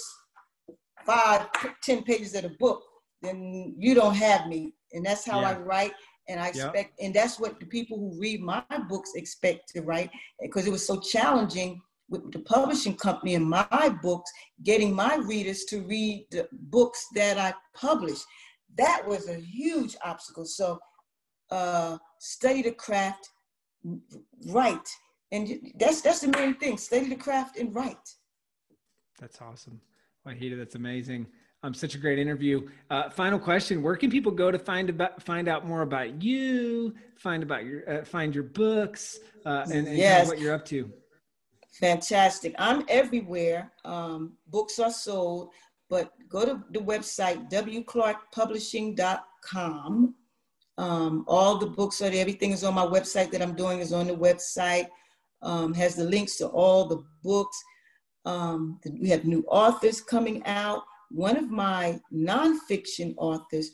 five, 1.05 1.47
ten 1.81 2.03
pages 2.03 2.35
of 2.35 2.43
the 2.43 2.49
book, 2.49 2.83
then 3.21 3.73
you 3.77 3.95
don't 3.95 4.15
have 4.15 4.47
me, 4.47 4.73
and 4.93 5.05
that's 5.05 5.25
how 5.25 5.41
yeah. 5.41 5.49
I 5.49 5.57
write. 5.57 5.93
And 6.27 6.39
I 6.39 6.49
expect, 6.49 6.93
and 7.01 7.11
that's 7.11 7.39
what 7.39 7.59
the 7.59 7.65
people 7.65 7.97
who 7.97 8.19
read 8.19 8.39
my 8.39 8.63
books 8.87 9.13
expect 9.15 9.69
to 9.73 9.81
write, 9.81 10.11
because 10.39 10.67
it 10.67 10.71
was 10.71 10.85
so 10.85 10.99
challenging 10.99 11.81
with 12.07 12.31
the 12.31 12.39
publishing 12.39 12.95
company 12.95 13.33
and 13.33 13.49
my 13.49 13.97
books, 14.03 14.31
getting 14.63 14.93
my 14.93 15.15
readers 15.15 15.63
to 15.65 15.81
read 15.81 16.27
the 16.29 16.47
books 16.51 17.07
that 17.15 17.39
I 17.39 17.53
publish. 17.75 18.19
That 18.77 19.01
was 19.07 19.27
a 19.27 19.39
huge 19.39 19.95
obstacle. 20.05 20.45
So 20.45 20.79
uh, 21.51 21.97
study 22.19 22.61
the 22.61 22.71
craft, 22.71 23.29
write, 24.47 24.89
and 25.31 25.71
that's 25.75 26.01
that's 26.01 26.21
the 26.21 26.27
main 26.27 26.55
thing. 26.55 26.77
Study 26.77 27.09
the 27.09 27.15
craft 27.15 27.57
and 27.57 27.75
write. 27.75 28.15
That's 29.19 29.41
awesome, 29.41 29.81
Wahida. 30.27 30.57
That's 30.57 30.75
amazing. 30.75 31.27
Um, 31.61 31.73
such 31.73 31.95
a 31.95 31.97
great 31.97 32.19
interview. 32.19 32.69
Uh, 32.89 33.09
final 33.09 33.37
question: 33.37 33.83
Where 33.83 33.97
can 33.97 34.09
people 34.09 34.31
go 34.31 34.49
to 34.51 34.59
find 34.59 34.89
about 34.89 35.21
find 35.21 35.49
out 35.49 35.67
more 35.67 35.81
about 35.81 36.21
you, 36.21 36.93
find 37.17 37.43
about 37.43 37.65
your 37.65 37.89
uh, 37.89 38.05
find 38.05 38.33
your 38.33 38.45
books, 38.45 39.19
uh, 39.45 39.65
and, 39.65 39.85
and 39.87 39.97
yes. 39.97 40.25
what 40.27 40.39
you're 40.39 40.53
up 40.53 40.63
to? 40.65 40.89
Fantastic. 41.73 42.55
I'm 42.57 42.85
everywhere. 42.87 43.73
Um, 43.85 44.33
books 44.47 44.79
are 44.79 44.91
sold, 44.91 45.51
but 45.89 46.11
go 46.29 46.45
to 46.45 46.63
the 46.71 46.79
website 46.79 47.51
wclarkpublishing.com. 47.51 50.15
Um, 50.79 51.25
all 51.27 51.57
the 51.57 51.65
books 51.65 52.01
are 52.01 52.09
there. 52.09 52.21
Everything 52.21 52.51
is 52.51 52.63
on 52.63 52.73
my 52.73 52.85
website 52.85 53.31
that 53.31 53.41
I'm 53.41 53.53
doing 53.53 53.81
is 53.81 53.91
on 53.91 54.07
the 54.07 54.15
website. 54.15 54.87
Um, 55.41 55.73
has 55.73 55.95
the 55.95 56.05
links 56.05 56.37
to 56.37 56.47
all 56.47 56.85
the 56.85 57.03
books. 57.21 57.61
Um, 58.23 58.79
we 59.01 59.09
have 59.09 59.25
new 59.25 59.43
authors 59.49 59.99
coming 59.99 60.41
out. 60.45 60.83
One 61.11 61.35
of 61.35 61.51
my 61.51 61.99
nonfiction 62.13 63.13
authors, 63.17 63.71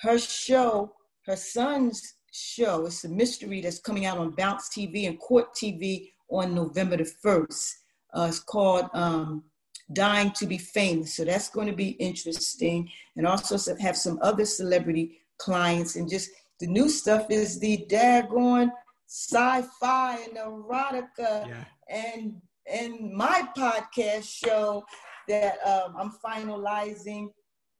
her 0.00 0.18
show, 0.18 0.94
her 1.26 1.36
son's 1.36 2.14
show, 2.32 2.86
it's 2.86 3.04
a 3.04 3.08
mystery 3.08 3.60
that's 3.60 3.78
coming 3.78 4.06
out 4.06 4.18
on 4.18 4.30
Bounce 4.30 4.70
TV 4.70 5.08
and 5.08 5.18
Court 5.18 5.54
TV 5.54 6.10
on 6.30 6.54
November 6.54 6.96
the 6.96 7.10
1st. 7.24 7.70
Uh, 8.14 8.26
it's 8.28 8.40
called 8.40 8.88
um, 8.94 9.44
Dying 9.92 10.30
to 10.32 10.46
Be 10.46 10.56
Famous. 10.56 11.16
So 11.16 11.24
that's 11.24 11.50
going 11.50 11.66
to 11.66 11.76
be 11.76 11.90
interesting. 11.90 12.88
And 13.16 13.26
also 13.26 13.76
have 13.76 13.96
some 13.96 14.18
other 14.22 14.46
celebrity 14.46 15.20
clients 15.38 15.96
and 15.96 16.08
just 16.08 16.30
the 16.60 16.66
new 16.66 16.88
stuff 16.88 17.30
is 17.30 17.58
the 17.58 17.86
daggone 17.88 18.70
sci-fi 19.06 20.18
and 20.24 20.36
erotica 20.36 21.46
yeah. 21.46 21.64
and 21.88 22.40
and 22.70 23.12
my 23.12 23.48
podcast 23.56 24.24
show 24.24 24.84
that 25.28 25.58
um, 25.66 25.94
I'm 25.98 26.12
finalizing. 26.24 27.28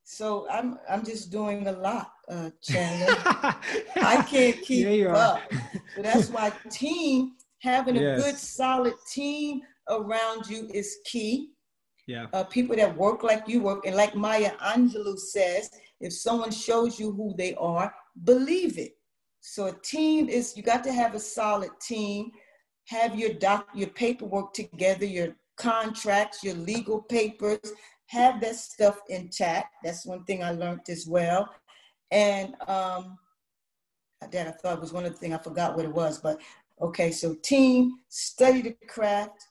So 0.04 0.46
I'm 0.48 0.78
I'm 0.88 1.04
just 1.04 1.30
doing 1.30 1.66
a 1.66 1.72
lot, 1.72 2.12
uh, 2.28 2.50
Chandler. 2.62 3.14
I 3.96 4.24
can't 4.28 4.60
keep 4.62 4.86
yeah, 4.86 5.12
up. 5.12 5.42
so 5.96 6.02
that's 6.02 6.30
why 6.30 6.52
team 6.70 7.32
having 7.58 7.96
yes. 7.96 8.20
a 8.20 8.22
good 8.22 8.38
solid 8.38 8.94
team 9.12 9.62
around 9.88 10.46
you 10.48 10.68
is 10.72 10.98
key. 11.04 11.50
Yeah. 12.06 12.26
Uh, 12.32 12.44
people 12.44 12.76
that 12.76 12.96
work 12.96 13.24
like 13.24 13.48
you 13.48 13.62
work, 13.62 13.84
and 13.84 13.96
like 13.96 14.14
Maya 14.14 14.52
Angelou 14.58 15.18
says, 15.18 15.70
if 16.00 16.12
someone 16.12 16.52
shows 16.52 17.00
you 17.00 17.10
who 17.10 17.34
they 17.36 17.54
are, 17.56 17.92
believe 18.24 18.78
it. 18.78 18.92
So 19.40 19.66
a 19.66 19.72
team 19.72 20.28
is 20.28 20.56
you 20.56 20.62
got 20.62 20.82
to 20.84 20.92
have 20.92 21.14
a 21.14 21.20
solid 21.20 21.70
team. 21.80 22.30
Have 22.88 23.18
your 23.18 23.32
doc, 23.34 23.68
your 23.74 23.88
paperwork 23.88 24.52
together, 24.52 25.04
your 25.04 25.36
contracts, 25.56 26.42
your 26.42 26.54
legal 26.54 27.02
papers. 27.02 27.60
Have 28.06 28.40
that 28.40 28.56
stuff 28.56 29.00
intact. 29.08 29.74
That's 29.82 30.06
one 30.06 30.24
thing 30.24 30.42
I 30.42 30.52
learned 30.52 30.88
as 30.88 31.06
well. 31.06 31.48
And 32.10 32.54
um, 32.68 33.18
that 34.30 34.48
I 34.48 34.50
thought 34.52 34.80
was 34.80 34.92
one 34.92 35.04
of 35.04 35.12
the 35.12 35.18
things 35.18 35.34
I 35.34 35.38
forgot 35.38 35.76
what 35.76 35.84
it 35.84 35.92
was, 35.92 36.18
but 36.18 36.40
okay. 36.80 37.10
So 37.10 37.34
team, 37.42 37.98
study 38.08 38.62
the 38.62 38.76
craft, 38.88 39.46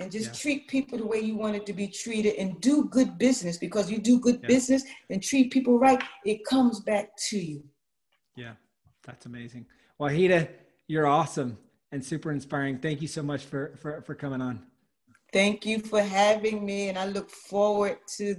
and 0.00 0.10
just 0.10 0.26
yeah. 0.26 0.32
treat 0.32 0.68
people 0.68 0.98
the 0.98 1.06
way 1.06 1.20
you 1.20 1.36
want 1.36 1.54
it 1.54 1.66
to 1.66 1.72
be 1.72 1.86
treated 1.86 2.34
and 2.36 2.60
do 2.60 2.84
good 2.86 3.18
business. 3.18 3.56
Because 3.56 3.90
you 3.90 3.98
do 3.98 4.18
good 4.18 4.40
yeah. 4.42 4.48
business 4.48 4.82
and 5.10 5.22
treat 5.22 5.52
people 5.52 5.78
right 5.78 6.02
it 6.24 6.44
comes 6.44 6.80
back 6.80 7.10
to 7.28 7.38
you. 7.38 7.62
Yeah 8.36 8.52
that's 9.04 9.26
amazing. 9.26 9.66
Wahida 10.00 10.48
you're 10.88 11.06
awesome 11.06 11.58
and 11.92 12.04
super 12.04 12.32
inspiring. 12.32 12.78
Thank 12.78 13.02
you 13.02 13.08
so 13.08 13.22
much 13.22 13.44
for 13.44 13.76
for, 13.76 14.02
for 14.02 14.14
coming 14.14 14.40
on. 14.40 14.64
Thank 15.32 15.64
you 15.64 15.78
for 15.78 16.02
having 16.02 16.64
me 16.64 16.88
and 16.88 16.98
i 16.98 17.06
look 17.06 17.30
forward 17.30 17.98
to 18.16 18.34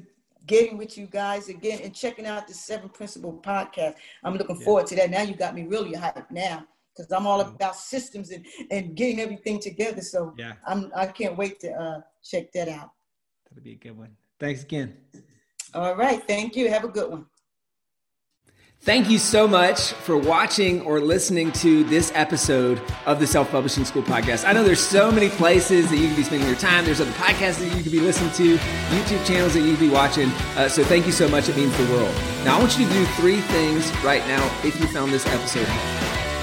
getting 0.48 0.76
with 0.78 0.98
you 0.98 1.06
guys 1.06 1.50
again 1.50 1.80
and 1.84 1.94
checking 1.94 2.26
out 2.26 2.48
the 2.48 2.54
seven 2.54 2.90
principle 2.90 3.40
podcast. 3.46 3.96
I'm 4.24 4.36
looking 4.36 4.58
yeah. 4.58 4.66
forward 4.66 4.88
to 4.88 4.96
that. 4.96 5.12
Now 5.12 5.22
you 5.22 5.36
got 5.36 5.54
me 5.54 5.64
really 5.64 5.94
hyped 5.94 6.32
now 6.32 6.66
because 6.96 7.12
I'm 7.12 7.28
all 7.28 7.42
about 7.42 7.76
systems 7.76 8.32
and, 8.32 8.46
and 8.70 8.96
getting 8.96 9.20
everything 9.20 9.60
together. 9.60 10.02
So 10.02 10.34
yeah, 10.38 10.54
I'm 10.68 10.92
I 10.96 11.08
can't 11.08 11.38
wait 11.38 11.60
to 11.62 11.72
uh, 11.72 12.02
check 12.24 12.52
that 12.54 12.68
out. 12.68 12.92
That'll 13.50 13.64
be 13.64 13.74
a 13.74 13.76
good 13.76 13.98
one. 13.98 14.16
Thanks 14.40 14.64
again. 14.64 14.98
All 15.74 15.96
right, 15.96 16.22
thank 16.28 16.56
you. 16.56 16.70
Have 16.70 16.84
a 16.84 16.90
good 16.90 17.10
one. 17.10 17.26
Thank 18.84 19.12
you 19.12 19.20
so 19.20 19.48
much 19.48 19.92
for 19.94 20.18
watching 20.18 20.82
or 20.82 21.00
listening 21.00 21.52
to 21.52 21.84
this 21.84 22.12
episode 22.16 22.82
of 23.06 23.20
the 23.20 23.28
Self 23.28 23.52
Publishing 23.52 23.86
School 23.86 24.02
podcast. 24.02 24.44
I 24.44 24.54
know 24.54 24.64
there's 24.64 24.80
so 24.80 25.12
many 25.12 25.30
places 25.30 25.88
that 25.92 25.98
you 25.98 26.08
can 26.08 26.16
be 26.16 26.24
spending 26.24 26.48
your 26.48 26.58
time. 26.58 26.84
There's 26.84 27.00
other 27.00 27.12
podcasts 27.12 27.60
that 27.60 27.78
you 27.78 27.84
could 27.84 27.92
be 27.92 28.00
listening 28.00 28.32
to, 28.32 28.58
YouTube 28.58 29.24
channels 29.28 29.54
that 29.54 29.62
you 29.62 29.74
could 29.74 29.82
be 29.82 29.90
watching. 29.90 30.30
Uh, 30.58 30.68
so 30.68 30.84
thank 30.84 31.06
you 31.06 31.12
so 31.12 31.30
much. 31.30 31.48
It 31.48 31.58
means 31.58 31.78
the 31.78 31.94
world. 31.94 32.16
Now, 32.44 32.58
I 32.58 32.60
want 32.60 32.80
you 32.80 32.88
to 32.88 32.92
do 32.92 33.06
three 33.18 33.42
things 33.42 33.88
right 33.98 34.26
now 34.26 34.44
if 34.64 34.80
you 34.80 34.88
found 34.88 35.12
this 35.12 35.28
episode 35.28 35.68
helpful. 35.68 36.01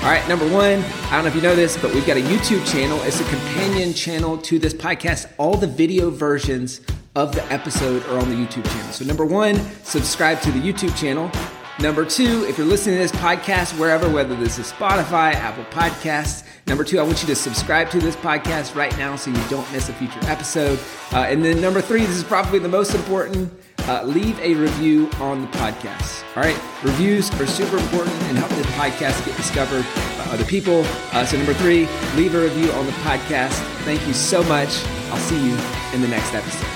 All 0.08 0.14
right, 0.14 0.26
number 0.26 0.48
one, 0.48 0.82
I 0.82 1.10
don't 1.10 1.24
know 1.24 1.28
if 1.28 1.34
you 1.34 1.42
know 1.42 1.54
this, 1.54 1.76
but 1.76 1.92
we've 1.92 2.06
got 2.06 2.16
a 2.16 2.22
YouTube 2.22 2.66
channel. 2.66 2.98
It's 3.02 3.20
a 3.20 3.24
companion 3.24 3.92
channel 3.92 4.38
to 4.38 4.58
this 4.58 4.72
podcast. 4.72 5.30
All 5.36 5.54
the 5.54 5.66
video 5.66 6.08
versions 6.08 6.80
of 7.14 7.34
the 7.34 7.44
episode 7.52 8.02
are 8.06 8.18
on 8.18 8.30
the 8.30 8.34
YouTube 8.34 8.64
channel. 8.70 8.90
So, 8.90 9.04
number 9.04 9.26
one, 9.26 9.56
subscribe 9.84 10.40
to 10.40 10.50
the 10.50 10.60
YouTube 10.60 10.96
channel. 10.96 11.30
Number 11.78 12.06
two, 12.06 12.46
if 12.48 12.56
you're 12.56 12.66
listening 12.66 12.96
to 12.96 13.02
this 13.02 13.12
podcast 13.12 13.78
wherever, 13.78 14.08
whether 14.08 14.34
this 14.34 14.58
is 14.58 14.72
Spotify, 14.72 15.34
Apple 15.34 15.64
Podcasts, 15.64 16.42
number 16.66 16.84
two, 16.84 16.98
I 16.98 17.02
want 17.02 17.20
you 17.20 17.28
to 17.28 17.36
subscribe 17.36 17.90
to 17.90 17.98
this 17.98 18.16
podcast 18.16 18.74
right 18.74 18.96
now 18.96 19.14
so 19.14 19.30
you 19.30 19.48
don't 19.50 19.70
miss 19.72 19.90
a 19.90 19.92
future 19.92 20.20
episode. 20.22 20.78
Uh, 21.12 21.26
and 21.28 21.44
then 21.44 21.60
number 21.60 21.82
three, 21.82 22.06
this 22.06 22.16
is 22.16 22.24
probably 22.24 22.60
the 22.60 22.66
most 22.66 22.94
important 22.94 23.52
uh, 23.88 24.02
leave 24.04 24.38
a 24.40 24.54
review 24.54 25.08
on 25.18 25.40
the 25.40 25.48
podcast. 25.48 26.22
All 26.36 26.42
right, 26.42 26.58
reviews 26.84 27.30
are 27.40 27.46
super 27.46 27.78
important 27.78 28.14
and 28.24 28.36
help 28.36 28.50
the 28.50 28.62
podcast 28.72 29.24
get 29.24 29.36
discovered 29.36 29.84
by 30.18 30.24
other 30.32 30.44
people. 30.44 30.84
Uh, 31.12 31.24
so, 31.24 31.38
number 31.38 31.54
three, 31.54 31.88
leave 32.14 32.34
a 32.34 32.40
review 32.40 32.70
on 32.72 32.86
the 32.86 32.92
podcast. 32.92 33.58
Thank 33.84 34.06
you 34.06 34.12
so 34.12 34.42
much. 34.44 34.84
I'll 35.10 35.16
see 35.18 35.42
you 35.42 35.56
in 35.94 36.02
the 36.02 36.08
next 36.08 36.34
episode. 36.34 36.68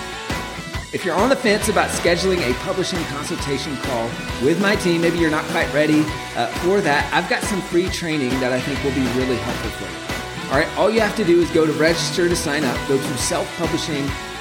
If 0.95 1.05
you're 1.05 1.15
on 1.15 1.29
the 1.29 1.37
fence 1.37 1.69
about 1.69 1.91
scheduling 1.91 2.39
a 2.51 2.55
publishing 2.61 3.03
consultation 3.05 3.77
call 3.79 4.07
with 4.43 4.61
my 4.61 4.77
team, 4.77 5.01
maybe 5.01 5.19
you're 5.19 5.31
not 5.31 5.45
quite 5.47 5.73
ready 5.73 6.03
uh, 6.37 6.47
for 6.61 6.81
that, 6.81 7.11
I've 7.15 7.31
got 7.31 7.43
some 7.43 7.61
free 7.63 7.89
training 7.89 8.31
that 8.41 8.53
I 8.53 8.61
think 8.61 8.83
will 8.85 8.95
be 8.95 9.07
really 9.19 9.37
helpful 9.37 9.71
for 9.71 9.91
you. 9.91 10.51
All 10.51 10.59
right, 10.59 10.79
all 10.79 10.91
you 10.91 11.01
have 11.01 11.17
to 11.17 11.25
do 11.25 11.41
is 11.41 11.51
go 11.51 11.65
to 11.65 11.73
register 11.73 12.29
to 12.29 12.37
sign 12.37 12.65
up, 12.65 12.77
go 12.89 12.99
to 12.99 13.05
selfpublishing.com 13.05 14.32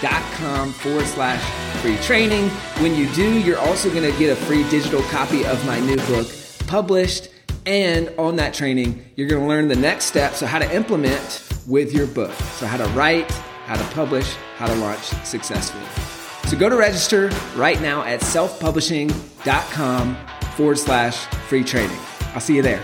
forward 0.82 1.06
slash 1.06 1.42
free 1.82 1.98
training. 1.98 2.50
When 2.80 2.96
you 2.96 3.08
do, 3.14 3.40
you're 3.40 3.60
also 3.60 3.90
going 3.94 4.12
to 4.12 4.18
get 4.20 4.32
a 4.32 4.36
free 4.36 4.68
digital 4.70 5.02
copy 5.04 5.46
of 5.46 5.66
my 5.66 5.80
new 5.80 5.98
book 6.08 6.28
published. 6.68 7.30
And 7.66 8.10
on 8.18 8.38
that 8.38 8.54
training, 8.54 9.06
you're 9.16 9.28
going 9.28 9.42
to 9.42 9.48
learn 9.48 9.68
the 9.68 9.76
next 9.76 10.06
steps 10.06 10.38
so 10.38 10.48
how 10.48 10.58
to 10.60 10.76
implement 10.76 11.48
with 11.68 11.94
your 11.94 12.08
book. 12.08 12.32
So, 12.58 12.66
how 12.66 12.78
to 12.78 12.88
write, 12.90 13.32
how 13.66 13.76
to 13.76 13.84
publish, 13.94 14.34
how 14.58 14.68
to 14.68 14.76
launch 14.76 15.04
successfully. 15.24 15.86
So, 16.50 16.58
go 16.58 16.70
to 16.70 16.76
register 16.76 17.30
right 17.56 17.80
now 17.80 18.04
at 18.04 18.22
selfpublishing.com 18.22 20.18
forward 20.56 20.80
slash 20.80 21.26
free 21.48 21.64
training. 21.64 22.00
I'll 22.34 22.42
see 22.42 22.56
you 22.56 22.64
there. 22.64 22.84